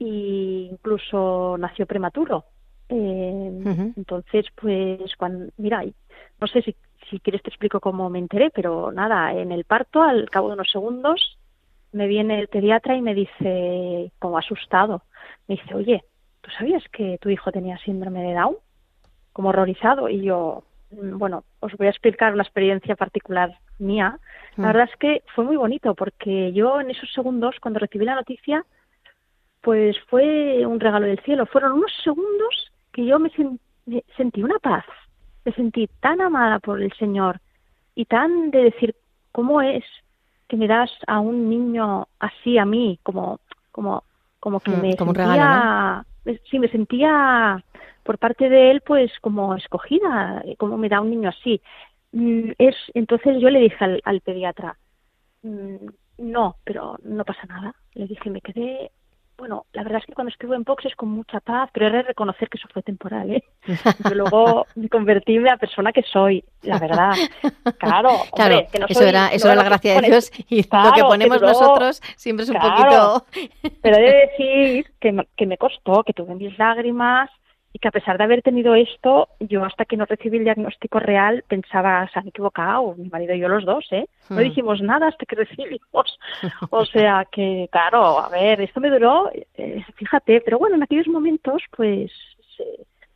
e 0.00 0.68
incluso 0.70 1.56
nació 1.58 1.86
prematuro. 1.86 2.44
Eh, 2.88 3.92
entonces, 3.96 4.46
pues, 4.60 5.14
cuando, 5.16 5.52
mira, 5.56 5.84
no 6.40 6.46
sé 6.46 6.62
si, 6.62 6.76
si 7.14 7.20
quieres 7.20 7.42
te 7.42 7.50
explico 7.50 7.80
cómo 7.80 8.10
me 8.10 8.18
enteré, 8.18 8.50
pero 8.50 8.90
nada, 8.92 9.32
en 9.32 9.52
el 9.52 9.64
parto, 9.64 10.02
al 10.02 10.28
cabo 10.30 10.48
de 10.48 10.54
unos 10.54 10.70
segundos, 10.70 11.38
me 11.92 12.06
viene 12.06 12.40
el 12.40 12.48
pediatra 12.48 12.96
y 12.96 13.02
me 13.02 13.14
dice, 13.14 14.12
como 14.18 14.38
asustado, 14.38 15.02
me 15.46 15.56
dice, 15.56 15.74
oye, 15.74 16.04
¿tú 16.40 16.50
sabías 16.58 16.82
que 16.90 17.18
tu 17.20 17.28
hijo 17.30 17.52
tenía 17.52 17.78
síndrome 17.78 18.22
de 18.22 18.34
Down? 18.34 18.56
Como 19.32 19.50
horrorizado. 19.50 20.08
Y 20.08 20.22
yo, 20.22 20.64
Mm, 21.00 21.18
bueno, 21.18 21.44
os 21.60 21.72
voy 21.76 21.86
a 21.86 21.90
explicar 21.90 22.32
una 22.32 22.42
experiencia 22.42 22.96
particular 22.96 23.58
mía. 23.78 24.18
La 24.56 24.64
mm. 24.64 24.66
verdad 24.66 24.88
es 24.92 24.98
que 24.98 25.22
fue 25.34 25.44
muy 25.44 25.56
bonito 25.56 25.94
porque 25.94 26.52
yo 26.52 26.80
en 26.80 26.90
esos 26.90 27.12
segundos, 27.12 27.56
cuando 27.60 27.80
recibí 27.80 28.04
la 28.04 28.14
noticia, 28.14 28.64
pues 29.60 29.96
fue 30.08 30.66
un 30.66 30.80
regalo 30.80 31.06
del 31.06 31.20
cielo. 31.20 31.46
Fueron 31.46 31.72
unos 31.72 31.92
segundos 32.02 32.72
que 32.92 33.04
yo 33.04 33.18
me, 33.18 33.30
sentí 34.16 34.42
una 34.42 34.58
paz, 34.58 34.84
me 35.44 35.52
sentí 35.52 35.88
tan 36.00 36.20
amada 36.20 36.58
por 36.58 36.80
el 36.80 36.92
Señor 36.94 37.40
y 37.94 38.06
tan 38.06 38.50
de 38.50 38.64
decir, 38.64 38.94
¿cómo 39.32 39.60
es 39.60 39.84
que 40.48 40.56
me 40.56 40.66
das 40.66 40.90
a 41.06 41.20
un 41.20 41.48
niño 41.48 42.08
así 42.18 42.58
a 42.58 42.64
mí? 42.64 42.98
Como, 43.02 43.40
como, 43.72 44.04
como 44.40 44.60
que 44.60 44.70
me 44.72 44.92
sentía, 44.92 46.04
sí, 46.50 46.58
me 46.58 46.68
sentía 46.68 47.62
por 48.02 48.18
parte 48.18 48.48
de 48.48 48.70
él, 48.70 48.82
pues 48.82 49.10
como 49.20 49.54
escogida, 49.54 50.42
como 50.58 50.76
me 50.76 50.88
da 50.88 51.00
un 51.00 51.10
niño 51.10 51.30
así. 51.30 51.60
Mm, 52.12 52.52
es 52.58 52.76
entonces 52.94 53.40
yo 53.40 53.50
le 53.50 53.60
dije 53.60 54.00
al, 54.04 54.20
pediatra, 54.20 54.76
mm, 55.42 55.86
no, 56.18 56.56
pero 56.64 56.96
no 57.02 57.24
pasa 57.24 57.46
nada. 57.46 57.74
Le 57.94 58.06
dije, 58.06 58.30
me 58.30 58.40
quedé 58.40 58.90
bueno, 59.36 59.66
la 59.72 59.82
verdad 59.82 60.00
es 60.00 60.06
que 60.06 60.12
cuando 60.12 60.30
escribo 60.30 60.54
en 60.54 60.62
box 60.62 60.86
es 60.86 60.94
con 60.94 61.08
mucha 61.08 61.40
paz, 61.40 61.68
pero 61.72 61.86
era 61.86 62.02
reconocer 62.02 62.48
que 62.48 62.58
eso 62.58 62.68
fue 62.72 62.82
temporal, 62.82 63.30
¿eh? 63.30 63.44
Yo 64.08 64.14
luego 64.14 64.66
me 64.76 64.88
convertí 64.88 65.36
en 65.36 65.44
la 65.44 65.56
persona 65.56 65.92
que 65.92 66.02
soy, 66.02 66.44
la 66.62 66.78
verdad. 66.78 67.12
Claro, 67.78 68.10
claro 68.34 68.66
que 68.70 68.78
no 68.78 68.86
eso 68.88 69.04
era, 69.04 69.28
eso 69.28 69.46
era 69.48 69.56
la 69.56 69.64
gracia 69.64 70.00
de 70.00 70.08
Dios 70.08 70.30
y 70.48 70.62
lo 70.62 70.92
que 70.92 71.02
ponemos 71.02 71.40
nosotros 71.40 72.00
siempre 72.16 72.44
es 72.44 72.50
un 72.50 72.56
poquito... 72.56 73.26
Pero 73.82 73.96
he 73.96 74.00
de 74.00 74.28
decir 74.28 74.92
que, 75.00 75.26
que 75.36 75.46
me 75.46 75.58
costó, 75.58 76.04
que 76.04 76.12
tuve 76.12 76.34
mis 76.34 76.56
lágrimas, 76.58 77.30
y 77.74 77.80
que 77.80 77.88
a 77.88 77.90
pesar 77.90 78.16
de 78.16 78.24
haber 78.24 78.40
tenido 78.40 78.76
esto, 78.76 79.28
yo 79.40 79.64
hasta 79.64 79.84
que 79.84 79.96
no 79.96 80.06
recibí 80.06 80.38
el 80.38 80.44
diagnóstico 80.44 81.00
real 81.00 81.44
pensaba, 81.48 82.08
se 82.12 82.20
han 82.20 82.28
equivocado, 82.28 82.94
mi 82.96 83.08
marido 83.08 83.34
y 83.34 83.40
yo 83.40 83.48
los 83.48 83.64
dos, 83.64 83.84
¿eh? 83.90 84.06
No 84.30 84.36
hmm. 84.36 84.44
dijimos 84.44 84.80
nada 84.80 85.08
hasta 85.08 85.26
que 85.26 85.34
recibimos. 85.44 86.18
O 86.70 86.84
sea 86.86 87.26
que, 87.30 87.68
claro, 87.72 88.20
a 88.20 88.28
ver, 88.28 88.60
esto 88.60 88.80
me 88.80 88.90
duró, 88.90 89.28
eh, 89.56 89.84
fíjate, 89.96 90.40
pero 90.42 90.60
bueno, 90.60 90.76
en 90.76 90.84
aquellos 90.84 91.08
momentos, 91.08 91.62
pues 91.76 92.12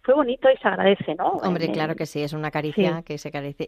fue 0.09 0.15
bonito 0.15 0.49
y 0.51 0.57
se 0.57 0.67
agradece, 0.67 1.15
¿no? 1.17 1.33
Hombre, 1.43 1.71
claro 1.71 1.95
que 1.95 2.07
sí, 2.07 2.23
es 2.23 2.33
una 2.33 2.51
caricia 2.51 3.03
que 3.03 3.19
se, 3.19 3.29
agradece. 3.29 3.67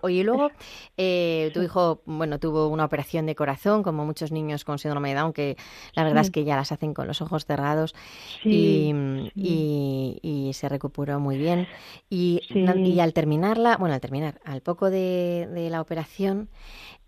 Oye, 0.00 0.20
y 0.20 0.22
luego 0.22 0.48
eh, 0.96 1.50
tu 1.52 1.60
hijo, 1.60 2.00
bueno, 2.06 2.38
tuvo 2.38 2.68
una 2.68 2.86
operación 2.86 3.26
de 3.26 3.34
corazón, 3.34 3.82
como 3.82 4.06
muchos 4.06 4.32
niños 4.32 4.64
con 4.64 4.78
síndrome 4.78 5.10
de 5.10 5.16
Down, 5.16 5.34
que 5.34 5.56
la 5.92 6.04
verdad 6.04 6.22
es 6.22 6.30
que 6.30 6.42
ya 6.44 6.56
las 6.56 6.72
hacen 6.72 6.94
con 6.94 7.06
los 7.06 7.20
ojos 7.20 7.44
cerrados 7.44 7.94
y, 8.42 8.94
y, 9.34 10.50
se 10.54 10.70
recuperó 10.70 11.20
muy 11.20 11.36
bien. 11.36 11.68
Y, 12.08 12.40
y, 12.48 13.00
al 13.00 13.12
terminarla, 13.12 13.76
bueno, 13.76 13.94
al 13.94 14.00
terminar, 14.00 14.40
al 14.46 14.62
poco 14.62 14.88
de, 14.88 15.68
la 15.70 15.82
operación, 15.82 16.48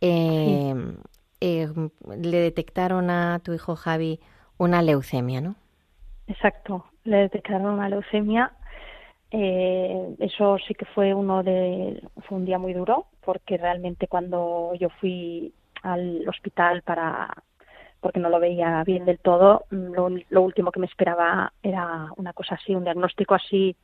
eh, 0.03 0.74
eh, 1.41 1.68
le 2.14 2.37
detectaron 2.37 3.09
a 3.09 3.39
tu 3.39 3.55
hijo 3.55 3.74
Javi 3.74 4.20
una 4.59 4.83
leucemia, 4.83 5.41
¿no? 5.41 5.55
Exacto, 6.27 6.85
le 7.05 7.18
detectaron 7.18 7.72
una 7.72 7.89
leucemia 7.89 8.53
eh, 9.31 10.14
eso 10.20 10.57
sí 10.66 10.74
que 10.74 10.85
fue 10.85 11.12
uno 11.12 11.43
de 11.43 12.01
fue 12.29 12.39
un 12.39 12.45
día 12.45 12.59
muy 12.59 12.72
duro 12.72 13.07
porque 13.24 13.57
realmente 13.57 14.07
cuando 14.07 14.72
yo 14.79 14.89
fui 15.01 15.53
al 15.83 16.27
hospital 16.29 16.83
para 16.83 17.29
porque 18.01 18.20
no 18.20 18.29
lo 18.29 18.39
veía 18.39 18.85
bien 18.85 19.05
del 19.05 19.18
todo 19.18 19.64
lo, 19.70 20.43
último 20.43 20.70
que 20.70 20.79
me 20.79 20.87
esperaba 20.87 21.53
era 21.61 22.11
una 22.16 22.33
cosa 22.33 22.55
así 22.55 22.74
un 22.74 22.85
diagnóstico 22.85 23.35
así 23.35 23.74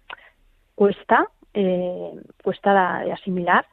cuesta 0.77 1.29
eh, 1.55 2.13
cuesta 2.43 3.03
de, 3.03 3.13
asimilar 3.13 3.67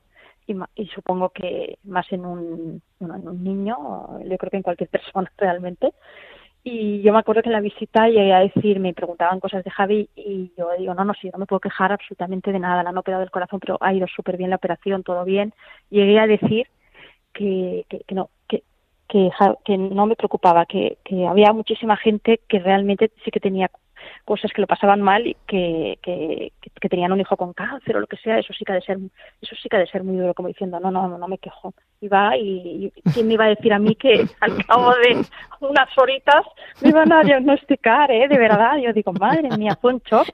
y, 0.48 0.56
y, 0.74 0.88
supongo 0.88 1.30
que 1.30 1.78
más 1.84 2.12
en 2.12 2.26
un, 2.26 2.82
bueno, 3.00 3.16
en 3.16 3.28
un 3.28 3.44
niño 3.44 3.78
yo 4.26 4.38
creo 4.38 4.50
que 4.50 4.58
en 4.58 4.64
cualquier 4.64 4.90
persona 4.90 5.32
realmente 5.38 5.94
y 6.72 7.02
yo 7.02 7.12
me 7.14 7.20
acuerdo 7.20 7.42
que 7.42 7.50
en 7.50 7.54
la 7.54 7.62
visita 7.62 8.08
llegué 8.08 8.32
a 8.32 8.42
decir, 8.42 8.80
me 8.80 8.94
preguntaban 8.94 9.40
cosas 9.40 9.64
de 9.64 9.72
Javi 9.72 10.08
y 10.16 10.52
yo 10.56 10.70
digo, 10.78 10.94
no, 10.94 11.04
no, 11.04 11.14
sí, 11.20 11.30
no 11.34 11.40
me 11.40 11.48
puedo 11.48 11.60
quejar 11.60 11.92
absolutamente 11.92 12.52
de 12.52 12.60
nada, 12.60 12.84
la 12.84 12.92
han 12.92 12.98
operado 12.98 13.22
del 13.22 13.32
corazón, 13.32 13.60
pero 13.60 13.78
ha 13.82 13.92
ido 13.92 14.06
súper 14.08 14.38
bien 14.38 14.52
la 14.52 14.58
operación, 14.58 15.02
todo 15.04 15.26
bien. 15.26 15.54
Llegué 15.90 16.20
a 16.20 16.28
decir 16.28 16.68
que, 17.34 17.86
que, 17.90 18.02
que 18.02 18.14
no, 18.16 18.30
que, 18.48 18.64
que, 19.08 19.32
que, 19.66 19.78
no 19.78 20.06
me 20.06 20.16
preocupaba, 20.16 20.68
que, 20.68 21.00
que 21.04 21.26
había 21.26 21.54
muchísima 21.54 21.98
gente 21.98 22.40
que 22.48 22.60
realmente 22.60 23.12
sí 23.26 23.32
que 23.32 23.40
tenía 23.40 23.72
cosas 24.26 24.52
que 24.54 24.62
lo 24.62 24.68
pasaban 24.68 25.02
mal 25.02 25.28
y 25.28 25.36
que, 25.48 25.98
que, 26.02 26.52
que, 26.62 26.90
tenían 26.90 27.12
un 27.12 27.20
hijo 27.20 27.36
con 27.38 27.54
cáncer 27.54 27.98
o 27.98 28.00
lo 28.00 28.08
que 28.08 28.18
sea, 28.18 28.40
eso 28.40 28.54
sí 28.54 28.66
que 28.66 28.72
ha 28.72 28.76
de 28.76 28.82
ser, 28.82 28.98
eso 29.42 29.56
sí 29.62 29.70
que 29.70 29.78
ha 29.78 29.80
de 29.80 29.88
ser 29.88 30.04
muy 30.04 30.18
duro, 30.18 30.34
como 30.34 30.48
diciendo, 30.48 30.80
no, 30.80 30.92
no, 30.92 31.08
no, 31.08 31.18
no 31.18 31.28
me 31.28 31.38
quejo. 31.38 31.74
Y 32.02 32.08
va, 32.08 32.38
y, 32.38 32.92
quién 33.14 33.28
me 33.28 33.34
iba 33.34 33.46
a 33.46 33.50
decir 33.50 33.74
a 33.74 33.80
mí 33.80 33.96
que 33.96 34.26
al 34.42 34.66
cabo 34.66 34.92
de 34.92 35.26
unas 35.62 35.98
horitas 35.98 36.46
me 36.82 36.90
iban 36.90 37.12
a 37.12 37.24
diagnosticar, 37.24 38.12
¿eh? 38.12 38.28
De 38.28 38.38
verdad, 38.38 38.78
yo 38.78 38.94
digo, 38.94 39.14
madre 39.14 39.50
mía, 39.58 39.78
fue 39.80 39.94
un 39.94 40.00
shock, 40.00 40.28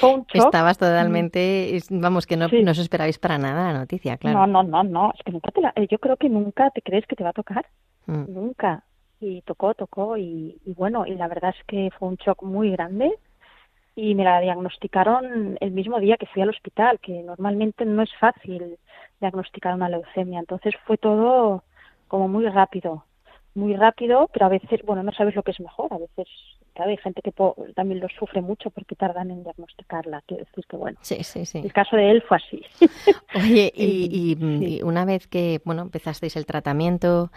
fue 0.00 0.14
un 0.14 0.24
shock. 0.24 0.46
Estabas 0.46 0.78
totalmente, 0.78 1.78
vamos, 1.90 2.26
que 2.26 2.36
no, 2.36 2.48
no 2.48 2.70
os 2.70 2.78
esperabais 2.78 3.18
para 3.18 3.38
nada 3.38 3.72
la 3.72 3.78
noticia, 3.80 4.16
claro. 4.16 4.46
No, 4.46 4.62
no, 4.62 4.62
no, 4.62 4.84
no, 4.84 5.12
es 5.14 5.22
que 5.24 5.32
nunca 5.32 5.50
te 5.50 5.60
la, 5.60 5.72
yo 5.90 5.98
creo 5.98 6.16
que 6.16 6.28
nunca 6.28 6.70
te 6.70 6.82
crees 6.82 7.06
que 7.06 7.16
te 7.16 7.24
va 7.24 7.30
a 7.30 7.34
tocar, 7.34 7.66
mm. 8.06 8.24
nunca 8.28 8.84
y 9.20 9.42
tocó, 9.42 9.74
tocó 9.74 10.16
y, 10.16 10.60
bueno, 10.76 11.06
y 11.06 11.14
la 11.14 11.28
verdad 11.28 11.54
es 11.58 11.64
que 11.66 11.90
fue 11.98 12.08
un 12.08 12.16
shock 12.16 12.42
muy 12.42 12.70
grande 12.70 13.18
y 13.96 14.14
me 14.14 14.24
la 14.24 14.40
diagnosticaron 14.40 15.56
el 15.60 15.70
mismo 15.70 16.00
día 16.00 16.16
que 16.16 16.26
fui 16.26 16.42
al 16.42 16.50
hospital, 16.50 16.98
que 17.00 17.22
normalmente 17.22 17.84
no 17.84 18.02
es 18.02 18.10
fácil 18.18 18.78
diagnosticar 19.20 19.74
una 19.74 19.88
leucemia, 19.88 20.40
entonces 20.40 20.74
fue 20.84 20.98
todo 20.98 21.62
como 22.08 22.28
muy 22.28 22.46
rápido, 22.48 23.04
muy 23.54 23.76
rápido, 23.76 24.28
pero 24.32 24.46
a 24.46 24.50
veces, 24.50 24.82
bueno, 24.84 25.02
no 25.02 25.12
sabes 25.12 25.34
lo 25.36 25.42
que 25.42 25.52
es 25.52 25.60
mejor, 25.60 25.92
a 25.92 25.98
veces 25.98 26.28
claro, 26.74 26.90
hay 26.90 26.96
gente 26.98 27.22
que 27.22 27.32
también 27.74 28.00
lo 28.00 28.08
sufre 28.08 28.42
mucho 28.42 28.70
porque 28.70 28.94
tardan 28.94 29.30
en 29.30 29.42
diagnosticarla. 29.44 30.22
Quiero 30.26 30.44
decir 30.44 30.64
que, 30.66 30.76
bueno, 30.76 30.98
sí, 31.00 31.22
sí, 31.22 31.46
sí. 31.46 31.58
el 31.58 31.72
caso 31.72 31.96
de 31.96 32.10
él 32.10 32.22
fue 32.22 32.36
así. 32.36 32.62
Oye, 33.34 33.72
y, 33.76 34.82
una 34.82 35.04
vez 35.04 35.26
que, 35.26 35.60
bueno, 35.64 35.82
empezasteis 35.82 36.36
el 36.36 36.46
tratamiento, 36.46 37.30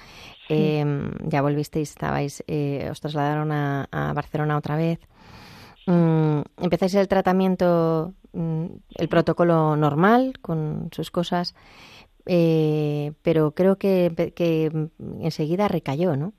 em, 0.49 1.11
ya 1.23 1.41
volvisteis, 1.41 1.89
estabais, 1.89 2.43
eh, 2.47 2.87
os 2.91 2.99
trasladaron 2.99 3.51
a, 3.51 4.13
Barcelona 4.13 4.57
otra 4.57 4.75
vez. 4.75 4.99
Mm, 5.85 6.41
empezáis 6.57 6.95
el 6.95 7.07
tratamiento, 7.07 8.13
mm, 8.33 8.65
el 8.95 9.07
protocolo 9.07 9.75
normal, 9.75 10.33
con 10.41 10.89
sus 10.91 11.11
cosas. 11.11 11.55
eh, 12.29 13.13
pero 13.21 13.51
creo 13.51 13.77
que, 13.77 14.33
que 14.35 14.89
enseguida 15.21 15.69
recayó, 15.69 16.17
¿no? 16.17 16.33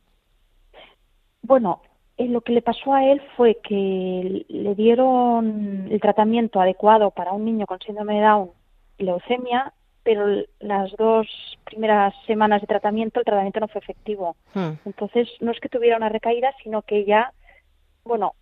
Bueno, 1.42 1.80
eh, 1.84 1.87
lo 2.26 2.40
que 2.40 2.52
le 2.52 2.62
pasó 2.62 2.92
a 2.92 3.04
él 3.04 3.22
fue 3.36 3.58
que 3.62 4.44
le 4.48 4.74
dieron 4.74 5.86
el 5.90 6.00
tratamiento 6.00 6.60
adecuado 6.60 7.12
para 7.12 7.32
un 7.32 7.44
niño 7.44 7.66
con 7.66 7.78
síndrome 7.78 8.16
de 8.16 8.22
Down 8.22 8.50
y 8.98 9.04
leucemia, 9.04 9.72
pero 10.02 10.26
las 10.58 10.90
dos 10.96 11.28
primeras 11.64 12.12
semanas 12.26 12.60
de 12.60 12.66
tratamiento 12.66 13.20
el 13.20 13.26
tratamiento 13.26 13.60
no 13.60 13.68
fue 13.68 13.80
efectivo. 13.80 14.34
Hmm. 14.54 14.72
Entonces, 14.84 15.28
no 15.40 15.52
es 15.52 15.60
que 15.60 15.68
tuviera 15.68 15.96
una 15.96 16.08
recaída, 16.08 16.52
sino 16.62 16.82
que 16.82 17.04
ya, 17.04 17.32
bueno, 18.04 18.32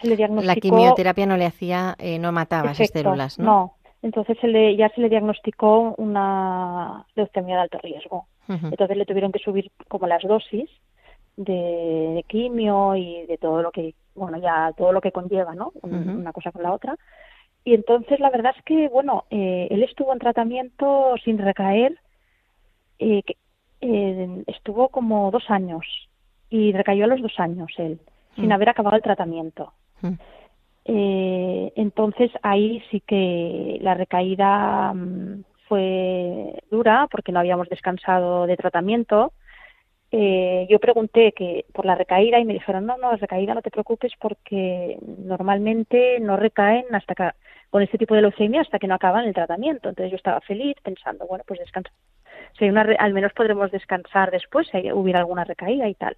se 0.00 0.08
le 0.08 0.16
diagnosticó... 0.16 0.54
La 0.54 0.60
quimioterapia 0.60 1.26
no 1.26 1.36
le 1.38 1.46
hacía, 1.46 1.94
eh, 1.98 2.18
no 2.18 2.32
mataba 2.32 2.72
esas 2.72 2.90
células, 2.90 3.38
¿no? 3.38 3.44
No, 3.44 3.74
entonces 4.02 4.36
se 4.40 4.48
le, 4.48 4.76
ya 4.76 4.90
se 4.90 5.00
le 5.00 5.08
diagnosticó 5.08 5.94
una 5.96 7.06
leucemia 7.14 7.56
de 7.56 7.62
alto 7.62 7.78
riesgo. 7.78 8.26
Entonces 8.48 8.96
le 8.98 9.06
tuvieron 9.06 9.32
que 9.32 9.38
subir 9.38 9.70
como 9.88 10.06
las 10.06 10.22
dosis 10.24 10.68
de, 11.36 12.24
quimio 12.28 12.96
y 12.96 13.26
de 13.26 13.38
todo 13.38 13.62
lo 13.62 13.70
que, 13.70 13.94
bueno, 14.14 14.38
ya 14.38 14.72
todo 14.76 14.92
lo 14.92 15.00
que 15.00 15.12
conlleva, 15.12 15.54
¿no? 15.54 15.72
Una 15.82 16.32
cosa 16.32 16.52
con 16.52 16.62
la 16.62 16.72
otra. 16.72 16.96
Y 17.64 17.74
entonces 17.74 18.18
la 18.20 18.30
verdad 18.30 18.54
es 18.56 18.64
que, 18.64 18.88
bueno, 18.88 19.24
eh, 19.30 19.68
él 19.70 19.82
estuvo 19.82 20.12
en 20.12 20.18
tratamiento 20.18 21.14
sin 21.24 21.38
recaer, 21.38 21.98
eh, 22.98 23.22
eh, 23.80 24.44
estuvo 24.46 24.88
como 24.88 25.30
dos 25.30 25.44
años 25.48 25.86
y 26.50 26.72
recayó 26.72 27.04
a 27.04 27.08
los 27.08 27.22
dos 27.22 27.38
años 27.38 27.72
él, 27.78 28.00
sin 28.34 28.48
mm. 28.48 28.52
haber 28.52 28.68
acabado 28.68 28.96
el 28.96 29.02
tratamiento. 29.02 29.72
Mm. 30.00 30.14
entonces 30.84 32.32
ahí 32.42 32.82
sí 32.90 33.00
que 33.06 33.78
la 33.82 33.94
recaída 33.94 34.92
mm, 34.92 35.44
fue 35.68 36.60
dura 36.72 37.06
porque 37.08 37.30
no 37.30 37.38
habíamos 37.38 37.68
descansado 37.68 38.48
de 38.48 38.56
tratamiento 38.56 39.32
eh, 40.14 40.66
yo 40.68 40.78
pregunté 40.78 41.32
que 41.32 41.64
por 41.72 41.86
la 41.86 41.94
recaída 41.94 42.38
y 42.38 42.44
me 42.44 42.52
dijeron 42.52 42.84
no 42.84 42.98
no 42.98 43.16
recaída 43.16 43.54
no 43.54 43.62
te 43.62 43.70
preocupes 43.70 44.12
porque 44.20 44.98
normalmente 45.00 46.20
no 46.20 46.36
recaen 46.36 46.84
hasta 46.94 47.14
que 47.14 47.30
con 47.70 47.82
este 47.82 47.96
tipo 47.96 48.14
de 48.14 48.20
leucemia 48.20 48.60
hasta 48.60 48.78
que 48.78 48.86
no 48.86 48.94
acaban 48.94 49.24
el 49.24 49.32
tratamiento 49.32 49.88
entonces 49.88 50.10
yo 50.10 50.16
estaba 50.16 50.42
feliz 50.42 50.76
pensando 50.82 51.26
bueno 51.26 51.44
pues 51.46 51.60
descansa. 51.60 51.90
Si 52.58 52.68
una 52.68 52.82
al 52.98 53.14
menos 53.14 53.32
podremos 53.32 53.70
descansar 53.70 54.30
después 54.30 54.68
si 54.70 54.92
hubiera 54.92 55.20
alguna 55.20 55.44
recaída 55.44 55.88
y 55.88 55.94
tal 55.94 56.14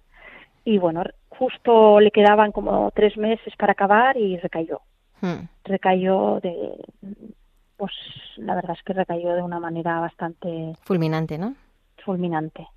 y 0.65 0.77
bueno 0.77 1.03
justo 1.29 2.01
le 2.01 2.11
quedaban 2.11 2.51
como 2.51 2.91
tres 2.93 3.15
meses 3.15 3.55
para 3.57 3.71
acabar 3.71 4.17
y 4.17 4.35
recayó. 4.37 4.81
Hmm. 5.21 5.47
recayó 5.63 6.41
de 6.41 6.83
pues 7.77 7.93
la 8.35 8.55
verdad 8.55 8.75
es 8.77 8.83
que 8.83 8.91
recayó 8.91 9.33
de 9.35 9.41
una 9.41 9.61
manera 9.61 10.01
bastante 10.01 10.73
fulminante 10.83 11.37
no 11.37 11.55
fulminante 12.05 12.67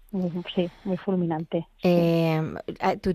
Sí, 0.54 0.70
muy 0.84 0.96
fulminante. 0.96 1.68
Eh, 1.82 2.40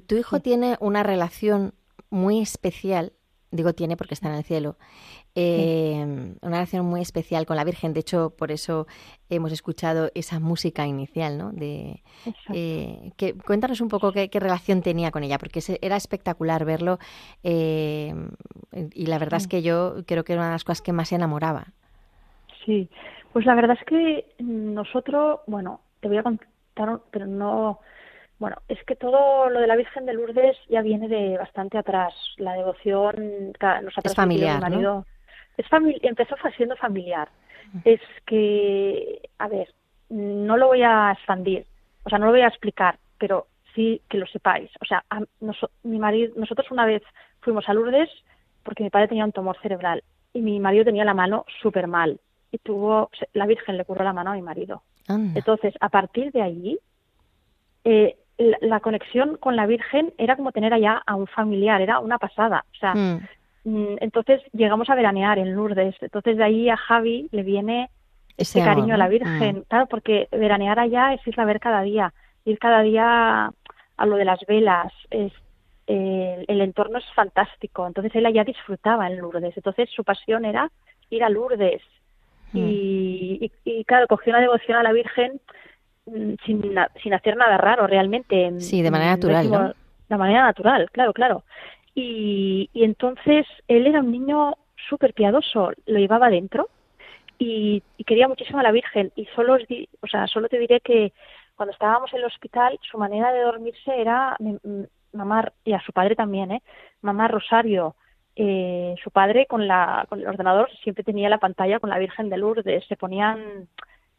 tu, 0.07 0.16
hijo 0.16 0.39
tiene 0.41 0.78
una 0.80 1.01
relación 1.01 1.74
muy 2.11 2.39
especial, 2.39 3.14
digo 3.49 3.74
tiene 3.74 3.97
porque 3.97 4.14
está 4.14 4.30
en 4.30 4.36
el 4.36 4.43
cielo, 4.43 4.78
eh, 5.34 6.36
una 6.41 6.57
relación 6.57 6.86
muy 6.86 7.01
especial 7.01 7.47
con 7.47 7.57
la 7.57 7.64
Virgen. 7.64 7.93
De 7.93 8.01
hecho, 8.01 8.36
por 8.38 8.51
eso 8.51 8.86
hemos 9.30 9.51
escuchado 9.51 10.11
esa 10.14 10.39
música 10.39 10.86
inicial, 10.86 11.39
¿no? 11.39 11.51
De, 11.51 12.03
eh, 12.53 13.11
que, 13.18 13.36
cuéntanos 13.36 13.82
un 13.82 13.89
poco 13.89 14.11
qué, 14.11 14.30
relación 14.32 14.84
tenía 14.84 15.09
con 15.09 15.24
ella, 15.24 15.39
porque 15.39 15.61
era 15.82 15.95
espectacular 15.95 16.64
verlo 16.64 16.99
y 17.41 19.05
la 19.07 19.18
verdad 19.18 19.38
es 19.38 19.47
que 19.47 19.64
yo 19.64 20.03
creo 20.05 20.24
que 20.24 20.34
era 20.34 20.41
una 20.43 20.49
de 20.49 20.55
las 20.55 20.64
cosas 20.64 20.84
que 20.84 20.93
más 20.93 21.09
se 21.09 21.16
enamoraba. 21.16 21.74
Sí, 22.66 22.88
pues 23.34 23.47
la 23.47 23.55
verdad 23.55 23.78
es 23.80 23.86
que 23.86 24.26
nosotros, 24.38 25.39
bueno, 25.47 25.82
te 26.04 26.10
voy 26.10 26.18
a 26.18 26.24
contar 26.24 26.47
pero 27.12 27.26
no. 27.26 27.80
Bueno, 28.39 28.58
es 28.68 28.84
que 28.84 28.95
todo 28.95 29.49
lo 29.49 29.60
de 29.60 29.68
la 29.68 29.76
Virgen 29.76 30.06
de 30.06 30.14
Lourdes 30.14 30.58
ya 30.70 30.82
viene 30.82 31.08
de 31.08 31.38
bastante 31.38 31.78
atrás. 31.78 32.14
La 32.38 32.54
devoción 32.54 33.54
nos 33.62 33.97
ha 33.97 34.01
es 34.04 34.16
familiar, 34.16 34.60
marido. 34.60 35.06
Es 35.58 35.66
empezó 36.01 36.36
siendo 36.56 36.76
familiar. 36.76 37.30
Es 37.86 38.01
que, 38.26 39.30
a 39.39 39.47
ver, 39.47 39.70
no 40.10 40.58
lo 40.58 40.68
voy 40.68 40.84
a 40.84 41.12
expandir, 41.14 41.66
o 42.04 42.10
sea, 42.10 42.20
no 42.20 42.26
lo 42.26 42.32
voy 42.32 42.41
a 42.41 42.47
explicar, 42.47 42.99
pero 43.18 43.47
sí 43.74 44.01
que 44.10 44.18
lo 44.18 44.28
sepáis. 44.28 44.70
O 44.82 44.86
sea, 44.86 45.04
mi 45.84 45.97
marido, 45.97 46.34
nosotros 46.36 46.70
una 46.70 46.86
vez 46.86 47.01
fuimos 47.39 47.68
a 47.70 47.74
Lourdes 47.74 48.10
porque 48.64 48.84
mi 48.84 48.89
padre 48.89 49.08
tenía 49.08 49.26
un 49.26 49.32
tumor 49.32 49.58
cerebral 49.62 50.04
y 50.34 50.41
mi 50.41 50.60
marido 50.60 50.86
tenía 50.86 51.06
la 51.06 51.14
mano 51.14 51.45
súper 51.62 51.88
mal 51.88 52.20
y 52.51 52.58
tuvo, 52.60 53.10
la 53.34 53.47
Virgen 53.47 53.78
le 53.78 53.86
curó 53.86 54.04
la 54.04 54.14
mano 54.14 54.32
a 54.32 54.36
mi 54.36 54.41
marido. 54.41 54.84
Entonces, 55.08 55.74
a 55.80 55.89
partir 55.89 56.32
de 56.32 56.41
allí, 56.41 56.80
eh, 57.84 58.16
la, 58.38 58.80
conexión 58.80 59.38
con 59.38 59.56
la 59.56 59.66
Virgen 59.66 60.14
era 60.18 60.36
como 60.36 60.51
tener 60.51 60.74
allá 60.74 61.01
a 61.06 61.16
un 61.16 61.28
familiar, 61.28 61.82
era 61.82 61.99
una 61.99 62.18
pasada. 62.18 62.66
O 62.74 62.78
sea, 62.78 62.93
hmm. 62.93 63.22
mm, 63.66 63.97
entonces 63.99 64.41
llegamos 64.54 64.89
a 64.89 64.95
veranear 64.95 65.39
en 65.39 65.54
Lourdes. 65.54 65.95
Entonces, 66.01 66.38
de 66.38 66.43
ahí 66.43 66.70
a 66.70 66.78
Javi 66.78 67.28
le 67.32 67.43
viene 67.43 67.89
ese, 68.38 68.64
cariño 68.64 68.95
a 68.95 68.97
la 68.97 69.10
Virgen. 69.10 69.58
Hmm. 69.58 69.64
Claro, 69.68 69.88
porque 69.88 70.28
veranear 70.32 70.80
allá 70.80 71.14
es 71.14 71.26
ir 71.28 71.39
a 71.39 71.45
ver 71.45 71.60
cada 71.60 71.82
día, 71.82 72.14
ir 72.45 72.58
cada 72.60 72.82
día 72.82 73.51
a 73.97 74.06
lo 74.06 74.16
de 74.16 74.26
las 74.26 74.39
velas, 74.47 74.91
es, 75.12 75.32
eh, 75.88 76.45
el 76.47 76.62
entorno 76.62 76.97
es 76.97 77.06
fantástico. 77.14 77.86
Entonces, 77.86 78.16
él 78.16 78.26
allá 78.26 78.43
disfrutaba 78.43 79.08
en 79.08 79.18
Lourdes. 79.18 79.56
Entonces, 79.56 79.89
su 79.89 80.04
pasión 80.04 80.45
era 80.45 80.72
ir 81.10 81.24
a 81.24 81.30
Lourdes, 81.30 81.82
Mm. 82.54 82.58
Y, 82.58 83.03
y, 83.63 83.84
claro, 83.86 84.07
cogió 84.07 84.31
una 84.31 84.41
devoción 84.41 84.77
a 84.77 84.84
la 84.84 84.91
Virgen 84.91 85.39
mm, 86.05 86.34
sin, 86.45 86.75
sin 87.01 87.13
hacer 87.13 87.38
nada 87.38 87.57
raro 87.57 87.88
realmente. 87.88 88.59
Sí, 88.59 88.81
de 88.81 88.91
manera 88.91 89.11
natural, 89.11 89.49
¿no? 89.49 89.73
De 90.09 90.17
manera 90.17 90.43
natural, 90.43 90.89
claro, 90.91 91.13
claro. 91.13 91.43
Y, 91.95 92.69
y 92.73 92.84
entonces 92.84 93.45
él 93.67 93.88
era 93.88 93.99
un 93.99 94.11
niño 94.11 94.55
súper 94.89 95.13
piadoso, 95.13 95.71
lo 95.86 95.99
llevaba 95.99 96.29
dentro 96.29 96.69
y, 97.43 97.84
quería 98.05 98.27
muchísimo 98.27 98.59
a 98.59 98.63
la 98.63 98.71
Virgen. 98.71 99.11
Y 99.15 99.25
solo, 99.36 99.55
o 99.55 100.07
sea, 100.07 100.27
solo 100.27 100.49
te 100.49 100.59
diré 100.59 100.79
que 100.81 101.13
cuando 101.55 101.73
estábamos 101.73 102.11
en 102.13 102.19
el 102.19 102.25
hospital, 102.25 102.79
su 102.81 102.97
manera 102.97 103.31
de 103.31 103.41
dormirse 103.41 103.99
era 103.99 104.38
mamá, 105.13 105.51
y 105.63 105.73
a 105.73 105.81
su 105.81 105.91
padre 105.93 106.15
también, 106.15 106.51
¿eh? 106.51 106.63
Mamá 107.01 107.27
Rosario, 107.27 107.95
eh, 108.36 108.95
su 109.03 109.11
padre 109.11 109.45
con, 109.45 109.67
la, 109.67 110.05
con 110.09 110.19
el 110.19 110.27
ordenador 110.27 110.69
siempre 110.84 111.03
tenía 111.03 111.29
la 111.29 111.38
pantalla 111.38 111.79
con 111.79 111.89
la 111.89 111.99
Virgen 111.99 112.29
de 112.29 112.38
Lourdes, 112.38 112.86
se 112.88 112.97
ponían 112.97 113.67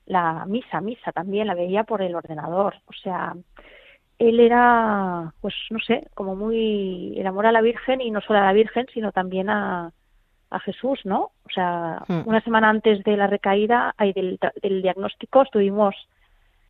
la 0.07 0.45
misa, 0.47 0.81
misa 0.81 1.13
también, 1.13 1.47
la 1.47 1.55
veía 1.55 1.85
por 1.85 2.03
el 2.03 2.15
ordenador. 2.15 2.77
O 2.87 2.93
sea, 2.93 3.35
él 4.19 4.41
era, 4.41 5.33
pues 5.41 5.55
no 5.71 5.81
sé, 5.81 6.09
como 6.15 6.37
muy 6.37 7.19
el 7.19 7.27
amor 7.27 7.47
a 7.47 7.53
la 7.53 7.61
Virgen 7.61 8.01
y 8.01 8.11
no 8.11 8.21
solo 8.21 8.39
a 8.39 8.45
la 8.45 8.53
Virgen, 8.53 8.87
sino 8.93 9.11
también 9.13 9.51
a, 9.51 9.93
a 10.51 10.61
Jesús, 10.61 11.01
¿no? 11.05 11.33
O 11.45 11.51
sea, 11.53 12.03
hmm. 12.07 12.23
una 12.27 12.41
semana 12.43 12.71
antes 12.71 13.03
de 13.03 13.17
la 13.17 13.27
recaída, 13.27 13.95
ahí 13.97 14.13
del, 14.13 14.39
del 14.63 14.83
diagnóstico, 14.83 15.43
estuvimos 15.43 15.95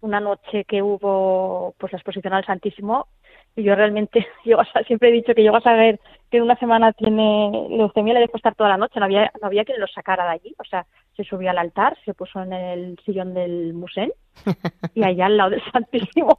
una 0.00 0.20
noche 0.20 0.64
que 0.64 0.82
hubo 0.82 1.74
pues 1.78 1.92
la 1.92 1.98
exposición 1.98 2.34
al 2.34 2.44
Santísimo 2.44 3.08
y 3.56 3.62
yo 3.62 3.74
realmente 3.74 4.26
yo 4.44 4.58
siempre 4.86 5.08
he 5.08 5.12
dicho 5.12 5.34
que 5.34 5.44
yo 5.44 5.54
a 5.54 5.60
saber 5.60 6.00
que 6.30 6.38
en 6.38 6.42
una 6.42 6.56
semana 6.56 6.92
tiene 6.92 7.68
leucemia 7.70 8.14
le 8.14 8.20
dejo 8.20 8.36
estar 8.36 8.54
toda 8.54 8.70
la 8.70 8.76
noche 8.76 8.98
no 8.98 9.06
había 9.06 9.30
no 9.40 9.46
había 9.46 9.64
quien 9.64 9.80
lo 9.80 9.86
sacara 9.86 10.24
de 10.24 10.30
allí. 10.30 10.54
O 10.58 10.64
sea 10.64 10.86
se 11.16 11.22
subió 11.24 11.50
al 11.50 11.58
altar 11.58 11.96
se 12.04 12.14
puso 12.14 12.42
en 12.42 12.52
el 12.52 12.98
sillón 13.04 13.34
del 13.34 13.72
museo 13.74 14.12
y 14.94 15.04
allá 15.04 15.26
al 15.26 15.36
lado 15.36 15.50
del 15.50 15.62
santísimo. 15.72 16.36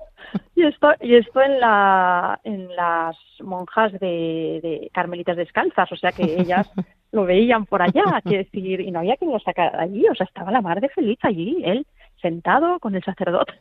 Y 0.55 0.63
esto 0.63 0.89
y 0.99 1.15
esto 1.15 1.41
en 1.41 1.59
la 1.59 2.39
en 2.43 2.75
las 2.75 3.17
monjas 3.41 3.93
de, 3.93 4.89
carmelitas 4.93 5.37
descalzas 5.37 5.91
o 5.91 5.95
sea 5.95 6.11
que 6.11 6.23
ellas 6.23 6.69
lo 7.11 7.23
veían 7.23 7.65
por 7.65 7.81
allá 7.81 8.21
quiero 8.23 8.43
decir 8.43 8.81
y 8.81 8.91
no 8.91 8.99
había 8.99 9.15
quien 9.15 9.31
lo 9.31 9.39
sacara 9.39 9.77
de 9.77 9.83
allí 9.83 10.05
o 10.09 10.15
sea 10.15 10.25
estaba 10.25 10.51
la 10.51 10.61
mar 10.61 10.81
de 10.81 10.89
feliz 10.89 11.19
allí 11.21 11.61
él 11.63 11.85
sentado 12.21 12.79
con 12.79 12.95
el 12.95 13.03
sacerdote. 13.03 13.53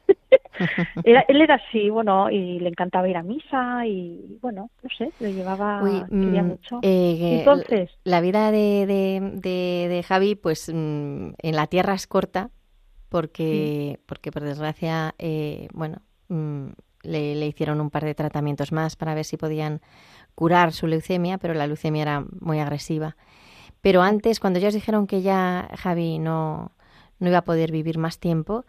él 1.05 1.41
era 1.41 1.57
así, 1.57 1.91
bueno, 1.91 2.31
y 2.31 2.61
le 2.61 2.69
encantaba 2.69 3.09
ir 3.09 3.17
a 3.17 3.23
misa 3.23 3.87
y, 3.87 4.39
bueno, 4.41 4.71
no 4.83 4.89
sé, 4.97 5.11
lo 5.21 5.29
llevaba, 5.29 5.83
quería 6.09 6.43
mm, 6.43 6.47
mucho. 6.47 6.79
Eh, 6.83 7.39
Entonces... 7.41 7.91
La 8.05 8.21
vida 8.21 8.51
de, 8.51 8.87
de, 8.87 9.89
de, 9.89 10.03
Javi, 10.03 10.35
pues 10.35 10.71
mm, 10.73 11.31
en 11.39 11.57
la 11.57 11.67
tierra 11.67 11.95
es 11.95 12.07
corta 12.07 12.51
porque, 13.09 14.01
porque 14.07 14.33
por 14.33 14.43
desgracia, 14.43 15.15
eh, 15.19 15.69
bueno, 15.73 15.99
mm, 16.29 16.69
le, 17.03 17.35
le 17.35 17.47
hicieron 17.47 17.81
un 17.81 17.91
par 17.91 18.05
de 18.05 18.15
tratamientos 18.15 18.73
más 18.73 18.97
para 18.97 19.15
ver 19.15 19.25
si 19.25 19.37
podían 19.37 19.81
curar 20.35 20.73
su 20.73 20.87
leucemia, 20.87 21.39
pero 21.39 21.55
la 21.55 21.67
leucemia 21.67 22.03
era 22.03 22.25
muy 22.41 22.59
agresiva. 22.59 23.17
Pero 23.81 24.01
antes, 24.01 24.41
cuando 24.41 24.59
ya 24.59 24.69
os 24.69 24.75
dijeron 24.75 25.07
que 25.07 25.21
ya 25.21 25.69
Javi 25.77 26.19
no, 26.19 26.73
no 27.25 27.31
iba 27.31 27.39
a 27.39 27.45
poder 27.45 27.73
vivir 27.73 27.99
más 27.99 28.19
tiempo, 28.21 28.65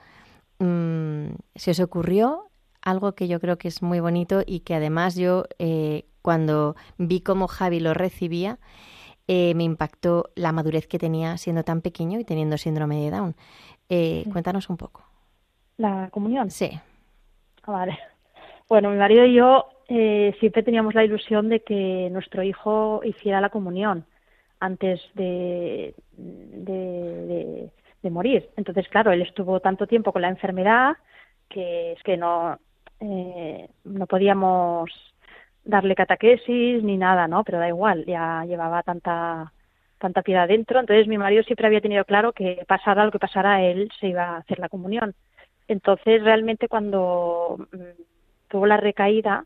mm, 0.60 1.28
se 1.56 1.72
os 1.72 1.80
ocurrió 1.80 2.48
algo 2.82 3.14
que 3.16 3.28
yo 3.28 3.40
creo 3.40 3.58
que 3.58 3.68
es 3.70 3.82
muy 3.84 4.00
bonito 4.00 4.44
y 4.46 4.62
que 4.62 4.76
además 4.76 5.16
yo 5.16 5.46
eh, 5.60 6.06
cuando 6.22 6.76
vi 6.98 7.22
cómo 7.22 7.48
Javi 7.48 7.80
lo 7.80 7.94
recibía, 7.94 8.60
eh, 9.28 9.54
me 9.56 9.64
impactó 9.64 10.30
la 10.36 10.52
madurez 10.52 10.88
que 10.88 11.00
tenía 11.00 11.38
siendo 11.38 11.64
tan 11.64 11.82
pequeño 11.82 12.20
y 12.20 12.26
teniendo 12.26 12.58
síndrome 12.58 12.98
de 13.04 13.12
Down. 13.12 13.36
Eh, 13.90 14.26
cuéntanos 14.32 14.70
un 14.70 14.78
poco. 14.78 15.04
la 15.78 16.10
comunión. 16.12 16.52
Sí. 16.52 16.72
Ah, 17.64 17.72
Vale. 17.72 17.98
Bueno, 18.70 18.90
mi 18.92 18.98
marido 18.98 19.26
y 19.26 19.36
yo 19.36 19.66
eh, 19.90 20.36
siempre 20.40 20.64
teníamos 20.64 20.96
la 20.96 21.04
ilusión 21.04 21.50
de 21.50 21.62
que 21.62 22.10
nuestro 22.12 22.44
hijo 22.44 23.02
hiciera 23.04 23.42
la 23.42 23.50
comunión 23.50 24.06
antes 24.60 25.02
de, 25.16 25.94
de, 26.18 26.74
de- 26.74 27.70
de 28.06 28.12
morir. 28.12 28.50
Entonces, 28.56 28.88
claro, 28.88 29.12
él 29.12 29.22
estuvo 29.24 29.60
tanto 29.60 29.88
tiempo 29.88 30.14
con 30.14 30.22
la 30.22 30.30
enfermedad 30.30 30.96
que 31.50 31.94
es 31.94 32.04
que 32.04 32.18
no, 32.18 32.58
eh, 33.02 33.70
no 33.84 34.08
podíamos 34.08 34.90
darle 35.64 35.96
catequesis 35.96 36.84
ni 36.84 36.98
nada, 36.98 37.28
¿no? 37.28 37.44
Pero 37.44 37.60
da 37.60 37.68
igual, 37.68 38.06
ya 38.06 38.46
llevaba 38.46 38.84
tanta 38.84 39.52
tanta 39.98 40.22
piedad 40.22 40.48
dentro. 40.48 40.80
Entonces, 40.80 41.08
mi 41.08 41.18
marido 41.18 41.44
siempre 41.44 41.68
había 41.68 41.82
tenido 41.82 42.06
claro 42.06 42.34
que 42.34 42.64
pasara 42.68 43.06
lo 43.06 43.12
que 43.12 43.20
pasara, 43.20 43.64
él 43.64 43.90
se 44.00 44.08
iba 44.10 44.24
a 44.24 44.38
hacer 44.38 44.60
la 44.60 44.70
comunión. 44.70 45.16
Entonces, 45.68 46.24
realmente 46.24 46.68
cuando 46.68 47.58
mm, 47.72 48.02
tuvo 48.50 48.68
la 48.68 48.78
recaída, 48.78 49.46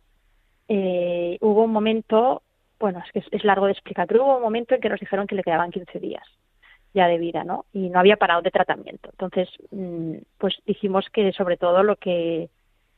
eh, 0.67 1.37
hubo 1.41 1.63
un 1.63 1.71
momento, 1.71 2.41
bueno, 2.79 3.01
es 3.05 3.11
que 3.11 3.35
es 3.35 3.43
largo 3.45 3.67
de 3.67 3.73
explicar, 3.73 4.07
pero 4.07 4.25
hubo 4.25 4.37
un 4.37 4.43
momento 4.43 4.75
en 4.75 4.81
que 4.81 4.89
nos 4.89 4.99
dijeron 4.99 5.27
que 5.27 5.35
le 5.35 5.43
quedaban 5.43 5.71
15 5.71 5.99
días 5.99 6.25
ya 6.93 7.07
de 7.07 7.17
vida, 7.17 7.43
¿no? 7.43 7.65
Y 7.73 7.89
no 7.89 7.99
había 7.99 8.17
parado 8.17 8.41
de 8.41 8.51
tratamiento. 8.51 9.09
Entonces, 9.11 9.49
mm, 9.71 10.15
pues 10.37 10.57
dijimos 10.65 11.07
que 11.11 11.31
sobre 11.33 11.57
todo 11.57 11.83
lo 11.83 11.95
que, 11.95 12.49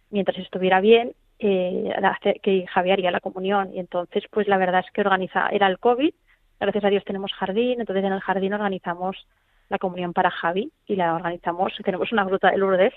mientras 0.10 0.38
estuviera 0.38 0.80
bien, 0.82 1.14
eh, 1.40 1.92
que 2.42 2.68
Javier 2.68 2.94
haría 2.94 3.12
la 3.12 3.20
comunión. 3.20 3.74
Y 3.74 3.80
entonces, 3.80 4.24
pues 4.30 4.48
la 4.48 4.58
verdad 4.58 4.84
es 4.86 4.92
que 4.92 5.02
organiza, 5.02 5.50
era 5.50 5.68
el 5.68 5.80
COVID, 5.80 6.14
gracias 6.60 6.84
a 6.84 6.90
Dios 6.90 7.04
tenemos 7.04 7.34
jardín, 7.34 7.80
entonces 7.80 8.06
en 8.06 8.14
el 8.14 8.22
jardín 8.22 8.54
organizamos 8.54 9.28
la 9.70 9.80
comunión 9.80 10.14
para 10.14 10.30
Javi 10.30 10.72
y 10.86 10.96
la 10.96 11.16
organizamos, 11.16 11.74
tenemos 11.84 12.12
una 12.12 12.26
gruta 12.26 12.52
de 12.52 12.58
Lourdes 12.58 12.94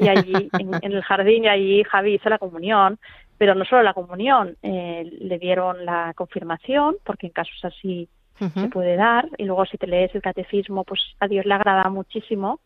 y 0.00 0.08
allí 0.08 0.32
en, 0.58 0.70
en 0.82 0.92
el 0.92 1.02
jardín 1.02 1.44
y 1.44 1.48
allí 1.48 1.84
Javi 1.84 2.14
hizo 2.14 2.28
la 2.28 2.38
comunión, 2.38 2.98
pero 3.38 3.54
no 3.54 3.64
solo 3.64 3.82
la 3.82 3.94
comunión, 3.94 4.56
eh, 4.62 5.08
le 5.20 5.38
dieron 5.38 5.84
la 5.84 6.12
confirmación, 6.14 6.96
porque 7.04 7.26
en 7.26 7.32
casos 7.32 7.64
así 7.64 8.08
se 8.38 8.68
puede 8.68 8.96
dar 8.96 9.28
y 9.38 9.44
luego 9.44 9.64
si 9.66 9.78
te 9.78 9.86
lees 9.86 10.14
el 10.14 10.22
catecismo 10.22 10.84
pues 10.84 11.00
a 11.20 11.28
Dios 11.28 11.46
le 11.46 11.54
agrada 11.54 11.88
muchísimo 11.88 12.60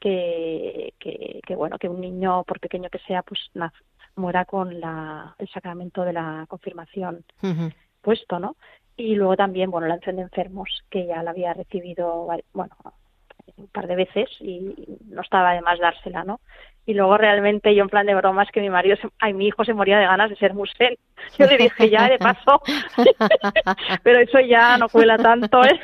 que, 0.00 0.92
que, 0.98 1.40
que, 1.46 1.56
bueno 1.56 1.78
que 1.78 1.88
un 1.88 2.00
niño 2.00 2.44
por 2.44 2.60
pequeño 2.60 2.90
que 2.90 2.98
sea 3.00 3.22
pues 3.22 3.40
muera 4.16 4.44
con 4.44 4.80
la, 4.80 5.34
el 5.38 5.48
sacramento 5.48 6.04
de 6.04 6.12
la 6.12 6.44
confirmación 6.48 7.24
puesto 8.02 8.38
no 8.38 8.56
y 8.96 9.14
luego 9.14 9.36
también 9.36 9.70
bueno 9.70 9.86
la 9.86 9.94
unción 9.94 10.16
de 10.16 10.22
enfermos 10.22 10.68
que 10.90 11.06
ya 11.06 11.22
la 11.22 11.30
había 11.30 11.54
recibido 11.54 12.28
bueno 12.52 12.76
un 13.56 13.66
par 13.68 13.86
de 13.86 13.96
veces 13.96 14.28
y 14.40 14.74
no 15.06 15.22
estaba 15.22 15.54
de 15.54 15.62
más 15.62 15.78
dársela 15.78 16.24
no 16.24 16.40
y 16.86 16.94
luego 16.94 17.16
realmente 17.16 17.74
yo 17.74 17.82
en 17.82 17.88
plan 17.88 18.06
de 18.06 18.14
bromas 18.14 18.50
que 18.52 18.60
mi 18.60 18.68
marido 18.70 18.96
se- 18.96 19.08
ay 19.20 19.32
mi 19.34 19.46
hijo 19.46 19.64
se 19.64 19.72
moría 19.74 19.98
de 19.98 20.04
ganas 20.06 20.28
de 20.30 20.36
ser 20.36 20.52
musén 20.54 20.96
yo 21.38 21.46
le 21.46 21.56
dije 21.56 21.88
ya 21.90 22.08
de 22.08 22.18
paso 22.18 22.60
pero 24.02 24.20
eso 24.20 24.40
ya 24.40 24.76
no 24.78 24.88
cuela 24.88 25.16
tanto 25.16 25.64
¿eh? 25.64 25.80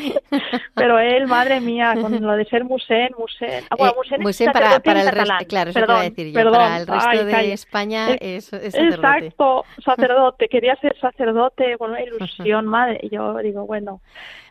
pero 0.74 0.98
él 0.98 1.26
madre 1.26 1.60
mía 1.60 1.94
con 2.00 2.18
lo 2.20 2.32
de 2.36 2.44
ser 2.46 2.64
musén 2.64 3.10
musén 3.18 3.64
ah, 3.70 3.76
bueno, 3.78 3.92
Eh, 4.10 4.14
es 4.14 4.20
Musén 4.20 4.52
para, 4.52 4.80
para 4.80 5.02
el 5.02 5.08
resto, 5.08 5.34
claro, 5.48 5.70
eso 5.70 5.80
Perdón, 5.80 6.00
decir 6.02 6.26
yo. 6.28 6.34
perdón. 6.34 6.52
para 6.54 6.76
el 6.78 6.86
resto 6.86 7.08
Ay, 7.10 7.24
de. 7.24 7.52
España 7.52 8.10
Eh, 8.12 8.36
es, 8.36 8.52
es 8.52 8.72
sacerdote. 8.74 8.94
Exacto, 8.94 9.64
sacerdote, 9.84 10.48
quería 10.48 10.76
ser 10.76 10.96
sacerdote, 10.98 11.76
con 11.78 11.90
una 11.90 12.02
ilusión, 12.02 12.66
madre. 12.66 13.00
Y 13.02 13.10
yo 13.10 13.36
digo, 13.38 13.66
bueno, 13.66 14.00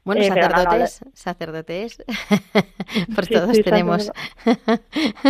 Bueno, 0.07 0.21
Eh, 0.23 0.29
pero 0.33 0.49
no, 0.49 0.63
no, 0.63 0.63
sacerdotes, 0.63 0.99
sacerdotes, 1.13 1.97
por 3.15 3.25
sí, 3.25 3.33
todos 3.33 3.55
sí, 3.55 3.63
tenemos. 3.63 4.11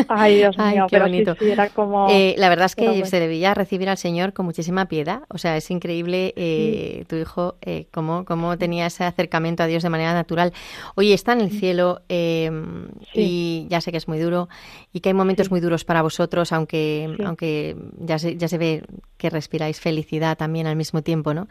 Ay, 0.08 0.36
Dios 0.38 0.56
Ay, 0.60 0.76
mío, 0.76 0.86
qué 0.88 0.96
pero 0.96 1.06
bonito. 1.06 1.34
sí, 1.36 1.46
sí, 1.46 1.52
era 1.52 1.70
como... 1.70 2.08
Eh, 2.10 2.36
la 2.38 2.50
verdad 2.50 2.68
es 2.68 2.76
que 2.76 2.88
bueno. 2.88 3.06
se 3.06 3.20
debía 3.20 3.54
recibir 3.54 3.90
al 3.90 3.98
Señor 3.98 4.34
con 4.34 4.46
muchísima 4.46 4.86
piedad. 4.88 5.24
O 5.30 5.38
sea, 5.38 5.58
es 5.58 5.70
increíble 5.72 6.34
eh, 6.38 7.04
tu 7.10 7.16
hijo 7.18 7.58
cómo, 7.92 8.24
cómo 8.26 8.58
tenía 8.58 8.86
ese 8.86 9.04
acercamiento 9.04 9.64
a 9.64 9.68
Dios 9.68 9.84
de 9.84 9.90
manera 9.90 10.14
natural. 10.14 10.54
Oye, 10.96 11.14
está 11.14 11.34
en 11.34 11.42
el 11.42 11.52
cielo 11.52 12.02
y 12.10 13.68
ya 13.70 13.82
sé 13.82 13.92
que 13.92 13.98
es 13.98 14.08
muy 14.08 14.20
duro 14.20 14.48
y 14.94 15.00
que 15.02 15.10
hay 15.10 15.14
momentos 15.14 15.52
muy 15.52 15.60
duros 15.60 15.84
para 15.86 16.02
vosotros, 16.02 16.52
aunque, 16.54 17.18
aunque 17.26 17.76
ya, 18.00 18.20
se, 18.20 18.38
ya 18.38 18.48
se 18.48 18.58
ve 18.58 18.84
que 19.18 19.30
respiráis 19.30 19.80
felicidad 19.82 20.38
también 20.38 20.68
al 20.68 20.76
mismo 20.76 21.02
tiempo, 21.02 21.34
¿no? 21.34 21.48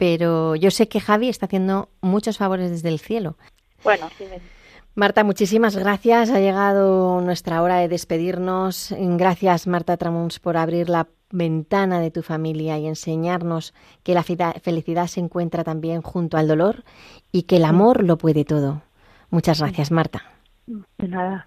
Pero 0.00 0.56
yo 0.56 0.70
sé 0.70 0.88
que 0.88 0.98
Javi 0.98 1.28
está 1.28 1.44
haciendo 1.44 1.90
muchos 2.00 2.38
favores 2.38 2.70
desde 2.70 2.88
el 2.88 3.00
cielo. 3.00 3.36
Bueno, 3.84 4.08
sí, 4.16 4.24
Marta, 4.94 5.24
muchísimas 5.24 5.76
gracias. 5.76 6.30
Ha 6.30 6.40
llegado 6.40 7.20
nuestra 7.20 7.60
hora 7.60 7.76
de 7.76 7.88
despedirnos. 7.88 8.94
Gracias, 8.98 9.66
Marta 9.66 9.98
Tramuns, 9.98 10.38
por 10.38 10.56
abrir 10.56 10.88
la 10.88 11.06
ventana 11.30 12.00
de 12.00 12.10
tu 12.10 12.22
familia 12.22 12.78
y 12.78 12.86
enseñarnos 12.86 13.74
que 14.02 14.14
la 14.14 14.22
felicidad 14.22 15.06
se 15.06 15.20
encuentra 15.20 15.64
también 15.64 16.00
junto 16.00 16.38
al 16.38 16.48
dolor 16.48 16.82
y 17.30 17.42
que 17.42 17.56
el 17.56 17.66
amor 17.66 18.02
lo 18.02 18.16
puede 18.16 18.46
todo. 18.46 18.80
Muchas 19.28 19.60
gracias, 19.60 19.90
Marta. 19.90 20.22
de 20.66 21.08
nada. 21.08 21.46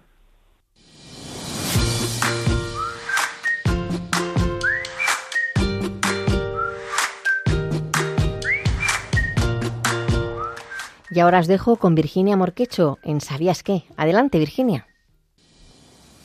Y 11.14 11.20
ahora 11.20 11.38
os 11.38 11.46
dejo 11.46 11.76
con 11.76 11.94
Virginia 11.94 12.36
Morquecho 12.36 12.98
en 13.04 13.20
¿Sabías 13.20 13.62
qué? 13.62 13.84
Adelante, 13.96 14.40
Virginia. 14.40 14.88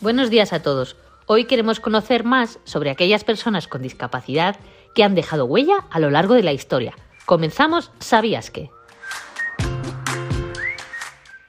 Buenos 0.02 0.32
días 0.32 0.52
a 0.52 0.64
todos. 0.64 0.96
Hoy 1.28 1.46
queremos 1.46 1.80
conocer 1.80 2.24
más 2.24 2.58
sobre 2.64 2.90
aquellas 2.90 3.24
personas 3.24 3.68
con 3.68 3.84
discapacidad 3.84 4.56
que 4.96 5.04
han 5.04 5.14
dejado 5.14 5.46
huella 5.46 5.86
a 5.92 6.00
lo 6.00 6.10
largo 6.10 6.34
de 6.34 6.42
la 6.42 6.54
historia. 6.54 6.96
Comenzamos 7.28 7.92
¿Sabías 8.00 8.50
qué? 8.50 8.72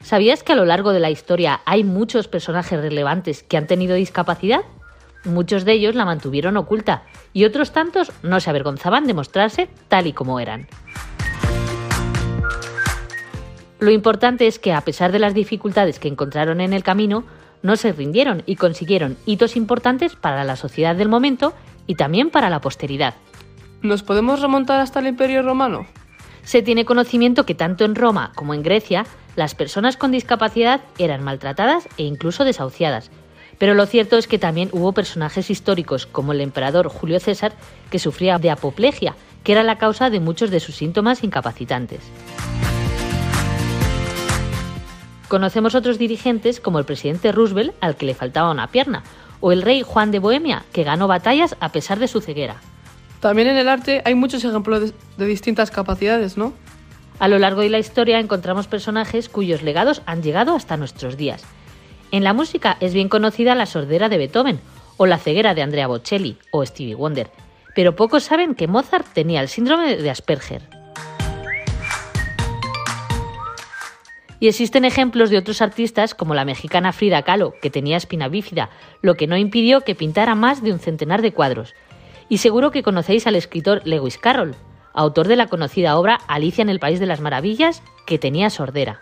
¿Sabías 0.02 0.42
que 0.42 0.52
a 0.52 0.56
lo 0.56 0.66
largo 0.66 0.92
de 0.92 1.00
la 1.00 1.08
historia 1.08 1.62
hay 1.64 1.82
muchos 1.82 2.28
personajes 2.28 2.78
relevantes 2.78 3.42
que 3.42 3.56
han 3.56 3.66
tenido 3.66 3.94
discapacidad? 3.94 4.60
Muchos 5.24 5.64
de 5.64 5.72
ellos 5.72 5.94
la 5.94 6.04
mantuvieron 6.04 6.58
oculta 6.58 7.04
y 7.32 7.46
otros 7.46 7.72
tantos 7.72 8.12
no 8.22 8.38
se 8.38 8.50
avergonzaban 8.50 9.06
de 9.06 9.14
mostrarse 9.14 9.70
tal 9.88 10.06
y 10.06 10.12
como 10.12 10.40
eran. 10.40 10.68
Lo 13.80 13.90
importante 13.90 14.46
es 14.46 14.58
que 14.58 14.74
a 14.74 14.82
pesar 14.82 15.10
de 15.10 15.18
las 15.18 15.32
dificultades 15.32 15.98
que 15.98 16.08
encontraron 16.08 16.60
en 16.60 16.74
el 16.74 16.82
camino, 16.82 17.24
no 17.62 17.76
se 17.76 17.92
rindieron 17.92 18.42
y 18.44 18.56
consiguieron 18.56 19.16
hitos 19.24 19.56
importantes 19.56 20.16
para 20.16 20.44
la 20.44 20.56
sociedad 20.56 20.94
del 20.94 21.08
momento 21.08 21.54
y 21.86 21.94
también 21.94 22.30
para 22.30 22.50
la 22.50 22.60
posteridad. 22.60 23.14
¿Nos 23.80 24.02
podemos 24.02 24.40
remontar 24.40 24.80
hasta 24.80 25.00
el 25.00 25.06
Imperio 25.06 25.42
Romano? 25.42 25.86
Se 26.42 26.60
tiene 26.60 26.84
conocimiento 26.84 27.46
que 27.46 27.54
tanto 27.54 27.84
en 27.84 27.94
Roma 27.94 28.32
como 28.34 28.52
en 28.52 28.62
Grecia 28.62 29.06
las 29.34 29.54
personas 29.54 29.96
con 29.96 30.10
discapacidad 30.10 30.82
eran 30.98 31.24
maltratadas 31.24 31.88
e 31.96 32.02
incluso 32.02 32.44
desahuciadas. 32.44 33.10
Pero 33.58 33.74
lo 33.74 33.86
cierto 33.86 34.18
es 34.18 34.26
que 34.26 34.38
también 34.38 34.68
hubo 34.72 34.92
personajes 34.92 35.50
históricos 35.50 36.06
como 36.06 36.32
el 36.32 36.40
emperador 36.40 36.88
Julio 36.88 37.20
César 37.20 37.52
que 37.90 37.98
sufría 37.98 38.38
de 38.38 38.50
apoplejia, 38.50 39.14
que 39.42 39.52
era 39.52 39.62
la 39.62 39.78
causa 39.78 40.10
de 40.10 40.20
muchos 40.20 40.50
de 40.50 40.60
sus 40.60 40.76
síntomas 40.76 41.24
incapacitantes. 41.24 42.00
Conocemos 45.30 45.76
otros 45.76 45.96
dirigentes 45.96 46.58
como 46.58 46.80
el 46.80 46.84
presidente 46.84 47.30
Roosevelt, 47.30 47.72
al 47.80 47.94
que 47.94 48.04
le 48.04 48.16
faltaba 48.16 48.50
una 48.50 48.66
pierna, 48.66 49.04
o 49.38 49.52
el 49.52 49.62
rey 49.62 49.82
Juan 49.82 50.10
de 50.10 50.18
Bohemia, 50.18 50.64
que 50.72 50.82
ganó 50.82 51.06
batallas 51.06 51.54
a 51.60 51.68
pesar 51.68 52.00
de 52.00 52.08
su 52.08 52.20
ceguera. 52.20 52.56
También 53.20 53.46
en 53.46 53.56
el 53.56 53.68
arte 53.68 54.02
hay 54.04 54.16
muchos 54.16 54.42
ejemplos 54.44 54.92
de, 55.16 55.26
distintas 55.26 55.70
capacidades, 55.70 56.36
¿no? 56.36 56.52
A 57.20 57.28
lo 57.28 57.38
largo 57.38 57.60
de 57.60 57.68
la 57.68 57.78
historia 57.78 58.18
encontramos 58.18 58.66
personajes 58.66 59.28
cuyos 59.28 59.62
legados 59.62 60.02
han 60.04 60.20
llegado 60.20 60.56
hasta 60.56 60.76
nuestros 60.76 61.16
días. 61.16 61.44
En 62.10 62.24
la 62.24 62.32
música 62.32 62.76
es 62.80 62.92
bien 62.92 63.08
conocida 63.08 63.54
la 63.54 63.66
sordera 63.66 64.08
de 64.08 64.18
Beethoven, 64.18 64.58
o 64.96 65.06
la 65.06 65.18
ceguera 65.18 65.54
de 65.54 65.62
Andrea 65.62 65.86
Bocelli, 65.86 66.38
o 66.50 66.66
Stevie 66.66 66.96
Wonder, 66.96 67.30
pero 67.76 67.94
pocos 67.94 68.24
saben 68.24 68.56
que 68.56 68.66
Mozart 68.66 69.06
tenía 69.12 69.42
el 69.42 69.48
síndrome 69.48 69.96
de 69.96 70.10
Asperger. 70.10 70.79
Y 74.40 74.48
existen 74.48 74.86
ejemplos 74.86 75.28
de 75.28 75.36
otros 75.36 75.60
artistas 75.60 76.14
como 76.14 76.34
la 76.34 76.46
mexicana 76.46 76.92
Frida 76.92 77.22
Kahlo, 77.22 77.54
que 77.60 77.70
tenía 77.70 77.98
espina 77.98 78.28
bífida, 78.28 78.70
lo 79.02 79.14
que 79.14 79.26
no 79.26 79.36
impidió 79.36 79.82
que 79.82 79.94
pintara 79.94 80.34
más 80.34 80.62
de 80.62 80.72
un 80.72 80.80
centenar 80.80 81.20
de 81.20 81.32
cuadros. 81.32 81.74
Y 82.30 82.38
seguro 82.38 82.70
que 82.70 82.82
conocéis 82.82 83.26
al 83.26 83.36
escritor 83.36 83.82
Lewis 83.84 84.16
Carroll, 84.16 84.56
autor 84.94 85.28
de 85.28 85.36
la 85.36 85.48
conocida 85.48 85.98
obra 85.98 86.20
Alicia 86.26 86.62
en 86.62 86.70
el 86.70 86.80
País 86.80 86.98
de 86.98 87.06
las 87.06 87.20
Maravillas, 87.20 87.82
que 88.06 88.18
tenía 88.18 88.48
sordera. 88.48 89.00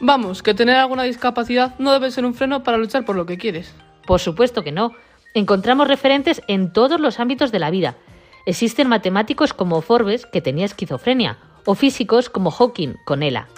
Vamos, 0.00 0.42
que 0.42 0.54
tener 0.54 0.76
alguna 0.76 1.02
discapacidad 1.02 1.78
no 1.78 1.92
debe 1.92 2.10
ser 2.10 2.24
un 2.24 2.34
freno 2.34 2.62
para 2.62 2.78
luchar 2.78 3.04
por 3.04 3.16
lo 3.16 3.26
que 3.26 3.38
quieres. 3.38 3.74
Por 4.06 4.20
supuesto 4.20 4.62
que 4.62 4.72
no. 4.72 4.92
Encontramos 5.34 5.88
referentes 5.88 6.42
en 6.46 6.72
todos 6.72 7.00
los 7.00 7.18
ámbitos 7.20 7.52
de 7.52 7.58
la 7.58 7.70
vida. 7.70 7.96
Existen 8.46 8.88
matemáticos 8.88 9.54
como 9.54 9.80
Forbes, 9.80 10.26
que 10.26 10.40
tenía 10.40 10.66
esquizofrenia, 10.66 11.38
o 11.64 11.74
físicos 11.74 12.28
como 12.28 12.50
Hawking, 12.50 12.94
con 13.04 13.22
ELA. 13.22 13.48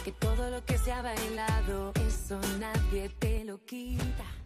que 0.03 0.11
todo 0.11 0.51
lo 0.51 0.63
que 0.63 0.77
se 0.77 0.91
ha 0.91 1.01
bailado, 1.01 1.91
eso 2.07 2.39
nadie 2.59 3.09
te 3.17 3.43
lo 3.43 3.57
quita. 3.65 4.44